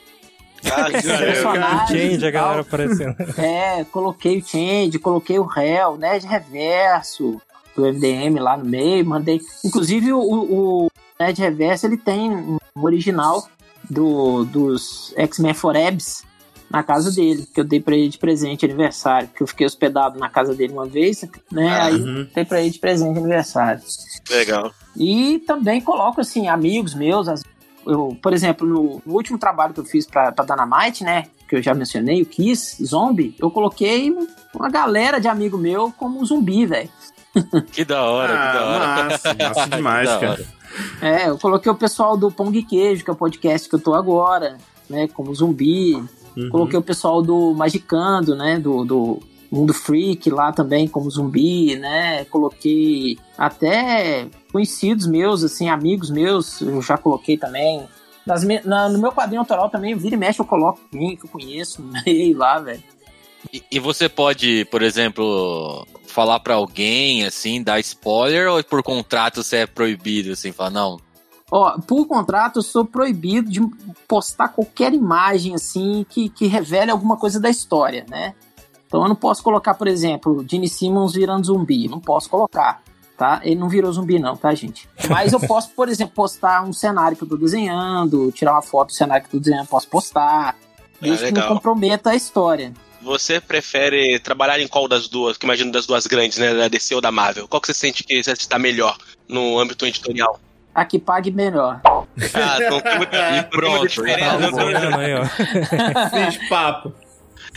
Ah, 0.65 0.89
Change, 1.87 2.25
a 2.25 2.31
galera 2.31 2.61
aparecendo. 2.61 3.15
É, 3.37 3.83
coloquei 3.85 4.39
o 4.39 4.45
Change, 4.45 4.99
coloquei 4.99 5.39
o 5.39 5.47
Hell, 5.51 5.97
Nerd 5.97 6.25
Reverso 6.25 7.41
do 7.75 7.83
MDM 7.83 8.39
lá 8.39 8.57
no 8.57 8.65
meio, 8.65 9.05
mandei. 9.05 9.41
Inclusive 9.63 10.13
o, 10.13 10.19
o 10.19 10.87
Nerd 11.19 11.39
Reverso 11.39 11.85
ele 11.85 11.97
tem 11.97 12.31
um 12.31 12.57
original 12.75 13.47
do, 13.89 14.45
dos 14.45 15.13
X-Men 15.15 15.53
Forebs 15.53 16.23
na 16.69 16.83
casa 16.83 17.11
dele, 17.11 17.47
que 17.53 17.59
eu 17.59 17.63
dei 17.63 17.79
pra 17.79 17.95
ele 17.95 18.09
de 18.09 18.17
presente 18.17 18.61
de 18.61 18.65
aniversário, 18.65 19.29
que 19.29 19.41
eu 19.41 19.47
fiquei 19.47 19.65
hospedado 19.65 20.19
na 20.19 20.29
casa 20.29 20.53
dele 20.53 20.73
uma 20.73 20.85
vez, 20.85 21.23
né? 21.51 21.69
Ah, 21.69 21.85
aí 21.85 21.95
uhum. 21.95 22.27
dei 22.33 22.43
pra 22.43 22.61
ele 22.61 22.71
de 22.71 22.79
presente 22.79 23.13
de 23.13 23.19
aniversário. 23.19 23.81
Legal. 24.29 24.73
E 24.97 25.39
também 25.45 25.79
coloco, 25.79 26.21
assim, 26.21 26.47
amigos 26.47 26.95
meus, 26.95 27.27
as, 27.27 27.43
eu, 27.85 28.17
por 28.21 28.33
exemplo, 28.33 28.67
no, 28.67 29.01
no, 29.05 29.13
último 29.13 29.37
trabalho 29.37 29.73
que 29.73 29.79
eu 29.79 29.85
fiz 29.85 30.07
pra, 30.07 30.31
pra 30.31 30.43
Dynamite, 30.43 31.03
né? 31.03 31.27
Que 31.47 31.55
eu 31.55 31.61
já 31.61 31.73
mencionei, 31.73 32.21
o 32.21 32.25
Kiss, 32.25 32.83
Zombie, 32.83 33.35
eu 33.39 33.51
coloquei 33.51 34.11
uma 34.53 34.69
galera 34.69 35.19
de 35.19 35.27
amigo 35.27 35.57
meu 35.57 35.93
como 35.95 36.25
zumbi, 36.25 36.65
velho. 36.65 36.89
Que 37.71 37.83
da 37.83 38.01
hora, 38.01 38.33
ah, 38.33 38.47
que 38.47 38.57
da 38.57 38.65
hora. 38.65 38.87
Massa, 38.87 39.33
massa 39.33 39.69
demais, 39.75 40.09
cara. 40.09 40.45
É, 41.01 41.29
eu 41.29 41.37
coloquei 41.37 41.71
o 41.71 41.75
pessoal 41.75 42.17
do 42.17 42.31
Pong 42.31 42.61
Queijo, 42.63 43.03
que 43.03 43.09
é 43.09 43.13
o 43.13 43.17
podcast 43.17 43.67
que 43.67 43.75
eu 43.75 43.79
tô 43.79 43.93
agora, 43.93 44.57
né? 44.89 45.07
Como 45.07 45.33
zumbi. 45.33 45.95
Uhum. 46.35 46.49
Coloquei 46.49 46.77
o 46.77 46.83
pessoal 46.83 47.21
do 47.21 47.53
Magicando, 47.53 48.35
né? 48.35 48.59
Do, 48.59 48.83
do 48.83 49.19
Mundo 49.51 49.73
Freak 49.73 50.29
lá 50.29 50.51
também, 50.51 50.87
como 50.87 51.09
zumbi, 51.09 51.75
né? 51.75 52.25
Coloquei 52.25 53.17
até 53.37 54.27
conhecidos 54.51 55.07
meus, 55.07 55.43
assim, 55.43 55.69
amigos 55.69 56.09
meus, 56.09 56.61
eu 56.61 56.81
já 56.81 56.97
coloquei 56.97 57.37
também. 57.37 57.87
Nas, 58.25 58.43
na, 58.65 58.89
no 58.89 58.99
meu 58.99 59.11
quadrinho 59.11 59.41
autoral 59.41 59.69
também, 59.69 59.95
vira 59.95 60.15
e 60.15 60.17
mexe, 60.17 60.41
eu 60.41 60.45
coloco 60.45 60.79
quem 60.91 61.15
que 61.15 61.25
eu 61.25 61.29
conheço 61.29 61.81
no 61.81 61.93
meio 62.05 62.37
lá, 62.37 62.59
velho. 62.59 62.83
E, 63.51 63.63
e 63.71 63.79
você 63.79 64.07
pode, 64.07 64.65
por 64.65 64.81
exemplo, 64.81 65.87
falar 66.07 66.39
para 66.39 66.55
alguém, 66.55 67.25
assim, 67.25 67.61
dar 67.61 67.79
spoiler, 67.79 68.49
ou 68.49 68.63
por 68.63 68.81
contrato 68.81 69.43
você 69.43 69.57
é 69.57 69.67
proibido, 69.67 70.31
assim, 70.31 70.51
falar, 70.51 70.69
não? 70.69 70.99
Ó, 71.51 71.79
por 71.81 72.07
contrato 72.07 72.59
eu 72.59 72.63
sou 72.63 72.85
proibido 72.85 73.51
de 73.51 73.61
postar 74.07 74.49
qualquer 74.49 74.93
imagem, 74.93 75.53
assim, 75.53 76.05
que, 76.09 76.29
que 76.29 76.47
revele 76.47 76.91
alguma 76.91 77.17
coisa 77.17 77.39
da 77.39 77.49
história, 77.49 78.05
né? 78.09 78.33
Então 78.87 79.01
eu 79.01 79.09
não 79.09 79.15
posso 79.15 79.43
colocar, 79.43 79.73
por 79.73 79.87
exemplo, 79.87 80.45
Gene 80.49 80.67
Simmons 80.67 81.13
virando 81.13 81.47
zumbi, 81.47 81.87
não 81.87 81.99
posso 81.99 82.29
colocar, 82.29 82.81
tá? 83.17 83.41
Ele 83.43 83.55
não 83.55 83.69
virou 83.69 83.91
zumbi 83.91 84.17
não, 84.17 84.35
tá, 84.35 84.53
gente? 84.55 84.89
Mas 85.09 85.33
eu 85.33 85.39
posso, 85.39 85.69
por 85.71 85.89
exemplo, 85.89 86.15
postar 86.15 86.63
um 86.63 86.73
cenário 86.73 87.17
que 87.17 87.23
eu 87.23 87.27
tô 87.27 87.37
desenhando, 87.37 88.31
tirar 88.31 88.53
uma 88.53 88.61
foto 88.61 88.87
do 88.87 88.93
cenário 88.93 89.23
que 89.23 89.35
eu 89.35 89.39
tô 89.39 89.43
desenhando, 89.43 89.67
posso 89.67 89.87
postar, 89.87 90.55
desde 90.99 91.25
é, 91.25 91.27
que 91.27 91.39
não 91.39 91.47
comprometa 91.47 92.11
a 92.11 92.15
história. 92.15 92.73
Você 93.05 93.39
prefere 93.39 94.19
trabalhar 94.19 94.59
em 94.59 94.67
qual 94.67 94.87
das 94.87 95.07
duas? 95.07 95.37
Que 95.37 95.45
imagino 95.45 95.71
das 95.71 95.85
duas 95.85 96.07
grandes, 96.07 96.39
né? 96.39 96.55
Da 96.55 96.67
DC 96.67 96.95
ou 96.95 97.01
da 97.01 97.11
Marvel. 97.11 97.47
Qual 97.47 97.61
que 97.61 97.67
você 97.67 97.73
sente 97.73 98.03
que 98.03 98.21
você 98.21 98.31
está 98.31 98.57
melhor 98.57 98.97
no 99.27 99.59
âmbito 99.59 99.85
editorial? 99.85 100.39
A 100.73 100.83
que 100.83 100.97
pague 100.97 101.29
melhor. 101.29 101.79
Ah, 101.85 102.57
então 102.59 102.81
tem 102.81 102.97
muito, 102.97 103.15
e 103.15 103.43
pronto. 103.43 103.87
Fiz 106.09 106.49
papo. 106.49 106.91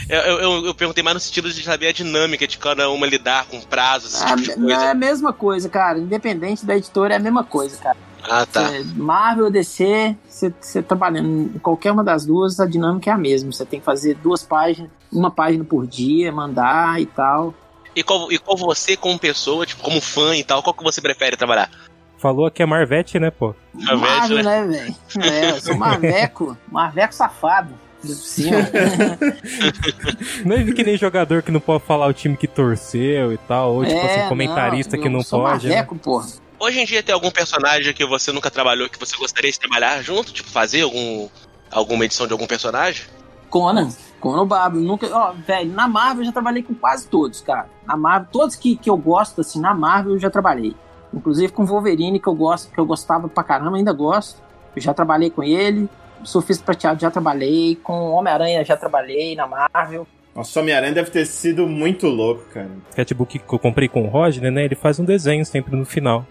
Eu, 0.09 0.21
eu, 0.21 0.67
eu, 0.67 0.75
perguntei 0.75 1.03
mais 1.03 1.15
no 1.15 1.21
sentido 1.21 1.51
de 1.51 1.63
saber 1.63 1.89
a 1.89 1.93
dinâmica 1.93 2.47
de 2.47 2.59
cada 2.59 2.89
uma 2.91 3.07
lidar 3.07 3.47
com 3.47 3.61
prazos, 3.61 4.15
esse 4.15 4.27
tipo 4.27 4.43
de 4.43 4.55
coisa. 4.55 4.85
É 4.85 4.91
a 4.91 4.95
mesma 4.95 5.33
coisa, 5.33 5.69
cara. 5.69 5.99
Independente 5.99 6.65
da 6.65 6.77
editora, 6.77 7.15
é 7.15 7.17
a 7.17 7.21
mesma 7.21 7.43
coisa, 7.43 7.77
cara. 7.79 7.97
Ah, 8.25 8.47
tá. 8.47 8.69
Você, 8.69 8.85
Marvel, 8.95 9.51
DC, 9.51 10.17
você, 10.29 10.83
trabalhando 10.83 11.51
em 11.55 11.59
qualquer 11.59 11.93
uma 11.93 12.05
das 12.05 12.27
duas, 12.27 12.61
a 12.61 12.67
dinâmica 12.67 13.11
é 13.11 13.15
a 13.15 13.19
mesma. 13.19 13.53
Você 13.53 13.65
tem 13.65 13.81
que 13.81 13.87
fazer 13.87 14.15
duas 14.17 14.43
páginas, 14.43 14.91
uma 15.13 15.31
página 15.31 15.65
por 15.65 15.87
dia, 15.87 16.33
mandar 16.33 17.01
e 17.01 17.07
tal. 17.07 17.55
E 17.95 18.03
qual, 18.03 18.31
e 18.31 18.39
qual 18.39 18.57
você, 18.57 18.97
como 18.97 19.19
pessoa, 19.19 19.67
tipo, 19.67 19.83
como 19.83 20.01
fã 20.01 20.37
e 20.37 20.45
tal, 20.45 20.63
qual 20.63 20.75
que 20.75 20.85
você 20.85 21.01
prefere 21.01 21.37
trabalhar? 21.37 21.71
Falou 22.19 22.51
que 22.51 22.63
é 22.63 22.67
Marvete, 22.67 23.19
né, 23.19 23.31
pô? 23.31 23.55
Marvete, 23.73 24.01
Marvel, 24.01 24.45
né, 24.45 24.65
né 24.65 24.67
velho? 24.67 24.95
É, 25.21 25.51
eu 25.51 25.61
sou 25.61 25.77
Marveco, 25.77 26.57
Marveco 26.71 27.15
safado. 27.15 27.75
não 30.45 30.55
é 30.55 30.65
que 30.65 30.85
nem 30.85 30.97
jogador 30.97 31.43
que 31.43 31.51
não 31.51 31.59
pode 31.59 31.83
falar 31.83 32.07
o 32.07 32.13
time 32.13 32.37
que 32.37 32.47
torceu 32.47 33.33
e 33.33 33.39
tal, 33.39 33.75
ou 33.75 33.85
tipo 33.85 33.99
é, 33.99 34.21
assim, 34.21 34.29
comentarista 34.29 34.97
não, 34.97 35.03
que 35.03 35.09
não 35.09 35.21
pode. 35.21 35.67
Né? 35.67 35.75
Marveco, 35.75 35.97
né? 35.97 36.01
porra. 36.03 36.29
Hoje 36.61 36.81
em 36.81 36.85
dia 36.85 37.03
tem 37.03 37.15
algum 37.15 37.31
personagem 37.31 37.95
que 37.95 38.05
você 38.05 38.33
nunca 38.33 38.51
trabalhou 38.51 38.89
que 38.89 38.99
você 38.99 39.17
gostaria 39.17 39.51
de 39.51 39.59
trabalhar 39.61 40.03
junto? 40.03 40.33
Tipo, 40.33 40.51
fazer 40.51 40.83
algum, 40.83 41.29
alguma 41.71 42.05
edição 42.05 42.27
de 42.27 42.33
algum 42.33 42.49
personagem? 42.49 43.05
Conan. 43.49 43.91
Conan 44.19 44.43
o 44.43 44.47
Bárbaro. 44.47 44.83
Nunca. 44.83 45.07
Ó, 45.07 45.33
velho, 45.33 45.73
na 45.73 45.87
Marvel 45.87 46.23
eu 46.23 46.27
já 46.27 46.33
trabalhei 46.33 46.65
com 46.65 46.75
quase 46.75 47.07
todos, 47.07 47.41
cara. 47.41 47.69
Na 47.87 47.97
Marvel, 47.97 48.29
todos 48.33 48.57
que, 48.57 48.77
que 48.77 48.91
eu 48.91 48.97
gosto, 48.97 49.41
assim, 49.41 49.61
na 49.61 49.73
Marvel 49.73 50.15
eu 50.15 50.19
já 50.19 50.31
trabalhei. 50.31 50.75
Inclusive 51.15 51.53
com 51.53 51.65
Wolverine, 51.65 52.19
que 52.19 52.27
eu 52.27 52.35
gosto, 52.35 52.73
que 52.73 52.79
eu 52.79 52.85
gostava 52.85 53.29
pra 53.29 53.45
caramba, 53.45 53.77
ainda 53.77 53.93
gosto. 53.93 54.43
Eu 54.75 54.83
já 54.83 54.93
trabalhei 54.93 55.31
com 55.31 55.45
ele. 55.45 55.89
Surfista 56.25 56.65
Prateado 56.65 57.01
já 57.01 57.11
trabalhei. 57.11 57.77
Com 57.77 58.11
Homem-Aranha 58.11 58.65
já 58.65 58.77
trabalhei 58.77 59.37
na 59.37 59.47
Marvel. 59.47 60.07
Nossa, 60.35 60.61
Homem-Aranha 60.61 60.93
deve 60.93 61.11
ter 61.11 61.25
sido 61.25 61.69
muito 61.69 62.09
louco, 62.09 62.43
cara. 62.53 62.71
Sketchbook 62.91 63.39
que 63.39 63.55
eu 63.55 63.59
comprei 63.59 63.89
com 63.89 64.05
o 64.05 64.09
Rodney, 64.09 64.51
né? 64.51 64.65
Ele 64.65 64.75
faz 64.75 64.99
um 64.99 65.05
desenho 65.05 65.45
sempre 65.47 65.77
no 65.77 65.85
final, 65.85 66.27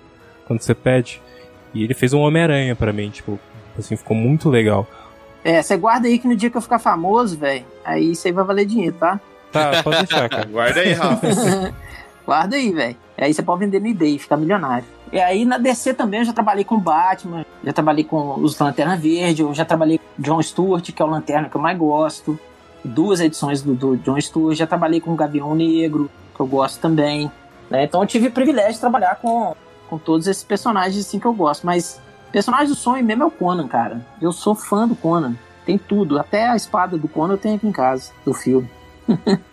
quando 0.47 0.61
você 0.61 0.73
pede. 0.73 1.21
E 1.73 1.83
ele 1.83 1.93
fez 1.93 2.13
um 2.13 2.19
Homem-Aranha 2.19 2.75
pra 2.75 2.93
mim, 2.93 3.09
tipo, 3.09 3.39
assim, 3.77 3.95
ficou 3.95 4.15
muito 4.15 4.49
legal. 4.49 4.87
É, 5.43 5.61
você 5.61 5.77
guarda 5.77 6.07
aí 6.07 6.17
que 6.17 6.27
no 6.27 6.35
dia 6.35 6.49
que 6.49 6.57
eu 6.57 6.61
ficar 6.61 6.79
famoso, 6.79 7.37
velho, 7.37 7.65
aí 7.85 8.11
isso 8.11 8.27
aí 8.27 8.33
vai 8.33 8.43
valer 8.43 8.65
dinheiro, 8.65 8.95
tá? 8.99 9.19
Tá, 9.51 9.83
pode 9.83 9.97
deixar, 9.97 10.27
cara. 10.29 10.45
Guarda 10.51 10.79
aí, 10.79 10.93
Rafa. 10.93 11.27
Guarda 12.25 12.55
aí, 12.55 12.71
velho. 12.71 12.97
Aí 13.17 13.33
você 13.33 13.41
pode 13.41 13.59
vender 13.61 13.79
no 13.79 13.87
eBay 13.87 14.15
e 14.15 14.19
ficar 14.19 14.35
milionário. 14.37 14.85
E 15.11 15.19
aí 15.19 15.45
na 15.45 15.57
DC 15.57 15.93
também 15.93 16.19
eu 16.19 16.25
já 16.25 16.33
trabalhei 16.33 16.65
com 16.65 16.77
Batman, 16.77 17.45
já 17.63 17.71
trabalhei 17.71 18.03
com 18.03 18.35
os 18.41 18.59
Lanterna 18.59 18.97
Verde, 18.97 19.41
eu 19.41 19.53
já 19.53 19.63
trabalhei 19.63 19.97
com 19.97 20.21
John 20.21 20.41
Stewart, 20.41 20.91
que 20.91 21.01
é 21.01 21.05
o 21.05 21.07
Lanterna 21.07 21.47
que 21.47 21.55
eu 21.55 21.61
mais 21.61 21.77
gosto. 21.77 22.37
Duas 22.83 23.21
edições 23.21 23.61
do, 23.61 23.73
do 23.73 23.97
John 23.97 24.19
Stewart, 24.19 24.57
já 24.57 24.67
trabalhei 24.67 24.99
com 24.99 25.11
o 25.13 25.15
Gavião 25.15 25.55
Negro, 25.55 26.11
que 26.35 26.41
eu 26.41 26.45
gosto 26.45 26.81
também. 26.81 27.31
né? 27.69 27.85
Então 27.85 28.01
eu 28.01 28.07
tive 28.07 28.27
o 28.27 28.31
privilégio 28.31 28.73
de 28.73 28.79
trabalhar 28.81 29.15
com, 29.15 29.55
com 29.87 29.97
todos 29.97 30.27
esses 30.27 30.43
personagens 30.43 31.05
assim 31.05 31.19
que 31.19 31.25
eu 31.25 31.33
gosto. 31.33 31.65
Mas 31.65 31.99
personagem 32.31 32.67
do 32.67 32.75
sonho 32.75 33.03
mesmo 33.03 33.23
é 33.23 33.25
o 33.25 33.31
Conan, 33.31 33.67
cara. 33.67 34.05
Eu 34.21 34.31
sou 34.31 34.55
fã 34.55 34.87
do 34.87 34.95
Conan. 34.95 35.35
Tem 35.65 35.77
tudo, 35.77 36.17
até 36.17 36.47
a 36.47 36.55
espada 36.55 36.97
do 36.97 37.07
Conan 37.07 37.33
eu 37.33 37.37
tenho 37.37 37.55
aqui 37.55 37.67
em 37.67 37.71
casa, 37.71 38.11
do 38.23 38.33
filme. 38.33 38.69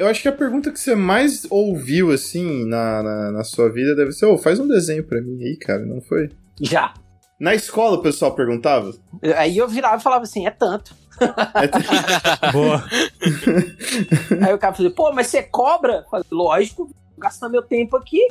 Eu 0.00 0.06
acho 0.06 0.22
que 0.22 0.28
a 0.28 0.32
pergunta 0.32 0.70
que 0.70 0.80
você 0.80 0.94
mais 0.94 1.46
ouviu, 1.50 2.10
assim, 2.10 2.64
na, 2.64 3.02
na, 3.02 3.32
na 3.32 3.44
sua 3.44 3.70
vida 3.70 3.94
deve 3.94 4.12
ser: 4.12 4.24
Ô, 4.24 4.38
faz 4.38 4.58
um 4.58 4.66
desenho 4.66 5.04
pra 5.04 5.20
mim 5.20 5.44
aí, 5.44 5.58
cara, 5.58 5.84
não 5.84 6.00
foi? 6.00 6.30
Já. 6.58 6.94
Na 7.38 7.54
escola 7.54 7.96
o 7.96 8.02
pessoal 8.02 8.34
perguntava? 8.34 8.92
Aí 9.36 9.58
eu 9.58 9.68
virava 9.68 9.96
e 9.96 10.02
falava 10.02 10.24
assim, 10.24 10.46
é 10.46 10.50
tanto. 10.50 10.94
Boa. 12.52 12.84
Aí 14.46 14.54
o 14.54 14.58
cara 14.58 14.74
falou, 14.74 14.92
pô, 14.92 15.12
mas 15.12 15.26
você 15.26 15.42
cobra? 15.42 15.96
Eu 16.04 16.10
falei, 16.10 16.26
lógico, 16.30 16.84
vou 16.84 16.94
gastar 17.18 17.48
meu 17.48 17.62
tempo 17.62 17.96
aqui. 17.96 18.26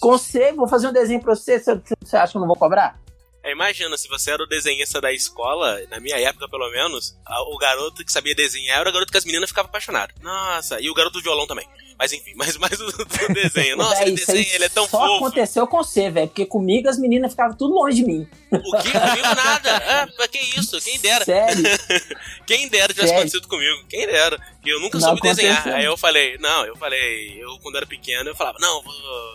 Você, 0.00 0.52
vou 0.52 0.66
fazer 0.66 0.88
um 0.88 0.92
desenho 0.92 1.20
pra 1.20 1.34
você, 1.34 1.58
você 1.58 2.16
acha 2.16 2.32
que 2.32 2.36
eu 2.36 2.40
não 2.40 2.48
vou 2.48 2.56
cobrar? 2.56 2.98
É, 3.42 3.52
imagina, 3.52 3.96
se 3.96 4.06
você 4.06 4.32
era 4.32 4.42
o 4.42 4.46
desenhista 4.46 5.00
da 5.00 5.10
escola, 5.12 5.80
na 5.88 5.98
minha 5.98 6.16
época 6.20 6.46
pelo 6.46 6.70
menos, 6.70 7.16
a- 7.24 7.42
o 7.44 7.56
garoto 7.56 8.04
que 8.04 8.12
sabia 8.12 8.34
desenhar 8.34 8.80
era 8.80 8.90
o 8.90 8.92
garoto 8.92 9.10
que 9.10 9.16
as 9.16 9.24
meninas 9.24 9.48
ficavam 9.48 9.70
apaixonadas. 9.70 10.14
Nossa, 10.20 10.78
e 10.78 10.90
o 10.90 10.94
garoto 10.94 11.18
do 11.18 11.22
violão 11.22 11.46
também. 11.46 11.66
Mas 11.98 12.12
enfim, 12.12 12.32
mas 12.36 12.56
mais 12.58 12.78
o 12.80 12.86
desenho. 13.32 13.76
Nossa, 13.78 13.96
Véi, 13.96 14.08
ele 14.08 14.16
desenha, 14.16 14.54
ele 14.54 14.64
é 14.64 14.68
tão 14.68 14.86
só 14.86 14.98
fofo. 14.98 15.16
aconteceu 15.26 15.66
com 15.66 15.78
você, 15.78 16.10
velho, 16.10 16.28
porque 16.28 16.44
comigo 16.44 16.88
as 16.88 16.98
meninas 16.98 17.32
ficavam 17.32 17.56
tudo 17.56 17.74
longe 17.74 17.96
de 17.96 18.04
mim. 18.06 18.28
O 18.50 18.78
que? 18.78 18.90
Comigo 18.90 19.34
nada. 19.34 19.76
Ah, 20.18 20.28
que 20.28 20.38
isso? 20.58 20.78
Quem 20.80 20.98
dera. 20.98 21.24
Sério. 21.24 21.62
Quem 22.46 22.68
dera 22.68 22.88
tivesse 22.92 23.08
Sério. 23.08 23.20
acontecido 23.22 23.48
comigo. 23.48 23.84
Quem 23.88 24.06
dera. 24.06 24.38
Eu 24.64 24.80
nunca 24.80 24.98
Não 24.98 25.08
soube 25.08 25.20
desenhar. 25.22 25.52
aconteceu. 25.60 25.76
Aí 25.78 25.84
eu 25.84 25.96
falei, 25.96 26.36
não, 26.38 26.64
eu 26.66 26.76
falei, 26.76 27.42
eu 27.42 27.58
quando 27.62 27.76
era 27.76 27.86
pequeno, 27.86 28.28
eu 28.30 28.34
falava, 28.34 28.58
não, 28.60 28.82
vou 28.82 28.92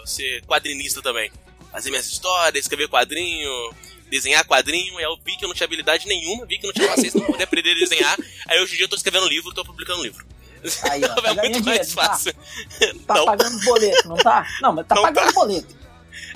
ser 0.08 0.44
quadrinista 0.46 1.02
também. 1.02 1.32
Fazer 1.72 1.90
minhas 1.90 2.08
histórias, 2.08 2.64
escrever 2.66 2.88
quadrinho, 2.88 3.50
desenhar 4.16 4.46
quadrinho. 4.46 4.98
Aí 4.98 5.04
eu 5.04 5.18
vi 5.24 5.36
que 5.38 5.44
eu 5.46 5.48
não 5.50 5.56
tinha 5.56 5.66
habilidade 5.66 6.08
nenhuma, 6.08 6.46
vi 6.46 6.58
que 6.58 6.66
não 6.66 6.74
tinha 6.74 6.88
paciência, 6.88 7.20
não 7.20 7.28
podia 7.28 7.44
aprender 7.44 7.72
a 7.72 7.76
desenhar. 7.76 8.18
Aí 8.48 8.60
hoje 8.62 8.74
em 8.74 8.78
dia 8.78 8.86
eu 8.86 8.90
tô 8.90 8.96
escrevendo 8.96 9.28
livro, 9.28 9.54
tô 9.54 9.64
publicando 9.66 10.04
livro. 10.04 10.26
Aí, 10.90 11.02
ó, 11.04 11.10
tá 11.22 11.30
é 11.30 11.34
muito 11.34 11.64
mais 11.64 11.64
dinheiro, 11.64 11.88
não 11.90 11.96
tá? 11.96 12.10
fácil. 12.10 12.34
Tá 13.06 13.14
não, 13.14 13.26
pagando 13.26 13.56
os 13.58 13.66
boletos, 13.66 14.06
não 14.06 14.16
tá? 14.18 14.48
Não, 14.62 14.74
mas 14.74 14.88
tá 14.88 14.96
Não 14.96 15.04
pagando 15.04 15.24
tá. 15.24 15.28
os 15.30 15.34
boletos. 15.34 15.76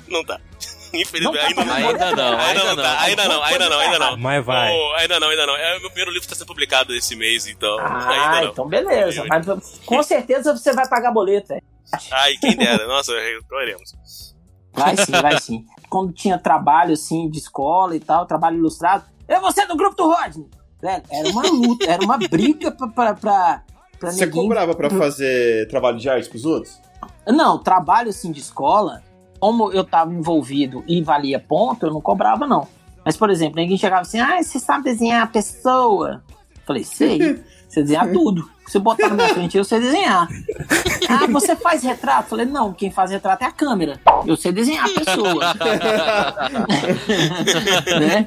não 0.08 0.24
tá. 0.24 0.40
Infelizmente, 0.92 1.38
tá 1.38 1.46
ainda 1.46 1.64
não. 1.64 1.72
pagando 1.72 1.86
Ainda 1.86 1.98
boleto, 1.98 2.16
não. 2.16 2.38
Ainda 2.38 2.64
não, 2.64 2.70
ainda 2.70 2.82
tá, 2.82 2.88
não. 2.88 3.00
ainda 3.00 3.24
não, 3.28 3.42
ainda 3.42 3.68
não, 3.68 3.78
ainda 3.78 3.98
não. 3.98 4.16
Mas 4.16 4.44
vai. 4.44 4.72
Oh, 4.72 4.92
ainda 4.96 5.20
não, 5.20 5.28
ainda 5.28 5.46
não. 5.46 5.56
É, 5.56 5.78
meu 5.78 5.88
primeiro 5.90 6.10
livro 6.10 6.28
tá 6.28 6.34
sendo 6.34 6.46
publicado 6.46 6.94
esse 6.94 7.14
mês, 7.14 7.46
então 7.46 7.78
Ah, 7.80 8.08
ainda 8.08 8.40
não. 8.46 8.52
então 8.52 8.68
beleza. 8.68 9.24
Mas 9.26 9.46
com 9.86 10.02
certeza 10.02 10.56
você 10.56 10.72
vai 10.72 10.88
pagar 10.88 11.12
boleto, 11.12 11.48
velho. 11.48 11.62
Ai, 12.10 12.36
quem 12.40 12.56
dera. 12.56 12.86
Nossa, 12.86 13.12
oremos. 13.52 13.94
Vai 14.72 14.96
sim, 14.96 15.12
vai 15.12 15.40
sim. 15.40 15.64
Quando 15.90 16.12
tinha 16.12 16.38
trabalho, 16.38 16.92
assim, 16.94 17.28
de 17.28 17.38
escola 17.38 17.96
e 17.96 18.00
tal, 18.00 18.24
trabalho 18.24 18.56
ilustrado, 18.58 19.04
eu 19.28 19.40
vou 19.40 19.50
ser 19.52 19.66
do 19.66 19.76
grupo 19.76 19.96
do 19.96 20.06
Rodney. 20.08 20.46
Velho, 20.80 21.02
era 21.10 21.28
uma 21.28 21.42
luta, 21.42 21.84
era 21.90 22.02
uma 22.04 22.16
briga 22.16 22.70
pra, 22.70 22.86
pra, 22.88 23.14
pra, 23.14 23.62
pra 23.98 24.10
Você 24.12 24.24
neguinho- 24.24 24.44
cobrava 24.44 24.74
pra 24.74 24.88
fazer 24.88 25.68
trabalho 25.68 25.98
de 25.98 26.08
arte 26.08 26.28
pros 26.28 26.44
outros? 26.46 26.80
Não, 27.26 27.58
trabalho, 27.58 28.08
assim, 28.10 28.30
de 28.32 28.40
escola, 28.40 29.02
como 29.38 29.70
eu 29.72 29.84
tava 29.84 30.12
envolvido 30.14 30.82
e 30.86 31.02
valia 31.02 31.38
ponto, 31.40 31.84
eu 31.86 31.92
não 31.92 32.00
cobrava, 32.00 32.46
não. 32.46 32.66
Mas, 33.04 33.16
por 33.16 33.28
exemplo, 33.30 33.56
ninguém 33.56 33.76
chegava 33.76 34.02
assim, 34.02 34.20
ah, 34.20 34.42
você 34.42 34.58
sabe 34.58 34.84
desenhar 34.84 35.22
a 35.22 35.26
pessoa? 35.26 36.22
Falei, 36.66 36.84
sei. 36.84 37.18
Você 37.68 37.82
desenhar 37.82 38.10
tudo. 38.10 38.48
Se 38.70 38.74
você 38.74 38.78
botar 38.78 39.08
na 39.08 39.16
minha 39.16 39.34
frente, 39.34 39.58
eu 39.58 39.64
sei 39.64 39.80
desenhar. 39.80 40.28
Ah, 41.08 41.26
você 41.26 41.56
faz 41.56 41.82
retrato? 41.82 42.28
Falei, 42.28 42.46
não, 42.46 42.72
quem 42.72 42.88
faz 42.88 43.10
retrato 43.10 43.42
é 43.42 43.46
a 43.46 43.50
câmera. 43.50 44.00
Eu 44.24 44.36
sei 44.36 44.52
desenhar 44.52 44.84
a 44.84 44.88
pessoa. 44.88 45.54
né? 47.98 48.24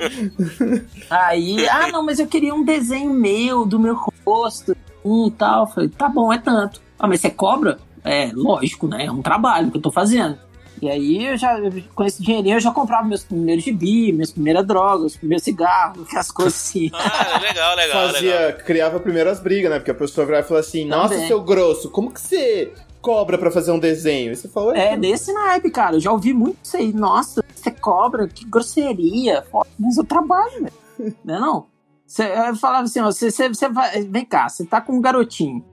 Aí, 1.09 1.65
ah, 1.69 1.87
não, 1.87 2.03
mas 2.03 2.19
eu 2.19 2.27
queria 2.27 2.53
um 2.53 2.61
desenho 2.61 3.13
meu, 3.13 3.65
do 3.65 3.79
meu 3.79 3.97
rosto, 4.25 4.75
um 5.03 5.27
e 5.27 5.31
tal. 5.31 5.65
Falei, 5.67 5.87
tá 5.87 6.09
bom, 6.09 6.33
é 6.33 6.39
tanto. 6.39 6.81
Ah, 6.99 7.07
mas 7.07 7.21
você 7.21 7.29
cobra? 7.29 7.79
É, 8.03 8.31
lógico, 8.33 8.85
né? 8.85 9.05
É 9.05 9.11
um 9.11 9.21
trabalho 9.21 9.71
que 9.71 9.77
eu 9.77 9.81
tô 9.81 9.91
fazendo. 9.91 10.37
E 10.81 10.89
aí, 10.89 11.25
eu 11.25 11.37
já, 11.37 11.57
com 11.95 12.03
esse 12.03 12.21
dinheirinho, 12.21 12.55
eu 12.55 12.59
já 12.59 12.71
comprava 12.71 13.07
meus 13.07 13.23
primeiros 13.23 13.63
gibi, 13.63 14.11
minhas 14.11 14.31
primeiras 14.31 14.65
drogas, 14.65 15.15
primeiros 15.15 15.43
cigarros, 15.43 16.07
as 16.15 16.31
coisas 16.31 16.55
assim. 16.55 16.89
Ah, 16.93 17.39
legal, 17.39 17.75
legal, 17.75 18.07
Fazia, 18.09 18.39
legal. 18.47 18.65
criava 18.65 18.99
primeiras 18.99 19.39
brigas, 19.39 19.71
né? 19.71 19.79
Porque 19.79 19.91
a 19.91 19.95
pessoa 19.95 20.25
virava 20.25 20.45
e 20.45 20.47
falava 20.47 20.65
assim: 20.65 20.85
Nossa, 20.85 21.13
Também. 21.13 21.27
seu 21.27 21.41
grosso, 21.41 21.89
como 21.89 22.11
que 22.11 22.19
você 22.19 22.73
cobra 23.01 23.37
pra 23.37 23.51
fazer 23.51 23.71
um 23.71 23.79
desenho? 23.79 24.31
E 24.31 24.35
você 24.35 24.47
falou: 24.47 24.75
É, 24.75 24.97
desse 24.97 25.31
naipe, 25.31 25.69
cara. 25.69 25.95
Eu 25.95 25.99
já 25.99 26.11
ouvi 26.11 26.33
muito 26.33 26.57
isso 26.63 26.75
aí. 26.75 26.91
Nossa, 26.91 27.43
você 27.53 27.71
cobra, 27.71 28.27
que 28.27 28.45
grosseria. 28.45 29.43
Mas 29.79 29.97
eu 29.97 30.03
trabalho, 30.03 30.63
velho. 30.63 31.15
Não 31.23 31.35
é 31.35 31.39
não? 31.39 31.73
Você, 32.05 32.23
eu 32.25 32.55
falava 32.55 32.83
assim, 32.83 32.99
ó, 32.99 33.05
você, 33.05 33.31
você, 33.31 33.47
você 33.47 33.69
vai, 33.69 34.03
vem 34.03 34.23
cá, 34.23 34.47
você 34.47 34.63
tá 34.63 34.79
com 34.79 34.93
um 34.93 35.01
garotinho. 35.01 35.65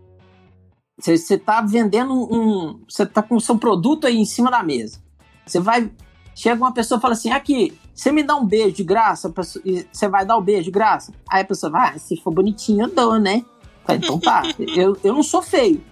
Você, 1.01 1.17
você 1.17 1.39
tá 1.39 1.63
vendendo 1.63 2.13
um. 2.13 2.81
Você 2.89 3.07
tá 3.07 3.23
com 3.23 3.37
o 3.37 3.41
seu 3.41 3.57
produto 3.57 4.07
aí 4.07 4.17
em 4.17 4.25
cima 4.25 4.51
da 4.51 4.63
mesa. 4.63 4.99
Você 5.47 5.59
vai. 5.59 5.91
Chega 6.35 6.61
uma 6.63 6.73
pessoa 6.73 6.99
e 6.99 7.01
fala 7.01 7.15
assim: 7.15 7.31
aqui, 7.31 7.77
você 7.95 8.13
me 8.13 8.23
dá 8.23 8.37
um 8.37 8.47
beijo 8.47 8.77
de 8.77 8.85
graça? 8.85 9.33
E 9.65 9.87
Você 9.91 10.09
vai 10.09 10.25
dar 10.25 10.37
o 10.37 10.43
beijo 10.43 10.65
de 10.65 10.71
graça? 10.71 11.13
Aí 11.29 11.43
a 11.43 11.45
pessoa 11.45 11.73
vai, 11.73 11.95
ah, 11.95 11.99
se 11.99 12.17
for 12.17 12.33
bonitinho, 12.33 12.85
eu 12.85 12.95
dou, 12.95 13.19
né? 13.19 13.45
Então 13.89 14.21
tá, 14.21 14.43
eu, 14.77 14.97
eu 15.03 15.15
não 15.15 15.23
sou 15.23 15.43
feio, 15.43 15.83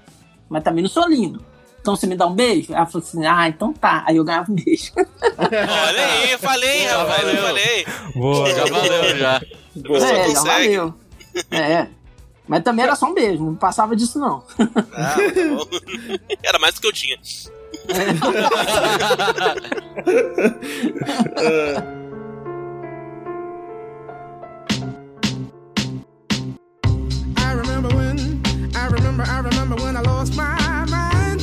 mas 0.49 0.63
também 0.63 0.83
não 0.83 0.91
sou 0.91 1.09
lindo. 1.09 1.45
Então 1.81 1.97
você 1.97 2.07
me 2.07 2.15
dá 2.17 2.27
um 2.27 2.35
beijo? 2.35 2.73
Ela 2.73 2.87
falou 2.87 3.07
assim: 3.07 3.27
ah, 3.27 3.49
então 3.49 3.73
tá. 3.73 4.05
Aí 4.07 4.17
eu 4.17 4.25
ganhava 4.25 4.51
um 4.53 4.55
beijo. 4.55 4.93
Olha 5.39 6.07
aí, 6.07 6.31
eu 6.31 6.39
falei, 6.39 6.83
Já 6.85 6.99
rapaz, 6.99 7.23
eu 7.23 7.27
valeu. 7.27 7.43
falei. 7.43 7.87
Boa. 8.15 8.55
Já 8.55 8.65
valeu, 8.67 9.17
já. 9.17 9.41
Boa. 9.77 10.01
Você 10.01 10.07
é, 10.07 10.31
já 10.31 10.43
valeu. 10.43 10.95
É. 11.51 11.89
Mas 12.49 12.63
também 12.65 12.83
era 12.85 12.97
só 12.97 13.07
um 13.07 13.15
beijo, 13.15 13.45
não 13.45 13.55
passava 13.55 13.95
disso, 13.95 14.19
não. 14.19 14.43
Ah, 14.95 15.15
tá. 15.15 15.21
Era 16.43 16.59
mais 16.59 16.75
do 16.75 16.81
que 16.81 16.87
eu 16.87 16.93
tinha. 16.93 17.19
I 27.37 27.53
remember 27.53 27.95
when, 27.95 28.41
I 28.75 28.87
remember, 28.89 29.25
I 29.25 29.41
remember 29.41 29.77
when 29.83 29.97
I 29.97 30.01
lost 30.01 30.35
my 30.35 30.57
mind. 30.89 31.41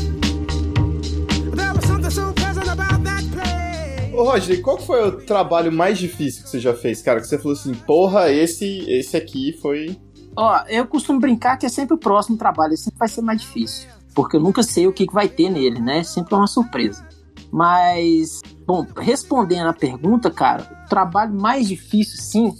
There 1.56 1.74
was 1.74 1.86
something 1.86 2.10
so 2.10 2.34
pleasant 2.34 2.68
about 2.68 3.04
that 3.04 3.24
place. 3.32 4.12
Ô, 4.14 4.24
Roger, 4.24 4.60
qual 4.62 4.80
foi 4.80 5.08
o 5.08 5.12
trabalho 5.24 5.72
mais 5.72 6.00
difícil 6.00 6.44
que 6.44 6.50
você 6.50 6.60
já 6.60 6.74
fez, 6.74 7.02
cara? 7.04 7.22
Que 7.22 7.28
você 7.28 7.38
falou 7.38 7.54
assim: 7.54 7.74
Porra, 7.74 8.32
esse, 8.32 8.90
esse 8.90 9.16
aqui 9.16 9.54
foi. 9.62 9.96
Ó, 10.36 10.64
eu 10.68 10.86
costumo 10.86 11.20
brincar 11.20 11.58
que 11.58 11.66
é 11.66 11.70
sempre 11.70 11.94
o 11.96 11.98
próximo 11.98 12.38
trabalho, 12.38 12.76
sempre 12.76 13.00
vai 13.00 13.08
ser 13.08 13.22
mais 13.22 13.42
difícil. 13.42 13.90
Porque 14.14 14.36
eu 14.36 14.42
nunca 14.42 14.64
sei 14.64 14.88
o 14.88 14.94
que, 14.94 15.06
vai 15.12 15.30
ter 15.30 15.50
nele, 15.50 15.80
né? 15.80 16.04
Sempre 16.04 16.34
é 16.34 16.38
uma 16.38 16.48
surpresa. 16.48 17.08
Mas, 17.52 18.42
bom, 18.66 18.86
respondendo 18.98 19.68
a 19.68 19.74
pergunta, 19.74 20.30
cara, 20.30 20.86
o 20.86 20.90
trabalho 20.90 21.34
mais 21.34 21.68
difícil, 21.68 22.22
sim. 22.22 22.54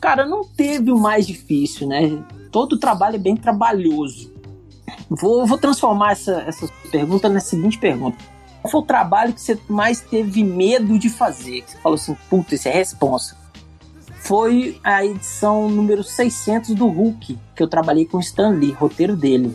Cara, 0.00 0.26
não 0.26 0.44
teve 0.44 0.90
o 0.90 0.98
mais 0.98 1.26
difícil, 1.26 1.88
né? 1.88 2.22
Todo 2.50 2.78
trabalho 2.78 3.16
é 3.16 3.18
bem 3.18 3.36
trabalhoso. 3.36 4.32
Vou, 5.08 5.46
vou 5.46 5.56
transformar 5.56 6.12
essa, 6.12 6.42
essa 6.42 6.68
pergunta 6.90 7.28
na 7.28 7.40
seguinte 7.40 7.78
pergunta. 7.78 8.18
Qual 8.60 8.70
foi 8.70 8.80
o 8.80 8.84
trabalho 8.84 9.32
que 9.32 9.40
você 9.40 9.58
mais 9.68 10.00
teve 10.00 10.44
medo 10.44 10.98
de 10.98 11.08
fazer? 11.08 11.62
Que 11.62 11.70
você 11.70 11.78
falou 11.78 11.96
assim, 11.96 12.16
puta, 12.28 12.54
isso 12.54 12.68
é 12.68 12.72
responsa 12.72 13.43
foi 14.24 14.80
a 14.82 15.04
edição 15.04 15.68
número 15.68 16.02
600 16.02 16.74
do 16.74 16.88
Hulk, 16.88 17.38
que 17.54 17.62
eu 17.62 17.68
trabalhei 17.68 18.06
com 18.06 18.16
o 18.16 18.20
Stan 18.20 18.50
Lee, 18.50 18.72
roteiro 18.72 19.14
dele. 19.14 19.54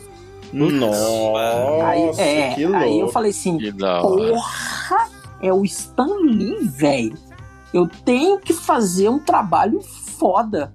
Nossa, 0.54 1.88
aí, 1.88 2.10
é, 2.18 2.54
que 2.54 2.66
louco. 2.66 2.78
aí 2.78 3.00
eu 3.00 3.08
falei 3.10 3.32
assim, 3.32 3.58
porra, 3.80 5.10
é 5.42 5.54
o 5.54 5.64
Stan 5.64 6.16
Lee, 6.22 6.60
velho. 6.68 7.18
Eu 7.74 7.88
tenho 7.88 8.40
que 8.40 8.54
fazer 8.54 9.10
um 9.10 9.20
trabalho 9.20 9.82
foda. 9.82 10.74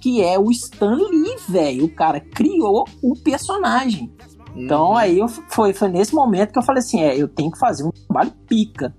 que 0.00 0.22
é 0.22 0.38
o 0.38 0.50
Stan 0.50 0.96
Lee, 0.96 1.36
velho. 1.48 1.84
O 1.84 1.94
cara 1.94 2.20
criou 2.20 2.86
o 3.02 3.14
personagem. 3.14 4.10
Então 4.56 4.96
aí 4.96 5.18
eu, 5.18 5.28
foi, 5.28 5.72
foi 5.72 5.88
nesse 5.88 6.14
momento 6.14 6.52
que 6.52 6.58
eu 6.58 6.62
falei 6.62 6.80
assim: 6.80 7.00
é, 7.02 7.16
eu 7.16 7.28
tenho 7.28 7.50
que 7.50 7.58
fazer 7.58 7.84
um 7.84 7.90
trabalho 7.90 8.32
pica. 8.48 8.94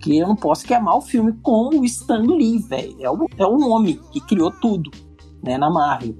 Que 0.00 0.18
eu 0.18 0.28
não 0.28 0.36
posso 0.36 0.66
queimar 0.66 0.96
o 0.96 1.00
filme 1.00 1.32
com 1.42 1.68
o 1.80 1.84
Stan 1.84 2.22
Lee, 2.22 2.58
velho. 2.58 2.96
É 3.00 3.10
o, 3.10 3.26
é 3.36 3.44
o 3.46 3.68
homem 3.68 4.00
que 4.12 4.20
criou 4.20 4.50
tudo, 4.50 4.90
né, 5.42 5.58
na 5.58 5.68
Marvel. 5.70 6.16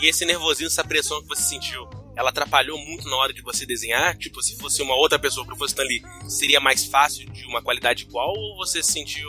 E 0.00 0.06
esse 0.08 0.24
nervosinho, 0.24 0.66
essa 0.66 0.82
pressão 0.82 1.20
que 1.22 1.28
você 1.28 1.42
sentiu, 1.42 1.86
ela 2.16 2.30
atrapalhou 2.30 2.76
muito 2.78 3.08
na 3.08 3.16
hora 3.16 3.32
de 3.32 3.40
você 3.42 3.64
desenhar? 3.64 4.16
Tipo, 4.18 4.42
se 4.42 4.56
fosse 4.58 4.82
uma 4.82 4.94
outra 4.96 5.18
pessoa 5.18 5.46
que 5.46 5.56
fosse 5.56 5.72
Stan 5.74 5.84
Lee, 5.84 6.02
seria 6.28 6.60
mais 6.60 6.84
fácil 6.84 7.30
de 7.30 7.44
uma 7.46 7.62
qualidade 7.62 8.02
igual? 8.04 8.32
Ou 8.36 8.56
você 8.56 8.82
se 8.82 8.92
sentiu, 8.92 9.28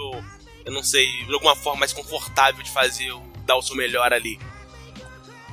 eu 0.66 0.74
não 0.74 0.82
sei, 0.84 1.06
de 1.26 1.34
alguma 1.34 1.56
forma 1.56 1.82
mais 1.82 1.94
confortável 1.94 2.64
de 2.64 2.72
fazer, 2.72 3.12
o- 3.12 3.22
dar 3.46 3.56
o 3.58 3.62
seu 3.62 3.76
melhor 3.76 4.12
ali? 4.12 4.40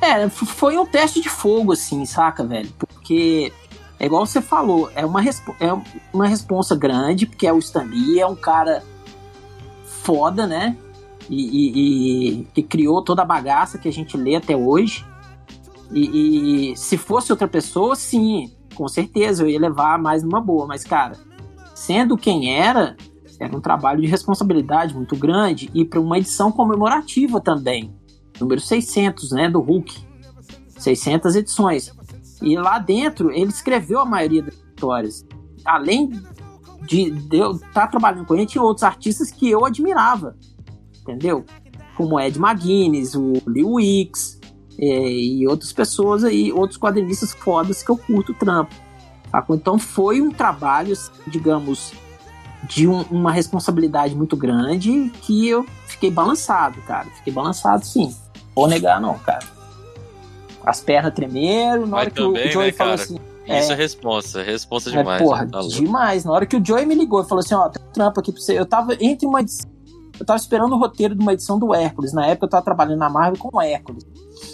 É, 0.01 0.29
foi 0.31 0.79
um 0.79 0.87
teste 0.87 1.21
de 1.21 1.29
fogo, 1.29 1.73
assim, 1.73 2.07
saca, 2.07 2.43
velho? 2.43 2.73
Porque, 2.79 3.53
é 4.01 4.07
igual 4.07 4.25
você 4.27 4.41
falou, 4.41 4.91
é 4.95 5.05
uma, 5.05 5.21
é 5.23 5.77
uma 6.13 6.27
responsa 6.27 6.75
grande, 6.75 7.27
porque 7.27 7.47
é 7.47 7.53
o 7.53 7.59
Stan 7.59 7.85
Lee, 7.85 8.19
é 8.19 8.27
um 8.27 8.35
cara 8.35 8.83
foda, 9.85 10.47
né? 10.47 10.77
E, 11.29 11.37
e- 11.37 12.41
e 12.41 12.45
que 12.55 12.63
criou 12.63 13.03
toda 13.05 13.23
a 13.23 13.27
bagaça 13.27 13.79
que 13.79 13.87
a 13.89 13.93
gente 13.93 14.17
lê 14.17 14.35
até 14.35 14.57
hoje. 14.57 15.05
E, 15.93 16.71
e 16.73 16.77
se 16.77 16.97
fosse 16.97 17.31
outra 17.31 17.47
pessoa, 17.47 17.95
sim, 17.95 18.51
com 18.75 18.89
certeza 18.89 19.43
eu 19.45 19.49
ia 19.49 19.61
levar 19.61 19.99
mais 19.99 20.23
numa 20.23 20.41
boa. 20.41 20.67
Mas, 20.67 20.83
cara, 20.83 21.17
sendo 21.75 22.17
quem 22.17 22.53
era, 22.59 22.97
era 23.39 23.55
um 23.57 23.61
trabalho 23.61 24.01
de 24.01 24.07
responsabilidade 24.07 24.95
muito 24.95 25.15
grande 25.15 25.71
e 25.75 25.85
para 25.85 26.01
uma 26.01 26.19
edição 26.19 26.51
comemorativa 26.51 27.41
também 27.41 27.95
número 28.41 28.61
600, 28.61 29.33
né, 29.33 29.51
do 29.51 29.61
Hulk. 29.61 29.95
600 30.79 31.37
edições. 31.37 31.93
E 32.43 32.57
lá 32.57 32.79
dentro 32.79 33.31
ele 33.31 33.51
escreveu 33.51 34.01
a 34.01 34.05
maioria 34.05 34.43
das 34.43 34.55
histórias. 34.55 35.27
Além 35.65 36.11
de, 36.87 37.11
de 37.11 37.37
eu 37.37 37.53
estar 37.53 37.87
trabalhando 37.89 38.25
com 38.27 38.35
ele, 38.35 38.47
tinha 38.47 38.63
outros 38.63 38.83
artistas 38.85 39.31
que 39.31 39.49
eu 39.51 39.65
admirava, 39.65 40.37
entendeu? 41.03 41.45
Como 41.97 42.19
Ed 42.19 42.39
McGuinness, 42.39 43.15
o 43.15 43.35
Lee 43.47 43.65
Wicks 43.65 44.41
eh, 44.79 45.13
e 45.13 45.47
outras 45.47 45.73
pessoas 45.73 46.25
aí, 46.25 46.51
outros 46.51 46.79
quadrinistas 46.79 47.33
fodas 47.35 47.83
que 47.83 47.91
eu 47.91 47.97
curto 47.99 48.33
o 48.33 48.35
trampo. 48.35 48.75
Então 49.51 49.79
foi 49.79 50.21
um 50.21 50.31
trabalho, 50.31 50.97
digamos, 51.27 51.93
de 52.69 52.89
um- 52.89 53.03
uma 53.11 53.31
responsabilidade 53.31 54.15
muito 54.17 54.37
grande 54.37 55.11
que 55.23 55.47
eu 55.47 55.65
fiquei 55.87 56.11
balançado, 56.11 56.81
cara. 56.83 57.07
Fiquei 57.11 57.33
balançado 57.33 57.85
sim. 57.85 58.15
Vou 58.57 58.67
negar, 58.67 59.01
não, 59.01 59.17
cara. 59.19 59.45
As 60.65 60.81
pernas 60.81 61.15
tremeram, 61.15 61.83
na 61.83 61.87
Mas 61.89 62.01
hora 62.01 62.11
que 62.11 62.21
o 62.21 62.27
também, 62.27 62.51
Joey 62.51 62.67
né, 62.67 62.73
falou 62.73 62.93
cara? 62.97 63.03
assim. 63.03 63.15
Isso 63.47 63.71
é, 63.71 63.75
É. 63.75 63.77
responsa, 63.77 64.43
responsa 64.43 64.91
É, 64.91 64.99
demais. 64.99 65.23
porra? 65.23 65.47
Tá 65.49 65.61
demais. 65.61 66.25
Na 66.25 66.33
hora 66.33 66.47
que 66.47 66.57
o 66.57 66.65
Joey 66.65 66.87
me 66.87 66.95
ligou 66.95 67.23
e 67.23 67.25
falou 67.29 67.41
assim, 67.41 67.55
ó, 67.55 67.69
tem 67.69 67.83
um 67.83 67.93
trampo 67.93 68.21
aqui 68.21 68.31
pra 68.33 68.41
você. 68.41 68.59
Eu 68.59 68.67
tava 68.67 68.95
entre 69.01 69.27
uma 69.27 69.41
edição. 69.41 69.69
Eu 70.19 70.27
tava 70.27 70.37
esperando 70.39 70.75
o 70.75 70.79
roteiro 70.79 71.15
de 71.15 71.23
uma 71.23 71.33
edição 71.33 71.59
do 71.59 71.75
Hércules. 71.75 72.13
Na 72.13 72.27
época 72.27 72.45
eu 72.47 72.51
tava 72.51 72.63
trabalhando 72.65 72.99
na 72.99 73.09
Marvel 73.09 73.39
com 73.39 73.57
o 73.57 73.61
Hércules. 73.61 74.05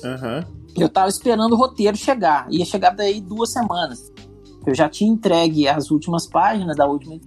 Aham. 0.05 0.45
Eu 0.77 0.89
tava 0.89 1.09
esperando 1.09 1.53
o 1.55 1.57
roteiro 1.57 1.97
chegar. 1.97 2.47
Ia 2.51 2.65
chegar 2.65 2.91
daí 2.91 3.21
duas 3.21 3.51
semanas. 3.51 4.13
Eu 4.65 4.75
já 4.75 4.89
tinha 4.89 5.11
entregue 5.11 5.67
as 5.69 5.91
últimas 5.91 6.27
páginas 6.27 6.77
da 6.77 6.87
última. 6.87 7.19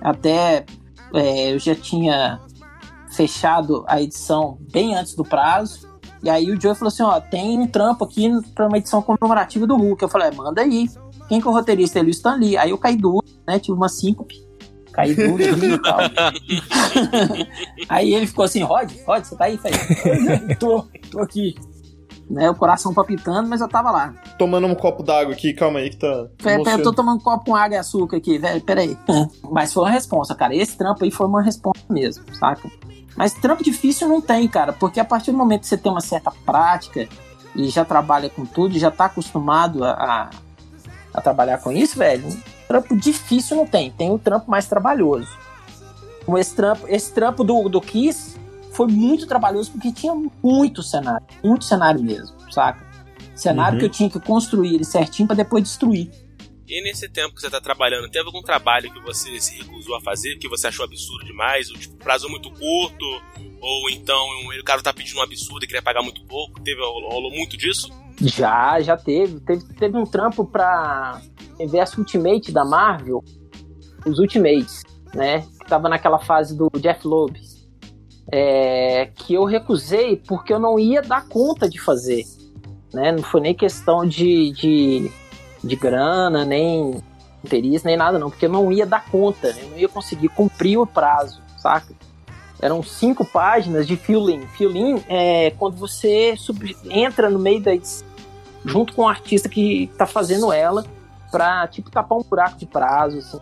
Até 0.00 0.66
é, 1.14 1.52
eu 1.54 1.58
já 1.58 1.74
tinha 1.74 2.38
fechado 3.10 3.84
a 3.88 4.00
edição 4.02 4.58
bem 4.72 4.94
antes 4.94 5.14
do 5.14 5.24
prazo. 5.24 5.85
E 6.26 6.28
aí 6.28 6.50
o 6.50 6.60
Joey 6.60 6.74
falou 6.74 6.88
assim: 6.88 7.04
ó, 7.04 7.20
tem 7.20 7.56
um 7.56 7.68
trampo 7.68 8.04
aqui 8.04 8.28
pra 8.52 8.66
uma 8.66 8.78
edição 8.78 9.00
comemorativa 9.00 9.64
do 9.64 9.76
Hulk. 9.76 10.02
Eu 10.02 10.08
falei: 10.08 10.26
é, 10.26 10.30
manda 10.32 10.60
aí. 10.60 10.88
Quem 11.28 11.40
que 11.40 11.46
é 11.46 11.50
o 11.50 11.54
roteirista? 11.54 12.00
Ele, 12.00 12.08
o 12.08 12.10
Stan 12.10 12.34
Lee. 12.34 12.56
Aí 12.56 12.70
eu 12.70 12.78
caí 12.78 12.96
duro, 12.96 13.24
né? 13.46 13.60
Tive 13.60 13.78
uma 13.78 13.88
síncope. 13.88 14.34
Caí 14.92 15.14
duro 15.14 15.40
e 15.40 15.78
tal. 15.78 15.98
aí 17.88 18.12
ele 18.12 18.26
ficou 18.26 18.44
assim: 18.44 18.60
Rod, 18.64 18.90
Rod, 19.06 19.22
você 19.22 19.36
tá 19.36 19.44
aí, 19.44 19.56
velho? 19.56 20.58
tô, 20.58 20.84
tô 21.12 21.20
aqui. 21.20 21.54
Né, 22.28 22.50
o 22.50 22.56
coração 22.56 22.92
palpitando, 22.92 23.48
mas 23.48 23.60
eu 23.60 23.68
tava 23.68 23.92
lá. 23.92 24.12
Tomando 24.36 24.66
um 24.66 24.74
copo 24.74 25.04
d'água 25.04 25.32
aqui, 25.32 25.54
calma 25.54 25.78
aí 25.78 25.90
que 25.90 25.96
tá. 25.96 26.26
Pera, 26.42 26.60
pera, 26.64 26.80
eu 26.80 26.82
tô 26.82 26.92
tomando 26.92 27.20
um 27.20 27.22
copo 27.22 27.44
com 27.44 27.54
água 27.54 27.76
e 27.76 27.78
açúcar 27.78 28.16
aqui, 28.16 28.36
velho. 28.36 28.60
Pera 28.62 28.80
aí. 28.80 28.98
Mas 29.48 29.72
foi 29.72 29.84
uma 29.84 29.92
resposta, 29.92 30.34
cara. 30.34 30.52
Esse 30.52 30.76
trampo 30.76 31.04
aí 31.04 31.10
foi 31.12 31.28
uma 31.28 31.40
resposta 31.40 31.84
mesmo, 31.88 32.24
saca? 32.34 32.68
Mas 33.16 33.32
trampo 33.32 33.64
difícil 33.64 34.08
não 34.08 34.20
tem, 34.20 34.46
cara. 34.46 34.72
Porque 34.72 35.00
a 35.00 35.04
partir 35.04 35.32
do 35.32 35.38
momento 35.38 35.62
que 35.62 35.68
você 35.68 35.76
tem 35.76 35.90
uma 35.90 36.00
certa 36.00 36.30
prática 36.30 37.08
e 37.54 37.68
já 37.68 37.84
trabalha 37.84 38.28
com 38.28 38.44
tudo, 38.44 38.78
já 38.78 38.90
tá 38.90 39.06
acostumado 39.06 39.82
a, 39.84 39.90
a, 39.92 40.30
a 41.14 41.20
trabalhar 41.20 41.58
com 41.58 41.72
isso, 41.72 41.98
velho. 41.98 42.28
Trampo 42.68 42.94
difícil 42.96 43.56
não 43.56 43.66
tem. 43.66 43.90
Tem 43.90 44.10
o 44.10 44.18
trampo 44.18 44.50
mais 44.50 44.66
trabalhoso. 44.66 45.28
Como 46.24 46.36
Esse 46.36 46.54
trampo, 46.54 46.86
esse 46.88 47.12
trampo 47.12 47.42
do, 47.44 47.68
do 47.68 47.80
Kiss 47.80 48.36
foi 48.72 48.88
muito 48.88 49.26
trabalhoso 49.26 49.70
porque 49.72 49.92
tinha 49.92 50.12
muito 50.42 50.82
cenário. 50.82 51.26
Muito 51.42 51.64
cenário 51.64 52.02
mesmo, 52.02 52.36
saca? 52.50 52.84
Cenário 53.34 53.74
Uhum. 53.74 53.78
que 53.80 53.84
eu 53.86 53.90
tinha 53.90 54.10
que 54.10 54.20
construir 54.20 54.74
ele 54.74 54.84
certinho 54.84 55.26
pra 55.26 55.36
depois 55.36 55.62
destruir. 55.62 56.10
E 56.68 56.82
nesse 56.82 57.08
tempo 57.08 57.34
que 57.34 57.40
você 57.40 57.48
tá 57.48 57.60
trabalhando, 57.60 58.10
teve 58.10 58.26
algum 58.26 58.42
trabalho 58.42 58.92
que 58.92 59.00
você 59.00 59.40
se 59.40 59.56
recusou 59.56 59.94
a 59.96 60.00
fazer, 60.00 60.36
que 60.36 60.48
você 60.48 60.66
achou 60.66 60.84
absurdo 60.84 61.24
demais, 61.24 61.70
ou 61.70 61.76
tipo, 61.78 61.96
prazo 61.96 62.28
muito 62.28 62.50
curto, 62.50 63.04
ou 63.60 63.88
então 63.90 64.18
o 64.60 64.64
cara 64.64 64.82
tá 64.82 64.92
pedindo 64.92 65.18
um 65.18 65.22
absurdo 65.22 65.64
e 65.64 65.66
queria 65.66 65.82
pagar 65.82 66.02
muito 66.02 66.24
pouco? 66.26 66.60
Teve, 66.62 66.80
rolou 66.80 67.30
muito 67.30 67.56
disso? 67.56 67.88
Já, 68.20 68.80
já 68.80 68.96
teve. 68.96 69.38
Teve, 69.40 69.64
teve 69.74 69.96
um 69.96 70.04
trampo 70.04 70.44
pra 70.44 71.20
Universo 71.58 72.00
Ultimate 72.00 72.50
da 72.50 72.64
Marvel, 72.64 73.22
os 74.04 74.18
Ultimates, 74.18 74.82
né? 75.14 75.46
Que 75.60 75.66
tava 75.68 75.88
naquela 75.88 76.18
fase 76.18 76.56
do 76.56 76.68
Jeff 76.80 77.06
Loeb. 77.06 77.40
É, 78.32 79.06
que 79.14 79.34
eu 79.34 79.44
recusei 79.44 80.16
porque 80.16 80.52
eu 80.52 80.58
não 80.58 80.80
ia 80.80 81.00
dar 81.00 81.28
conta 81.28 81.68
de 81.68 81.80
fazer. 81.80 82.24
Né? 82.92 83.12
Não 83.12 83.22
foi 83.22 83.40
nem 83.40 83.54
questão 83.54 84.04
de, 84.04 84.50
de, 84.52 85.12
de 85.66 85.76
grana, 85.76 86.44
nem 86.44 87.02
interesse, 87.44 87.84
nem 87.84 87.96
nada, 87.96 88.18
não. 88.18 88.30
Porque 88.30 88.46
eu 88.46 88.50
não 88.50 88.70
ia 88.72 88.86
dar 88.86 89.04
conta, 89.06 89.48
eu 89.48 89.70
não 89.70 89.78
ia 89.78 89.88
conseguir 89.88 90.28
cumprir 90.28 90.78
o 90.78 90.86
prazo, 90.86 91.40
saca? 91.58 91.94
Eram 92.60 92.82
cinco 92.82 93.24
páginas 93.24 93.86
de 93.86 93.96
fill-in. 93.96 94.46
Fill-in 94.48 95.02
é 95.08 95.50
quando 95.58 95.76
você 95.76 96.34
entra 96.84 97.28
no 97.28 97.38
meio 97.38 97.60
da 97.60 97.74
edição 97.74 98.06
junto 98.64 98.94
com 98.94 99.02
o 99.02 99.08
artista 99.08 99.48
que 99.48 99.90
tá 99.96 100.06
fazendo 100.06 100.52
ela 100.52 100.84
pra, 101.30 101.66
tipo, 101.68 101.90
tapar 101.90 102.18
um 102.18 102.22
buraco 102.22 102.58
de 102.58 102.66
prazo, 102.66 103.18
assim. 103.18 103.38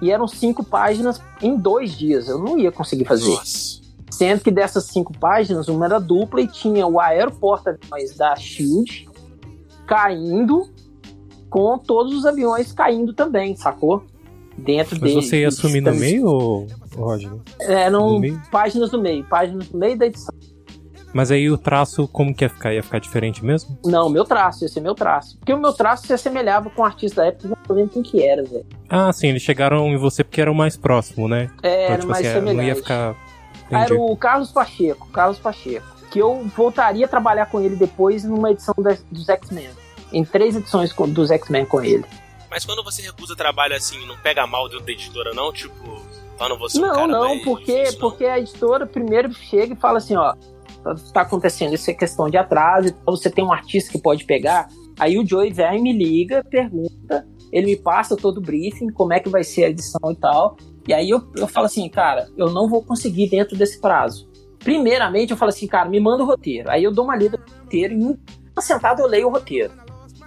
E 0.00 0.12
eram 0.12 0.28
cinco 0.28 0.62
páginas 0.62 1.20
em 1.42 1.56
dois 1.56 1.92
dias. 1.92 2.28
Eu 2.28 2.38
não 2.38 2.56
ia 2.56 2.70
conseguir 2.70 3.04
fazer. 3.04 3.30
Nossa. 3.30 3.80
Sendo 4.10 4.42
que 4.42 4.50
dessas 4.50 4.84
cinco 4.84 5.12
páginas, 5.18 5.68
uma 5.68 5.86
era 5.86 5.98
dupla 5.98 6.40
e 6.40 6.46
tinha 6.46 6.86
o 6.86 7.00
aeroporto-aviões 7.00 8.16
da 8.16 8.34
SHIELD 8.36 9.08
caindo 9.86 10.68
com 11.48 11.78
todos 11.78 12.14
os 12.14 12.26
aviões 12.26 12.72
caindo 12.72 13.12
também, 13.12 13.56
sacou? 13.56 14.04
Dentro 14.56 14.98
Mas 15.00 15.12
dele. 15.14 15.22
você 15.22 15.40
ia 15.42 15.48
assumir 15.48 15.80
no 15.80 15.94
meio, 15.94 16.26
ou, 16.26 16.66
Roger? 16.96 17.30
Eram 17.60 18.14
no 18.14 18.18
meio? 18.20 18.42
páginas 18.50 18.90
no 18.90 19.00
meio, 19.00 19.24
páginas 19.24 19.70
no 19.70 19.78
meio 19.78 19.96
da 19.96 20.06
edição. 20.06 20.34
Mas 21.14 21.30
aí 21.30 21.50
o 21.50 21.56
traço, 21.56 22.06
como 22.08 22.34
que 22.34 22.44
ia 22.44 22.50
ficar? 22.50 22.74
Ia 22.74 22.82
ficar 22.82 22.98
diferente 22.98 23.42
mesmo? 23.44 23.78
Não, 23.84 24.10
meu 24.10 24.24
traço, 24.24 24.64
ia 24.64 24.68
ser 24.68 24.80
meu 24.80 24.94
traço. 24.94 25.38
Porque 25.38 25.54
o 25.54 25.58
meu 25.58 25.72
traço 25.72 26.06
se 26.06 26.12
assemelhava 26.12 26.68
com 26.70 26.82
o 26.82 26.84
artista 26.84 27.22
da 27.22 27.28
época, 27.28 27.48
não 27.68 27.76
lembro 27.76 27.92
quem 27.92 28.02
que 28.02 28.22
era, 28.22 28.42
velho. 28.42 28.66
Ah, 28.90 29.10
sim, 29.12 29.28
eles 29.28 29.42
chegaram 29.42 29.86
em 29.88 29.96
você 29.96 30.22
porque 30.22 30.40
era 30.40 30.50
o 30.52 30.54
mais 30.54 30.76
próximo, 30.76 31.26
né? 31.28 31.50
É, 31.62 31.84
Era 31.84 31.84
então, 31.84 31.96
tipo 32.00 32.10
mais 32.12 32.26
assim, 32.26 32.34
semelhante. 32.34 32.56
não 32.56 32.64
ia 32.64 32.74
ficar. 32.76 33.16
Ah, 33.70 33.82
Era 33.82 33.94
Entendi. 33.94 34.12
o 34.12 34.16
Carlos 34.16 34.50
Pacheco, 34.52 35.08
Carlos 35.08 35.38
Pacheco. 35.38 35.86
Que 36.10 36.18
eu 36.18 36.42
voltaria 36.56 37.04
a 37.06 37.08
trabalhar 37.08 37.46
com 37.46 37.60
ele 37.60 37.76
depois 37.76 38.24
numa 38.24 38.50
edição 38.50 38.74
dos 39.10 39.28
X-Men. 39.28 39.68
Em 40.12 40.24
três 40.24 40.56
edições 40.56 40.92
dos 40.94 41.30
X-Men 41.30 41.64
com 41.66 41.82
ele. 41.82 42.04
Mas 42.50 42.64
quando 42.64 42.82
você 42.82 43.02
recusa 43.02 43.36
trabalho 43.36 43.74
assim, 43.76 44.06
não 44.06 44.16
pega 44.18 44.46
mal 44.46 44.68
dentro 44.68 44.86
da 44.86 44.92
editora, 44.92 45.34
não? 45.34 45.52
Tipo, 45.52 46.00
falando 46.38 46.58
você 46.58 46.78
um 46.78 46.82
Não, 46.82 46.94
cara 46.94 47.06
não, 47.08 47.38
porque, 47.40 47.72
difícil, 47.74 48.00
não? 48.00 48.08
porque 48.10 48.24
a 48.24 48.38
editora 48.38 48.86
primeiro 48.86 49.32
chega 49.34 49.74
e 49.74 49.76
fala 49.76 49.98
assim, 49.98 50.16
ó, 50.16 50.34
tá- 50.82 50.94
tá 51.12 51.20
acontecendo 51.22 51.74
isso 51.74 51.90
é 51.90 51.94
questão 51.94 52.30
de 52.30 52.38
atraso, 52.38 52.88
então 52.88 53.14
você 53.14 53.28
tem 53.30 53.44
um 53.44 53.52
artista 53.52 53.92
que 53.92 53.98
pode 53.98 54.24
pegar. 54.24 54.68
Aí 54.98 55.18
o 55.18 55.26
Joey 55.26 55.52
vem, 55.52 55.82
me 55.82 55.92
liga, 55.92 56.42
pergunta, 56.42 57.26
ele 57.52 57.66
me 57.66 57.76
passa 57.76 58.16
todo 58.16 58.38
o 58.38 58.40
briefing, 58.40 58.90
como 58.92 59.12
é 59.12 59.20
que 59.20 59.28
vai 59.28 59.44
ser 59.44 59.64
a 59.64 59.68
edição 59.68 60.10
e 60.10 60.16
tal. 60.16 60.56
E 60.86 60.94
aí 60.94 61.10
eu, 61.10 61.22
eu 61.36 61.46
falo 61.46 61.66
assim, 61.66 61.86
cara, 61.88 62.28
eu 62.36 62.50
não 62.50 62.66
vou 62.68 62.82
conseguir 62.82 63.28
dentro 63.28 63.56
desse 63.56 63.78
prazo. 63.78 64.26
Primeiramente 64.58 65.30
eu 65.30 65.36
falo 65.36 65.50
assim, 65.50 65.66
cara, 65.66 65.88
me 65.88 66.00
manda 66.00 66.22
o 66.22 66.26
roteiro. 66.26 66.70
Aí 66.70 66.82
eu 66.82 66.90
dou 66.92 67.04
uma 67.04 67.14
lida 67.14 67.36
no 67.38 67.62
roteiro 67.62 67.92
e 67.94 67.96
em 67.96 68.18
uma 68.56 68.62
sentada 68.62 69.02
eu 69.02 69.06
leio 69.06 69.28
o 69.28 69.30
roteiro. 69.30 69.72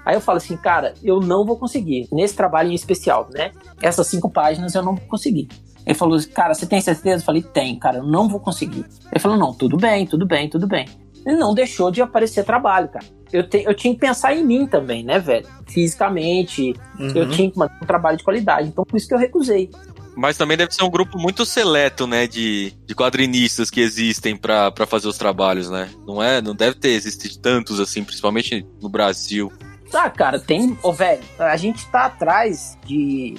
Aí 0.05 0.15
eu 0.15 0.21
falo 0.21 0.37
assim, 0.37 0.57
cara, 0.57 0.93
eu 1.03 1.19
não 1.19 1.45
vou 1.45 1.57
conseguir, 1.57 2.07
nesse 2.11 2.35
trabalho 2.35 2.71
em 2.71 2.75
especial, 2.75 3.29
né? 3.33 3.51
Essas 3.81 4.07
cinco 4.07 4.29
páginas 4.29 4.73
eu 4.75 4.81
não 4.83 4.95
vou 4.95 5.05
conseguir. 5.07 5.47
Ele 5.85 5.95
falou, 5.95 6.19
cara, 6.33 6.53
você 6.53 6.65
tem 6.65 6.79
certeza? 6.81 7.21
Eu 7.21 7.25
falei, 7.25 7.41
tem, 7.41 7.77
cara, 7.77 7.97
eu 7.97 8.03
não 8.03 8.27
vou 8.29 8.39
conseguir. 8.39 8.85
Ele 9.11 9.19
falou, 9.19 9.37
não, 9.37 9.53
tudo 9.53 9.77
bem, 9.77 10.05
tudo 10.05 10.25
bem, 10.25 10.47
tudo 10.49 10.67
bem. 10.67 10.87
E 11.25 11.33
não 11.35 11.53
deixou 11.53 11.91
de 11.91 12.01
aparecer 12.01 12.43
trabalho, 12.43 12.87
cara. 12.87 13.05
Eu, 13.31 13.47
te, 13.47 13.63
eu 13.63 13.73
tinha 13.75 13.93
que 13.93 13.99
pensar 13.99 14.35
em 14.35 14.43
mim 14.43 14.65
também, 14.67 15.03
né, 15.03 15.19
velho? 15.19 15.47
Fisicamente, 15.67 16.73
Uhum. 16.99 17.11
eu 17.15 17.29
tinha 17.29 17.49
que 17.49 17.57
manter 17.57 17.75
um 17.81 17.85
trabalho 17.85 18.17
de 18.17 18.23
qualidade. 18.23 18.67
Então, 18.67 18.83
por 18.83 18.97
isso 18.97 19.07
que 19.07 19.13
eu 19.13 19.17
recusei. 19.19 19.69
Mas 20.15 20.35
também 20.37 20.57
deve 20.57 20.73
ser 20.73 20.83
um 20.83 20.89
grupo 20.89 21.17
muito 21.17 21.45
seleto, 21.45 22.05
né, 22.05 22.27
de, 22.27 22.73
de 22.85 22.93
quadrinistas 22.93 23.69
que 23.69 23.79
existem 23.79 24.35
pra 24.35 24.73
fazer 24.87 25.07
os 25.07 25.17
trabalhos, 25.17 25.69
né? 25.69 25.89
Não 26.05 26.21
é, 26.21 26.41
não 26.41 26.53
deve 26.53 26.75
ter 26.75 26.89
existido 26.89 27.37
tantos 27.39 27.79
assim, 27.79 28.03
principalmente 28.03 28.65
no 28.81 28.89
Brasil. 28.89 29.51
Ah, 29.93 30.09
cara, 30.09 30.39
tem. 30.39 30.77
Ô, 30.81 30.93
velho, 30.93 31.21
a 31.39 31.57
gente 31.57 31.85
tá 31.87 32.05
atrás 32.05 32.77
de, 32.85 33.35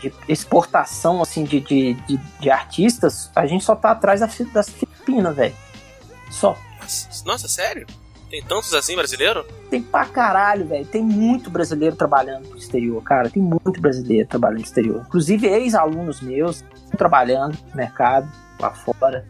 de 0.00 0.12
exportação, 0.28 1.22
assim, 1.22 1.44
de, 1.44 1.60
de, 1.60 1.94
de, 1.94 2.16
de 2.40 2.50
artistas. 2.50 3.30
A 3.34 3.46
gente 3.46 3.64
só 3.64 3.76
tá 3.76 3.90
atrás 3.92 4.20
da 4.20 4.28
Fi- 4.28 4.44
das 4.46 4.68
Filipinas, 4.68 5.34
velho. 5.36 5.54
Só. 6.30 6.56
Nossa, 7.24 7.48
sério? 7.48 7.86
Tem 8.28 8.42
tantos 8.42 8.74
assim 8.74 8.96
brasileiro? 8.96 9.46
Tem 9.70 9.80
pra 9.80 10.04
caralho, 10.04 10.66
velho. 10.66 10.84
Tem 10.84 11.02
muito 11.02 11.48
brasileiro 11.48 11.94
trabalhando 11.94 12.48
no 12.48 12.56
exterior, 12.56 13.00
cara. 13.02 13.30
Tem 13.30 13.40
muito 13.40 13.80
brasileiro 13.80 14.28
trabalhando 14.28 14.58
no 14.58 14.64
exterior. 14.64 15.02
Inclusive, 15.06 15.46
ex-alunos 15.46 16.20
meus 16.20 16.56
estão 16.74 16.98
trabalhando 16.98 17.56
no 17.70 17.76
mercado, 17.76 18.28
lá 18.58 18.72
fora. 18.72 19.24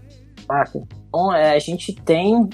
Saca? 0.47 0.83
Então, 1.09 1.33
é, 1.35 1.55
a 1.55 1.59
gente 1.59 1.93
tem 1.95 2.49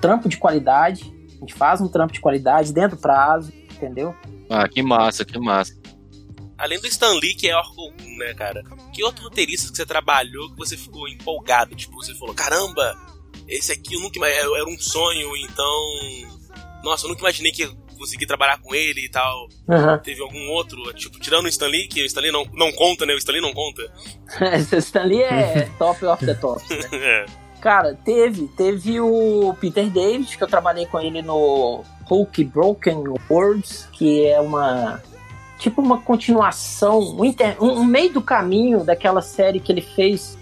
trampo 0.00 0.28
de 0.28 0.36
qualidade. 0.38 1.14
A 1.36 1.40
gente 1.40 1.54
faz 1.54 1.80
um 1.80 1.88
trampo 1.88 2.12
de 2.12 2.20
qualidade 2.20 2.72
dentro 2.72 2.96
do 2.96 3.00
prazo, 3.00 3.52
entendeu? 3.74 4.14
Ah, 4.48 4.68
que 4.68 4.82
massa, 4.82 5.24
que 5.24 5.38
massa. 5.38 5.74
Além 6.58 6.80
do 6.80 6.86
Stan 6.86 7.12
Lee, 7.20 7.34
que 7.34 7.50
é 7.50 7.54
comum, 7.74 8.16
né, 8.18 8.32
cara? 8.34 8.62
Que 8.92 9.04
outro 9.04 9.24
roteirista 9.24 9.70
que 9.70 9.76
você 9.76 9.84
trabalhou 9.84 10.48
que 10.50 10.56
você 10.56 10.76
ficou 10.76 11.06
empolgado? 11.08 11.74
Tipo, 11.74 11.96
você 11.96 12.14
falou, 12.14 12.34
caramba, 12.34 12.96
esse 13.46 13.72
aqui 13.72 13.94
eu 13.94 14.00
nunca 14.00 14.18
ima- 14.18 14.28
era 14.28 14.64
um 14.66 14.78
sonho, 14.78 15.36
então. 15.36 15.80
Nossa, 16.82 17.04
eu 17.04 17.10
nunca 17.10 17.20
imaginei 17.20 17.52
que 17.52 17.62
ia 17.62 17.70
conseguir 17.98 18.26
trabalhar 18.26 18.58
com 18.60 18.74
ele 18.74 19.04
e 19.04 19.08
tal. 19.10 19.48
Aham. 19.68 19.98
Teve 19.98 20.22
algum 20.22 20.48
outro, 20.50 20.80
tipo, 20.94 21.18
tirando 21.20 21.44
o 21.44 21.48
Stan 21.48 21.66
Lee, 21.66 21.88
que 21.88 22.02
o 22.02 22.06
Stan 22.06 22.20
Lee 22.22 22.32
não, 22.32 22.44
não 22.54 22.72
conta, 22.72 23.04
né? 23.04 23.12
O 23.12 23.18
Stan 23.18 23.32
Lee 23.32 23.40
não 23.42 23.52
conta. 23.52 23.82
Esse 24.56 24.76
Stanley 24.78 25.22
é 25.22 25.68
top 25.78 26.04
of 26.06 26.24
the 26.24 26.34
top, 26.34 26.62
né? 26.70 26.88
É. 26.92 27.26
Cara, 27.60 27.98
teve. 28.04 28.48
Teve 28.48 29.00
o 29.00 29.54
Peter 29.60 29.88
David, 29.90 30.36
que 30.36 30.42
eu 30.42 30.46
trabalhei 30.48 30.86
com 30.86 31.00
ele 31.00 31.22
no 31.22 31.82
Hulk 32.04 32.44
Broken 32.44 33.04
Worlds, 33.30 33.88
que 33.92 34.26
é 34.26 34.40
uma. 34.40 35.02
Tipo 35.58 35.80
uma 35.80 35.98
continuação, 36.00 36.98
um, 37.18 37.24
inter- 37.24 37.56
um- 37.62 37.80
um 37.80 37.84
meio 37.84 38.12
do 38.12 38.20
caminho 38.20 38.84
daquela 38.84 39.22
série 39.22 39.58
que 39.58 39.72
ele 39.72 39.80
fez 39.80 40.36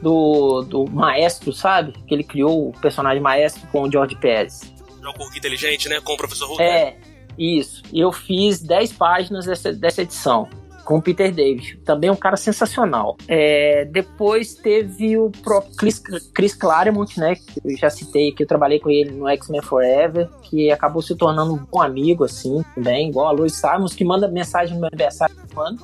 do, 0.00 0.62
do 0.62 0.86
Maestro, 0.88 1.52
sabe? 1.52 1.92
Que 2.06 2.14
ele 2.14 2.22
criou 2.22 2.68
o 2.68 2.72
personagem 2.80 3.20
Maestro 3.20 3.66
com 3.72 3.82
o 3.82 3.90
George 3.90 4.14
Pérez. 4.16 4.72
É 5.02 5.08
o 5.08 5.12
Hulk 5.12 5.36
inteligente, 5.36 5.88
né? 5.88 6.00
Com 6.00 6.12
o 6.12 6.16
professor 6.16 6.46
Hulk. 6.46 6.62
né? 6.62 6.68
É, 6.68 6.96
isso. 7.36 7.82
E 7.92 7.98
eu 8.00 8.12
fiz 8.12 8.60
10 8.62 8.92
páginas 8.92 9.44
dessa, 9.46 9.72
dessa 9.72 10.02
edição. 10.02 10.48
Com 10.90 10.96
o 10.96 11.02
Peter 11.02 11.32
David. 11.32 11.78
Também 11.84 12.10
um 12.10 12.16
cara 12.16 12.36
sensacional. 12.36 13.16
É, 13.28 13.84
depois 13.84 14.56
teve 14.56 15.16
o 15.16 15.30
próprio 15.30 15.72
Chris, 15.76 16.02
Chris 16.34 16.52
Claremont, 16.52 17.16
né? 17.16 17.36
Que 17.36 17.60
eu 17.64 17.76
já 17.76 17.88
citei, 17.88 18.32
que 18.32 18.42
eu 18.42 18.46
trabalhei 18.48 18.80
com 18.80 18.90
ele 18.90 19.12
no 19.12 19.28
X-Men 19.28 19.62
Forever. 19.62 20.28
Que 20.42 20.68
acabou 20.72 21.00
se 21.00 21.14
tornando 21.14 21.54
um 21.54 21.58
bom 21.58 21.80
amigo, 21.80 22.24
assim, 22.24 22.60
também. 22.74 23.08
Igual 23.08 23.28
a 23.28 23.30
Lois 23.30 23.54
Simons, 23.54 23.94
que 23.94 24.04
manda 24.04 24.26
mensagem 24.26 24.74
no 24.74 24.80
meu 24.80 24.88
aniversário. 24.88 25.32
Mano. 25.54 25.78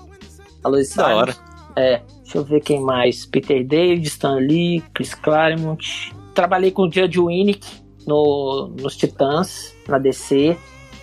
A 0.64 0.68
Da 0.70 0.84
Simons. 0.84 1.08
hora. 1.08 1.36
É, 1.76 2.02
deixa 2.24 2.38
eu 2.38 2.42
ver 2.42 2.60
quem 2.60 2.80
mais. 2.80 3.24
Peter 3.24 3.64
David, 3.64 4.08
Stan 4.08 4.38
Lee, 4.40 4.82
Chris 4.92 5.14
Claremont. 5.14 6.12
Trabalhei 6.34 6.72
com 6.72 6.82
o 6.82 6.90
Judge 6.90 7.20
Winnick 7.20 7.64
no, 8.04 8.74
nos 8.76 8.96
Titãs, 8.96 9.72
na 9.86 9.98
DC. 9.98 10.56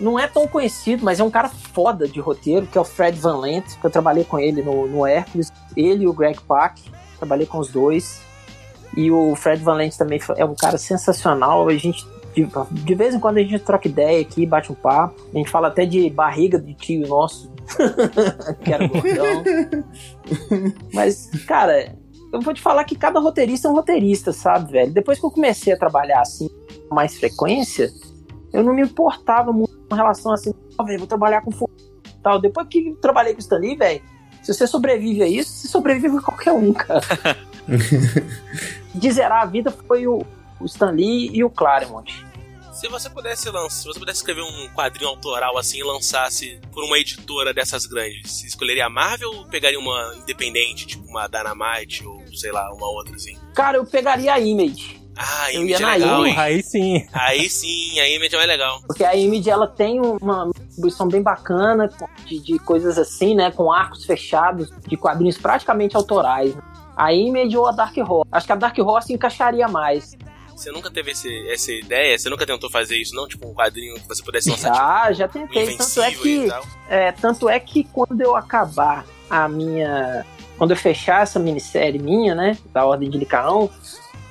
Não 0.04 0.18
é 0.18 0.26
tão 0.26 0.46
conhecido, 0.46 1.02
mas 1.02 1.18
é 1.18 1.24
um 1.24 1.30
cara 1.30 1.48
foda 1.48 2.06
de 2.06 2.20
roteiro, 2.20 2.66
que 2.66 2.76
é 2.76 2.80
o 2.80 2.84
Fred 2.84 3.18
Van 3.18 3.38
Lent, 3.38 3.64
que 3.80 3.86
eu 3.86 3.90
trabalhei 3.90 4.22
com 4.22 4.38
ele 4.38 4.60
no, 4.60 4.86
no 4.86 5.06
Hércules. 5.06 5.50
Ele 5.74 6.04
e 6.04 6.06
o 6.06 6.12
Greg 6.12 6.38
Pak, 6.46 6.78
trabalhei 7.16 7.46
com 7.46 7.56
os 7.58 7.70
dois. 7.70 8.20
E 8.94 9.10
o 9.10 9.34
Fred 9.34 9.64
Van 9.64 9.72
Lent 9.72 9.96
também 9.96 10.20
é 10.36 10.44
um 10.44 10.54
cara 10.54 10.76
sensacional. 10.76 11.66
A 11.66 11.74
gente, 11.74 12.06
de, 12.34 12.46
de 12.70 12.94
vez 12.94 13.14
em 13.14 13.18
quando, 13.18 13.38
a 13.38 13.42
gente 13.42 13.58
troca 13.60 13.88
ideia 13.88 14.20
aqui, 14.20 14.44
bate 14.44 14.70
um 14.70 14.74
papo. 14.74 15.18
A 15.32 15.38
gente 15.38 15.48
fala 15.48 15.68
até 15.68 15.86
de 15.86 16.10
barriga 16.10 16.58
de 16.58 16.74
tio 16.74 17.08
nosso, 17.08 17.50
que 18.62 18.74
era 18.74 18.86
gordão. 18.86 19.42
Mas, 20.92 21.30
cara, 21.46 21.96
eu 22.30 22.42
vou 22.42 22.52
te 22.52 22.60
falar 22.60 22.84
que 22.84 22.94
cada 22.94 23.18
roteirista 23.20 23.68
é 23.68 23.70
um 23.70 23.74
roteirista, 23.74 24.34
sabe, 24.34 24.70
velho? 24.70 24.92
Depois 24.92 25.18
que 25.18 25.24
eu 25.24 25.30
comecei 25.30 25.72
a 25.72 25.78
trabalhar 25.78 26.20
assim 26.20 26.50
com 26.90 26.94
mais 26.94 27.16
frequência, 27.16 27.90
eu 28.54 28.62
não 28.62 28.72
me 28.72 28.82
importava 28.82 29.52
muito 29.52 29.76
com 29.90 29.96
relação 29.96 30.32
assim, 30.32 30.54
ó, 30.78 30.84
velho, 30.84 31.00
vou 31.00 31.08
trabalhar 31.08 31.42
com 31.42 31.50
fogo 31.50 31.72
e 32.06 32.22
tal. 32.22 32.40
Depois 32.40 32.68
que 32.68 32.96
trabalhei 33.02 33.32
com 33.32 33.40
o 33.40 33.42
Stanley, 33.42 33.76
velho, 33.76 34.00
se 34.40 34.54
você 34.54 34.64
sobrevive 34.64 35.24
a 35.24 35.26
isso, 35.26 35.50
você 35.50 35.68
sobrevive 35.68 36.16
a 36.18 36.20
qualquer 36.20 36.52
um, 36.52 36.72
cara. 36.72 37.04
De 38.94 39.10
zerar 39.10 39.42
a 39.42 39.46
vida 39.46 39.72
foi 39.72 40.06
o, 40.06 40.24
o 40.60 40.66
Stanley 40.66 41.30
e 41.34 41.42
o 41.42 41.50
Claremont. 41.50 42.24
Se 42.72 42.86
você 42.88 43.10
pudesse 43.10 43.50
lançar, 43.50 43.70
se 43.70 43.86
você 43.86 43.98
pudesse 43.98 44.18
escrever 44.18 44.42
um 44.42 44.68
quadrinho 44.72 45.08
autoral 45.08 45.58
assim 45.58 45.78
e 45.78 45.82
lançasse 45.82 46.60
por 46.72 46.84
uma 46.84 46.98
editora 46.98 47.52
dessas 47.52 47.86
grandes, 47.86 48.30
você 48.30 48.46
escolheria 48.46 48.86
a 48.86 48.90
Marvel 48.90 49.32
ou 49.32 49.46
pegaria 49.46 49.78
uma 49.78 50.14
independente, 50.16 50.86
tipo 50.86 51.04
uma 51.08 51.26
Dynamite 51.26 52.06
ou 52.06 52.22
sei 52.36 52.52
lá, 52.52 52.72
uma 52.72 52.88
outra 52.88 53.16
assim? 53.16 53.36
Cara, 53.54 53.78
eu 53.78 53.86
pegaria 53.86 54.32
a 54.32 54.38
Image. 54.38 55.03
Ah, 55.16 55.52
Eu 55.52 55.62
Image 55.62 55.70
ia 55.70 55.76
é 55.76 55.80
na 55.80 55.92
legal? 55.94 56.24
Porra, 56.24 56.42
aí 56.42 56.62
sim. 56.62 57.06
Aí 57.12 57.48
sim, 57.48 58.00
a 58.00 58.08
Image 58.08 58.34
é 58.34 58.38
mais 58.38 58.48
legal. 58.48 58.80
Porque 58.86 59.04
a 59.04 59.14
Image 59.14 59.48
ela 59.50 59.66
tem 59.66 60.00
uma 60.00 60.50
distribuição 60.66 61.06
bem 61.08 61.22
bacana 61.22 61.88
de, 62.26 62.40
de 62.40 62.58
coisas 62.58 62.98
assim, 62.98 63.34
né? 63.34 63.50
Com 63.50 63.72
arcos 63.72 64.04
fechados, 64.04 64.70
de 64.86 64.96
quadrinhos 64.96 65.38
praticamente 65.38 65.96
autorais. 65.96 66.54
né? 66.54 66.62
A 66.96 67.12
Image 67.12 67.56
ou 67.56 67.66
a 67.66 67.72
Dark 67.72 67.96
Horse. 67.96 68.28
Acho 68.30 68.46
que 68.46 68.52
a 68.52 68.56
Dark 68.56 68.78
Horse 68.78 69.12
encaixaria 69.12 69.66
mais. 69.68 70.16
Você 70.56 70.70
nunca 70.70 70.88
teve 70.88 71.10
esse- 71.10 71.48
essa 71.50 71.72
ideia? 71.72 72.16
Você 72.16 72.28
nunca 72.30 72.46
tentou 72.46 72.70
fazer 72.70 72.96
isso, 72.96 73.12
não? 73.14 73.26
Tipo 73.26 73.48
um 73.48 73.54
quadrinho 73.54 73.94
que 73.96 74.06
você 74.06 74.22
pudesse 74.22 74.48
lançar 74.50 74.70
tipo, 74.72 74.84
Já, 74.84 75.12
já 75.12 75.24
um 75.26 75.28
tentei. 75.28 75.76
Tanto 75.76 76.00
é, 76.02 76.10
que, 76.12 76.48
é, 76.88 77.12
tanto 77.12 77.48
é 77.48 77.58
que 77.58 77.82
quando 77.84 78.20
eu 78.20 78.36
acabar 78.36 79.04
a 79.28 79.48
minha. 79.48 80.24
Quando 80.56 80.70
eu 80.70 80.76
fechar 80.76 81.22
essa 81.22 81.40
minissérie 81.40 82.00
minha, 82.00 82.36
né? 82.36 82.56
Da 82.72 82.84
Ordem 82.86 83.10
de 83.10 83.18
Licaão, 83.18 83.68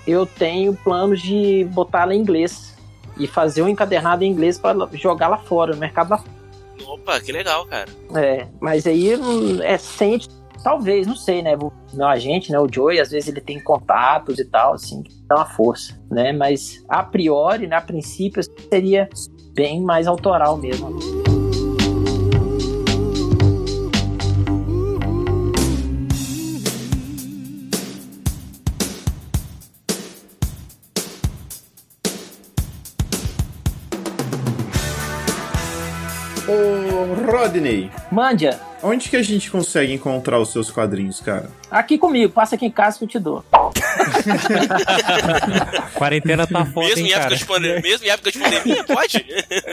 eu 0.07 0.25
tenho 0.25 0.73
planos 0.75 1.21
de 1.21 1.65
botar 1.71 2.03
ela 2.03 2.15
em 2.15 2.19
inglês. 2.19 2.73
E 3.15 3.27
fazer 3.27 3.61
um 3.61 3.69
encadernado 3.69 4.23
em 4.23 4.31
inglês 4.31 4.57
para 4.57 4.87
jogar 4.93 5.27
lá 5.27 5.37
fora, 5.37 5.73
no 5.73 5.79
mercado 5.79 6.09
lá 6.09 6.23
Opa, 6.87 7.19
que 7.19 7.31
legal, 7.31 7.65
cara. 7.65 7.89
É, 8.15 8.47
mas 8.59 8.87
aí 8.87 9.11
é 9.61 9.77
sem 9.77 10.19
talvez, 10.63 11.05
não 11.05 11.15
sei, 11.15 11.41
né? 11.41 11.57
Meu 11.93 12.07
agente, 12.07 12.51
né, 12.51 12.59
o 12.59 12.67
Joey, 12.71 12.99
às 12.99 13.11
vezes 13.11 13.29
ele 13.29 13.41
tem 13.41 13.59
contatos 13.59 14.39
e 14.39 14.45
tal, 14.45 14.73
assim, 14.73 15.03
que 15.03 15.13
dá 15.27 15.35
uma 15.35 15.45
força, 15.45 15.99
né? 16.09 16.31
Mas 16.31 16.83
a 16.87 17.03
priori, 17.03 17.67
né, 17.67 17.75
a 17.75 17.81
princípio, 17.81 18.41
seria 18.69 19.09
bem 19.53 19.81
mais 19.81 20.07
autoral 20.07 20.57
mesmo. 20.57 21.32
Rodney, 37.43 37.91
Mandia, 38.09 38.57
onde 38.81 39.09
que 39.09 39.17
a 39.17 39.21
gente 39.21 39.51
consegue 39.51 39.91
encontrar 39.93 40.39
os 40.39 40.49
seus 40.51 40.71
quadrinhos, 40.71 41.19
cara? 41.19 41.49
aqui 41.69 41.97
comigo, 41.97 42.31
passa 42.31 42.55
aqui 42.55 42.65
em 42.65 42.71
casa 42.71 42.97
que 42.97 43.03
eu 43.03 43.07
te 43.09 43.19
dou. 43.19 43.43
Quarentena 45.95 46.47
tá 46.47 46.65
foda, 46.65 46.87
mesmo, 46.87 47.01
hein, 47.01 47.07
em 47.07 47.11
época 47.11 47.23
cara. 47.23 47.35
de 47.35 47.45
pandemia, 47.45 47.81
mesmo 47.81 48.05
em 48.05 48.09
época 48.09 48.31
de 48.31 48.39
pandemia, 48.39 48.83
pode? 48.85 49.25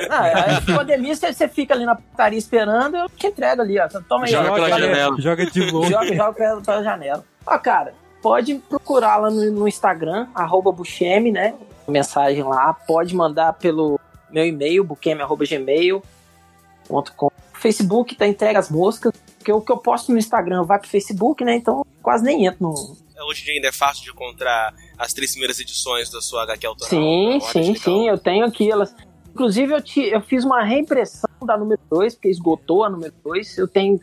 Ah, 0.09 0.23
aí, 0.23 0.61
pandemia, 0.75 1.15
você, 1.15 1.47
fica 1.49 1.75
ali 1.75 1.85
na 1.85 1.95
putaria 1.95 2.39
esperando, 2.39 2.97
eu 2.97 3.09
te 3.09 3.29
entrego 3.29 3.63
ali, 3.63 3.79
ó. 3.79 3.87
Toma 4.09 4.25
aí, 4.27 4.33
Joga 4.33 4.51
ó. 4.51 4.55
pela 4.55 4.69
Joga- 4.69 4.81
janela. 4.81 5.17
Joga 5.21 5.47
de 5.47 5.71
longe. 5.71 5.91
joga, 5.93 6.17
joga 6.17 6.33
pela, 6.33 6.61
pela 6.61 6.83
janela. 6.83 7.25
Ó, 7.47 7.57
cara, 7.59 7.95
pode 8.21 8.57
procurar 8.69 9.17
lá 9.19 9.31
no, 9.31 9.49
no 9.53 9.69
Instagram, 9.69 10.27
arroba 10.35 10.73
Bucheme, 10.73 11.31
né? 11.31 11.55
Mensagem 11.87 12.43
lá. 12.43 12.73
Pode 12.73 13.15
mandar 13.15 13.53
pelo 13.55 13.99
meu 14.31 14.45
e-mail, 14.45 14.83
bucheme.gmail.com. 14.85 17.30
Facebook 17.61 18.15
tá 18.17 18.27
entregue 18.27 18.59
as 18.59 18.71
moscas, 18.71 19.13
porque 19.37 19.53
o 19.53 19.61
que 19.61 19.71
eu 19.71 19.77
posto 19.77 20.13
no 20.13 20.19
Instagram 20.19 20.65
vai 20.65 20.79
pro 20.79 20.89
Facebook, 20.89 21.45
né? 21.45 21.57
Então 21.57 21.85
quase 22.03 22.25
nem 22.25 22.47
entro 22.47 22.63
no. 22.63 22.97
Hoje 23.29 23.43
em 23.43 23.45
dia 23.45 23.55
ainda 23.55 23.69
é 23.69 23.73
fácil 23.73 24.05
de 24.05 24.11
encontrar 24.11 24.75
as 24.99 25.13
três 25.13 25.33
primeiras 25.33 25.61
edições 25.61 26.11
da 26.11 26.21
sua 26.21 26.43
HQ 26.45 26.67
autoral. 26.67 26.91
Sim, 26.91 27.33
Olha, 27.35 27.41
sim, 27.41 27.75
sim, 27.75 28.09
eu 28.09 28.19
tenho 28.19 28.47
aqui 28.47 28.71
elas. 28.71 28.95
Inclusive, 29.33 29.73
eu, 29.73 29.81
te, 29.81 30.01
eu 30.01 30.21
fiz 30.23 30.45
uma 30.45 30.65
reimpressão 30.65 31.31
da 31.43 31.57
número 31.57 31.81
2, 31.89 32.15
porque 32.15 32.29
esgotou 32.29 32.83
a 32.83 32.91
número 32.91 33.13
2. 33.23 33.59
Eu 33.59 33.69
tenho 33.69 34.01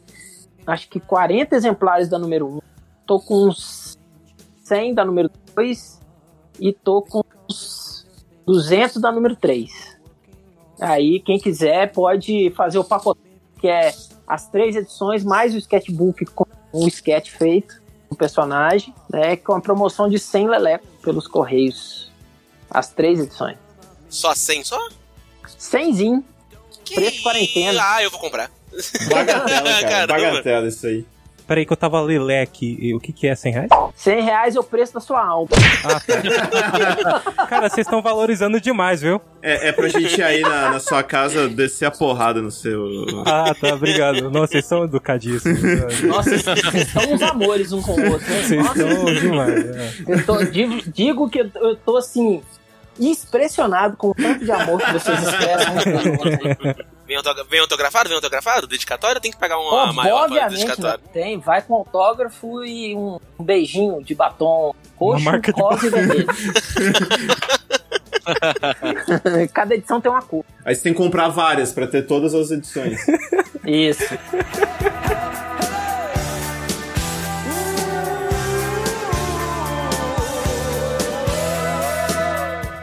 acho 0.66 0.88
que 0.88 1.00
40 1.00 1.56
exemplares 1.56 2.08
da 2.08 2.20
número 2.20 2.48
1. 2.48 2.56
Um. 2.56 2.60
Tô 3.06 3.20
com 3.20 3.48
uns 3.48 3.98
100 4.64 4.94
da 4.94 5.04
número 5.04 5.32
2 5.56 6.00
e 6.60 6.74
tô 6.74 7.02
com 7.02 7.24
uns 7.50 8.06
200 8.46 9.02
da 9.02 9.12
número 9.12 9.36
3. 9.36 9.98
Aí, 10.80 11.20
quem 11.20 11.40
quiser 11.40 11.92
pode 11.92 12.52
fazer 12.52 12.78
o 12.78 12.84
pacote, 12.84 13.20
que 13.60 13.68
é 13.68 13.94
as 14.28 14.48
três 14.50 14.76
edições, 14.76 15.24
mais 15.24 15.54
o 15.54 15.58
sketchbook 15.58 16.26
com 16.26 16.46
um 16.74 16.88
sketch 16.88 17.32
feito, 17.32 17.82
um 18.12 18.16
personagem, 18.16 18.94
né, 19.10 19.36
com 19.38 19.54
a 19.54 19.62
promoção 19.62 20.10
de 20.10 20.20
100 20.20 20.48
leleco 20.50 20.86
pelos 21.02 21.28
Correios. 21.28 22.12
As 22.70 22.92
três 22.92 23.20
edições. 23.20 23.58
Só 24.10 24.36
100 24.36 24.64
só? 24.64 24.90
100zinho. 25.60 26.24
Que... 26.84 26.96
Preço 26.96 27.24
quarentena. 27.24 27.82
Ah, 27.84 28.04
eu 28.04 28.12
vou 28.12 28.20
comprar. 28.20 28.52
Bagatela, 29.10 29.70
cara. 29.82 30.08
Caramba. 30.08 30.32
Bagatela 30.32 30.68
isso 30.68 30.86
aí. 30.86 31.06
Peraí 31.48 31.66
que 31.66 31.72
eu 31.72 31.78
tava 31.78 32.02
leleque. 32.02 32.78
E 32.80 32.94
O 32.94 33.00
que 33.00 33.14
que 33.14 33.26
é 33.26 33.34
100 33.34 33.54
reais? 33.54 33.70
100 33.96 34.22
reais 34.22 34.56
é 34.56 34.60
o 34.60 34.64
preço 34.64 34.94
da 34.94 35.00
sua 35.00 35.26
alma. 35.26 35.50
Ah, 35.84 36.00
tá. 36.00 37.46
Cara, 37.48 37.70
vocês 37.70 37.88
estão 37.88 38.02
valorizando 38.02 38.60
demais, 38.60 39.02
viu? 39.02 39.22
É, 39.42 39.70
é 39.70 39.72
pra 39.72 39.88
gente 39.88 40.20
ir 40.20 40.24
aí 40.24 40.42
na, 40.42 40.72
na 40.72 40.80
sua 40.80 41.02
casa 41.04 41.48
descer 41.48 41.86
a 41.86 41.92
porrada 41.92 42.42
no 42.42 42.52
seu. 42.52 42.86
Ah, 43.26 43.56
tá, 43.60 43.74
obrigado. 43.76 44.30
Nossa, 44.30 44.52
vocês 44.52 44.66
são 44.66 44.84
educadíssimos. 44.84 46.02
Nossa, 46.04 46.38
vocês 46.38 46.88
são 46.90 47.14
uns 47.14 47.22
amores 47.22 47.72
um 47.72 47.82
com 47.82 47.94
o 47.94 48.12
outro, 48.12 48.34
hein? 48.34 48.44
Vocês 48.44 48.66
são 48.68 49.06
demais. 49.06 49.66
é. 49.66 49.92
eu 50.08 50.26
tô, 50.26 50.44
digo, 50.44 50.82
digo 50.92 51.30
que 51.30 51.40
eu 51.40 51.76
tô 51.78 51.98
assim, 51.98 52.42
impressionado 53.00 53.96
com 53.98 54.10
o 54.10 54.16
tanto 54.16 54.44
de 54.46 54.52
amor 54.52 54.80
que 54.82 54.94
vocês 54.94 55.22
expressam 55.24 55.76
outro. 55.76 56.86
Vem, 57.08 57.16
autogra- 57.16 57.46
vem 57.50 57.60
autografado? 57.62 58.10
Vem 58.10 58.16
autografado? 58.18 58.68
Dedicatório? 58.68 59.22
Tem 59.22 59.32
que 59.32 59.38
pagar 59.38 59.58
uma 59.58 59.94
maior 59.94 60.16
para 60.18 60.26
Obviamente, 60.26 60.52
né? 60.52 60.58
dedicatório. 60.66 61.04
tem. 61.14 61.40
Vai 61.40 61.62
com 61.62 61.74
autógrafo 61.76 62.66
e 62.66 62.94
um, 62.96 63.18
beijinho 63.40 64.04
de 64.04 64.14
batom 64.14 64.76
roxo, 64.98 65.22
Uma 65.22 65.32
marca 65.32 65.54
de 65.54 65.62
rosa 65.62 65.88
e 65.88 65.90
vermelho. 65.90 66.28
Cada 69.54 69.76
edição 69.76 70.02
tem 70.02 70.12
uma 70.12 70.22
cor. 70.22 70.44
Aí 70.66 70.76
você 70.76 70.84
tem 70.84 70.94
que 70.94 70.98
comprar 71.02 71.30
várias 71.30 71.72
pra 71.72 71.88
ter 71.88 72.06
todas 72.06 72.34
as 72.34 72.52
edições. 72.52 73.00
Isso. 73.66 74.04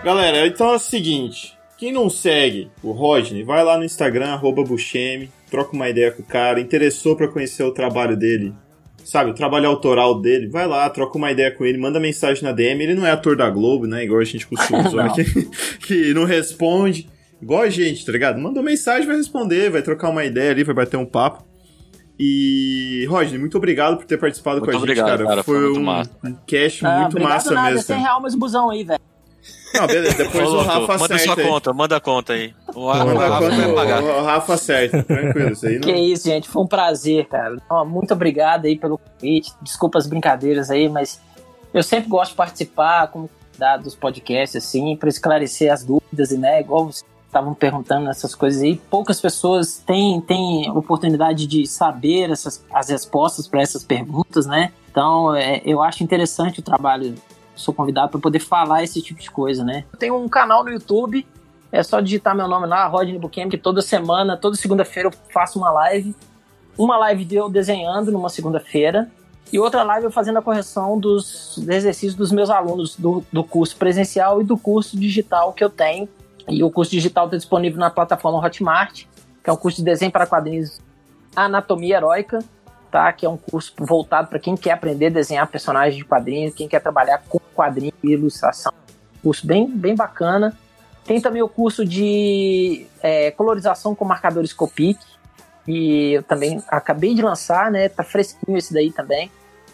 Galera, 0.05 0.47
então 0.47 0.73
é 0.73 0.77
o 0.77 0.79
seguinte: 0.79 1.57
quem 1.79 1.93
não 1.93 2.11
segue 2.11 2.71
o 2.83 2.93
Rodney, 2.93 3.43
vai 3.43 3.65
lá 3.65 3.79
no 3.79 3.85
Instagram, 3.85 4.27
arroba 4.29 4.63
Buscemi, 4.63 5.31
troca 5.51 5.73
uma 5.75 5.89
ideia 5.89 6.11
com 6.13 6.23
o 6.23 6.27
cara, 6.27 6.61
interessou 6.61 7.17
pra 7.17 7.29
conhecer 7.29 7.63
o 7.63 7.73
trabalho 7.73 8.17
dele, 8.17 8.53
sabe, 9.05 9.31
o 9.31 9.35
trabalho 9.35 9.67
autoral 9.69 10.21
dele, 10.21 10.49
vai 10.49 10.67
lá, 10.67 10.89
troca 10.91 11.17
uma 11.17 11.33
ideia 11.33 11.51
com 11.51 11.65
ele, 11.65 11.79
manda 11.79 11.99
mensagem 11.99 12.43
na 12.45 12.53
DM. 12.53 12.83
Ele 12.85 12.95
não 12.95 13.07
é 13.07 13.11
ator 13.13 13.37
da 13.37 13.49
Globo, 13.49 13.87
né? 13.87 14.05
Igual 14.05 14.21
a 14.21 14.25
gente 14.25 14.47
costuma 14.47 14.81
usar 14.89 15.05
Não. 15.05 15.13
aqui, 15.13 15.25
que 15.87 16.13
não 16.15 16.25
responde. 16.25 17.09
Igual 17.43 17.63
a 17.63 17.71
gente, 17.71 18.05
tá 18.07 18.13
ligado? 18.13 18.39
Mandou 18.41 18.63
mensagem, 18.63 19.07
vai 19.07 19.17
responder, 19.17 19.71
vai 19.71 19.83
trocar 19.83 20.09
uma 20.11 20.25
ideia 20.25 20.51
ali, 20.51 20.65
vai 20.65 20.75
bater 20.75 20.97
um 20.97 21.05
papo. 21.05 21.45
E, 22.19 23.05
Rodney, 23.09 23.39
muito 23.39 23.57
obrigado 23.59 23.97
por 23.97 24.07
ter 24.07 24.17
participado 24.19 24.59
Muito 24.61 24.67
com 24.67 24.71
a 24.71 24.75
gente, 24.75 24.83
obrigado, 24.85 25.09
cara. 25.09 25.25
cara, 25.27 25.43
Foi, 25.43 25.57
foi 25.57 25.65
muito 25.67 25.81
um, 25.81 25.83
massa. 25.83 26.11
um 26.25 26.35
cast 26.47 26.87
Ah, 26.87 27.01
muito 27.01 27.21
massa 27.21 27.53
nada, 27.53 27.71
mesmo. 27.71 27.83
100 27.83 27.97
cara. 27.97 28.09
reais 28.09 28.23
mais 28.23 28.35
busão 28.37 28.71
aí, 28.71 28.85
velho. 28.85 29.01
Não, 29.75 29.87
beleza, 29.89 30.17
depois 30.17 30.49
Ô, 30.49 30.59
o 30.59 30.63
Rafa 30.63 30.99
manda 30.99 31.15
acerta 31.17 31.35
sua 31.35 31.43
aí. 31.43 31.49
conta, 31.49 31.73
manda 31.73 31.97
a 31.97 32.01
conta 32.01 32.33
aí. 32.35 32.55
O, 32.75 32.87
Rafa- 32.87 33.05
Manda 33.07 33.19
o 33.19 33.23
a 33.23 33.29
Rafa 33.29 33.51
conta, 33.51 33.57
vai 33.57 33.75
pagar. 33.75 34.03
o, 34.03 34.07
o 34.07 34.25
Rafa 34.25 34.55
acerta, 34.55 35.03
tranquilo, 35.03 35.53
isso 35.53 35.67
aí 35.67 35.81
Que 35.81 35.93
não... 35.93 35.99
isso, 35.99 36.25
gente. 36.29 36.49
Foi 36.49 36.63
um 36.63 36.67
prazer, 36.67 37.27
cara. 37.27 37.57
Ó, 37.69 37.85
Muito 37.85 38.13
obrigado 38.15 38.67
aí 38.67 38.77
pelo 38.79 38.99
convite. 38.99 39.53
Desculpa 39.63 39.99
as 39.99 40.07
brincadeiras 40.07 40.71
aí, 40.71 40.89
mas 40.89 41.21
eu 41.73 41.83
sempre 41.83 42.09
gosto 42.09 42.31
de 42.31 42.37
participar 42.37 43.09
como 43.09 43.29
dos 43.83 43.95
podcasts, 43.95 44.57
assim, 44.65 44.97
para 44.97 45.09
esclarecer 45.09 45.73
as 45.73 45.85
dúvidas, 45.85 46.31
e, 46.33 46.37
né? 46.39 46.61
Igual 46.61 46.87
vocês 46.87 47.05
estavam 47.27 47.55
perguntando 47.55 48.09
essas 48.11 48.35
coisas 48.35 48.63
aí. 48.63 48.77
Poucas 48.91 49.21
pessoas 49.21 49.79
têm, 49.85 50.21
têm 50.21 50.71
oportunidade 50.71 51.47
de 51.47 51.67
saber 51.67 52.31
essas, 52.31 52.65
as 52.73 52.89
respostas 52.91 53.49
para 53.49 53.61
essas 53.63 53.83
perguntas, 53.85 54.47
né? 54.47 54.73
Então, 54.91 55.35
é, 55.35 55.61
eu 55.65 55.83
acho 55.83 56.03
interessante 56.05 56.61
o 56.61 56.63
trabalho. 56.63 57.15
Sou 57.55 57.73
convidado 57.73 58.11
para 58.11 58.21
poder 58.21 58.41
falar 58.41 58.83
esse 58.83 59.01
tipo 59.01 59.21
de 59.21 59.31
coisa, 59.31 59.65
né? 59.65 59.85
Eu 59.93 59.99
tenho 59.99 60.17
um 60.17 60.29
canal 60.29 60.65
no 60.65 60.71
YouTube 60.71 61.27
é 61.75 61.83
só 61.83 61.99
digitar 61.99 62.37
meu 62.37 62.47
nome 62.47 62.69
lá, 62.69 62.87
Rodney 62.87 63.19
Buchanan, 63.19 63.49
que 63.49 63.59
toda 63.59 63.83
semana, 63.83 64.37
toda 64.37 64.55
segunda-feira 64.55 65.09
eu 65.09 65.33
faço 65.33 65.59
uma 65.59 65.73
live. 65.73 66.15
Uma 66.79 66.97
live 66.99 67.25
de 67.25 67.35
eu 67.35 67.51
desenhando 67.51 68.13
numa 68.13 68.29
segunda-feira 68.29 69.11
e 69.53 69.59
outra 69.59 69.83
live 69.83 70.05
eu 70.05 70.11
fazendo 70.13 70.39
a 70.39 70.43
correção 70.43 70.97
dos 71.01 71.59
exercícios 71.67 72.15
dos 72.15 72.31
meus 72.31 72.49
alunos 72.49 72.95
do, 72.95 73.25
do 73.33 73.43
curso 73.43 73.75
presencial 73.77 74.41
e 74.41 74.45
do 74.45 74.57
curso 74.57 74.97
digital 74.97 75.53
que 75.53 75.65
eu 75.65 75.69
tenho. 75.69 76.09
E 76.49 76.63
o 76.63 76.71
curso 76.71 76.93
digital 76.93 77.25
está 77.25 77.37
disponível 77.37 77.81
na 77.81 77.91
plataforma 77.91 78.39
Hotmart, 78.39 79.07
que 79.43 79.51
é 79.51 79.53
um 79.53 79.57
curso 79.57 79.79
de 79.79 79.85
desenho 79.85 80.13
para 80.13 80.29
quadrinhos 80.29 80.81
Anatomia 81.35 81.97
Heróica, 81.97 82.39
tá? 82.95 83.13
Que 83.13 83.27
é 83.27 83.29
um 83.29 83.37
curso 83.37 83.75
voltado 83.77 84.29
para 84.29 84.39
quem 84.39 84.57
quer 84.57 84.71
aprender 84.71 85.07
a 85.07 85.11
desenhar 85.11 85.49
personagens 85.49 85.97
de 85.97 86.05
quadrinhos, 86.05 86.55
quem 86.55 86.69
quer 86.69 86.79
trabalhar 86.79 87.25
com 87.29 87.41
quadrinho 87.53 87.93
e 88.05 88.13
ilustração. 88.13 88.73
Curso 89.21 89.45
bem, 89.45 89.69
bem 89.69 89.97
bacana. 89.97 90.57
Tem 91.05 91.21
também 91.21 91.43
o 91.43 91.49
curso 91.49 91.85
de 91.85 92.87
é, 93.03 93.33
colorização 93.33 93.97
com 93.97 94.05
marcadores 94.05 94.53
Copic, 94.53 94.97
e 95.67 96.13
eu 96.13 96.23
também 96.23 96.63
acabei 96.69 97.17
de 97.17 97.23
lançar, 97.23 97.69
né? 97.69 97.89
Tá 97.89 98.05
fresquinho 98.05 98.57
esse 98.57 98.73
daí 98.73 98.93
também. 98.93 99.29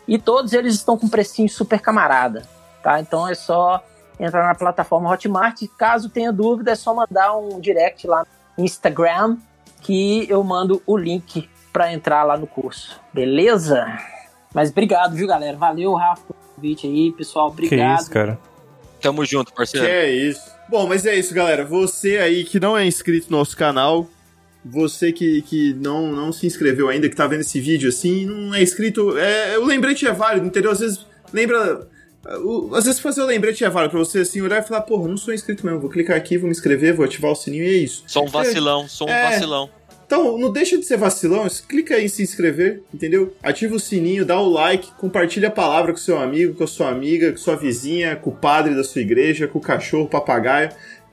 E 0.08 0.18
todos 0.18 0.54
eles 0.54 0.74
estão 0.74 0.96
com 0.96 1.06
precinho 1.06 1.48
super 1.50 1.78
camarada, 1.78 2.44
tá? 2.82 3.00
Então 3.00 3.28
é 3.28 3.34
só 3.34 3.84
entrar 4.18 4.46
na 4.46 4.54
plataforma 4.54 5.10
Hotmart. 5.10 5.62
Caso 5.76 6.08
tenha 6.08 6.32
dúvida, 6.32 6.70
é 6.70 6.74
só 6.74 6.94
mandar 6.94 7.36
um 7.36 7.60
direct 7.60 8.06
lá 8.06 8.26
no 8.56 8.64
Instagram 8.64 9.36
que 9.82 10.26
eu 10.30 10.42
mando 10.42 10.82
o 10.86 10.96
link 10.96 11.50
para 11.72 11.92
entrar 11.92 12.24
lá 12.24 12.36
no 12.36 12.46
curso. 12.46 13.00
Beleza? 13.12 13.86
Mas 14.54 14.70
obrigado, 14.70 15.14
viu, 15.14 15.26
galera? 15.26 15.56
Valeu, 15.56 15.94
Rafa, 15.94 16.22
pelo 16.22 16.38
convite 16.56 16.86
aí, 16.86 17.12
pessoal. 17.12 17.50
Que 17.52 17.64
Obrigado. 17.66 18.00
isso, 18.00 18.10
cara. 18.10 18.38
Tamo 19.00 19.24
junto, 19.24 19.50
Que 19.50 19.56
parceiro. 19.56 19.86
é 19.86 20.10
isso. 20.10 20.42
Bom, 20.68 20.86
mas 20.86 21.06
é 21.06 21.14
isso, 21.16 21.32
galera. 21.34 21.64
Você 21.64 22.18
aí 22.18 22.44
que 22.44 22.60
não 22.60 22.76
é 22.76 22.84
inscrito 22.84 23.30
no 23.30 23.38
nosso 23.38 23.56
canal, 23.56 24.06
você 24.64 25.12
que, 25.12 25.42
que 25.42 25.72
não, 25.74 26.12
não 26.12 26.32
se 26.32 26.46
inscreveu 26.46 26.88
ainda, 26.88 27.08
que 27.08 27.16
tá 27.16 27.26
vendo 27.26 27.40
esse 27.40 27.60
vídeo 27.60 27.88
assim, 27.88 28.26
não 28.26 28.54
é 28.54 28.62
inscrito. 28.62 29.16
É, 29.16 29.58
o 29.58 29.64
lembrete 29.64 30.06
é 30.06 30.12
válido, 30.12 30.46
entendeu? 30.46 30.70
Às 30.70 30.80
vezes 30.80 31.06
lembra. 31.32 31.88
o- 32.44 32.74
Às 32.74 32.84
vezes 32.84 33.00
fazer 33.00 33.22
o 33.22 33.26
lembrete 33.26 33.64
é 33.64 33.70
válido 33.70 33.92
pra 33.92 33.98
você 34.00 34.18
assim 34.18 34.42
olhar 34.42 34.60
e 34.62 34.66
falar, 34.66 34.82
porra, 34.82 35.08
não 35.08 35.16
sou 35.16 35.32
inscrito 35.32 35.64
mesmo, 35.64 35.80
vou 35.80 35.88
clicar 35.88 36.16
aqui, 36.16 36.36
vou 36.36 36.46
me 36.46 36.52
inscrever, 36.52 36.94
vou 36.94 37.04
ativar 37.06 37.30
o 37.32 37.34
sininho 37.34 37.64
e 37.64 37.68
é 37.68 37.72
isso. 37.78 38.04
Sou 38.06 38.24
um 38.24 38.28
vacilão, 38.28 38.86
sou 38.86 39.08
um 39.08 39.10
É. 39.10 39.30
vacilão. 39.30 39.70
Então, 40.10 40.36
não 40.36 40.50
deixa 40.50 40.76
de 40.76 40.84
ser 40.84 40.96
vacilão, 40.96 41.46
clica 41.68 41.94
aí 41.94 42.06
em 42.06 42.08
se 42.08 42.20
inscrever, 42.20 42.82
entendeu? 42.92 43.32
Ativa 43.40 43.76
o 43.76 43.78
sininho, 43.78 44.26
dá 44.26 44.40
o 44.40 44.48
like, 44.50 44.90
compartilha 44.98 45.46
a 45.46 45.52
palavra 45.52 45.92
com 45.92 45.98
seu 45.98 46.18
amigo, 46.18 46.52
com 46.54 46.64
a 46.64 46.66
sua 46.66 46.88
amiga, 46.88 47.30
com 47.30 47.38
sua 47.38 47.54
vizinha, 47.54 48.16
com 48.16 48.30
o 48.30 48.34
padre 48.34 48.74
da 48.74 48.82
sua 48.82 49.02
igreja, 49.02 49.46
com 49.46 49.60
o 49.60 49.62
cachorro, 49.62 50.08
papagaio, 50.08 50.70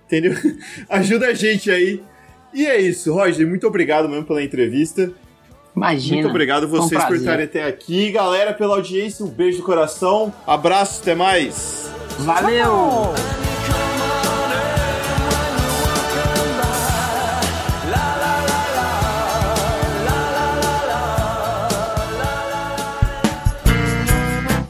entendeu? 0.07 0.33
Ajuda 0.89 1.27
a 1.27 1.33
gente 1.35 1.69
aí. 1.69 2.01
E 2.51 2.65
é 2.65 2.81
isso, 2.81 3.13
Roger, 3.13 3.47
muito 3.47 3.67
obrigado 3.67 4.09
mesmo 4.09 4.25
pela 4.25 4.41
entrevista. 4.41 5.11
Imagina. 5.75 6.15
Muito 6.15 6.29
obrigado 6.31 6.67
Foi 6.67 6.79
um 6.79 6.81
vocês 6.81 7.05
por 7.05 7.17
estarem 7.17 7.45
até 7.45 7.65
aqui. 7.65 8.11
Galera, 8.11 8.51
pela 8.51 8.77
audiência, 8.77 9.23
um 9.23 9.29
beijo 9.29 9.59
do 9.59 9.63
coração. 9.63 10.33
Abraço, 10.47 11.03
até 11.03 11.13
mais. 11.13 11.87
Valeu! 12.17 13.46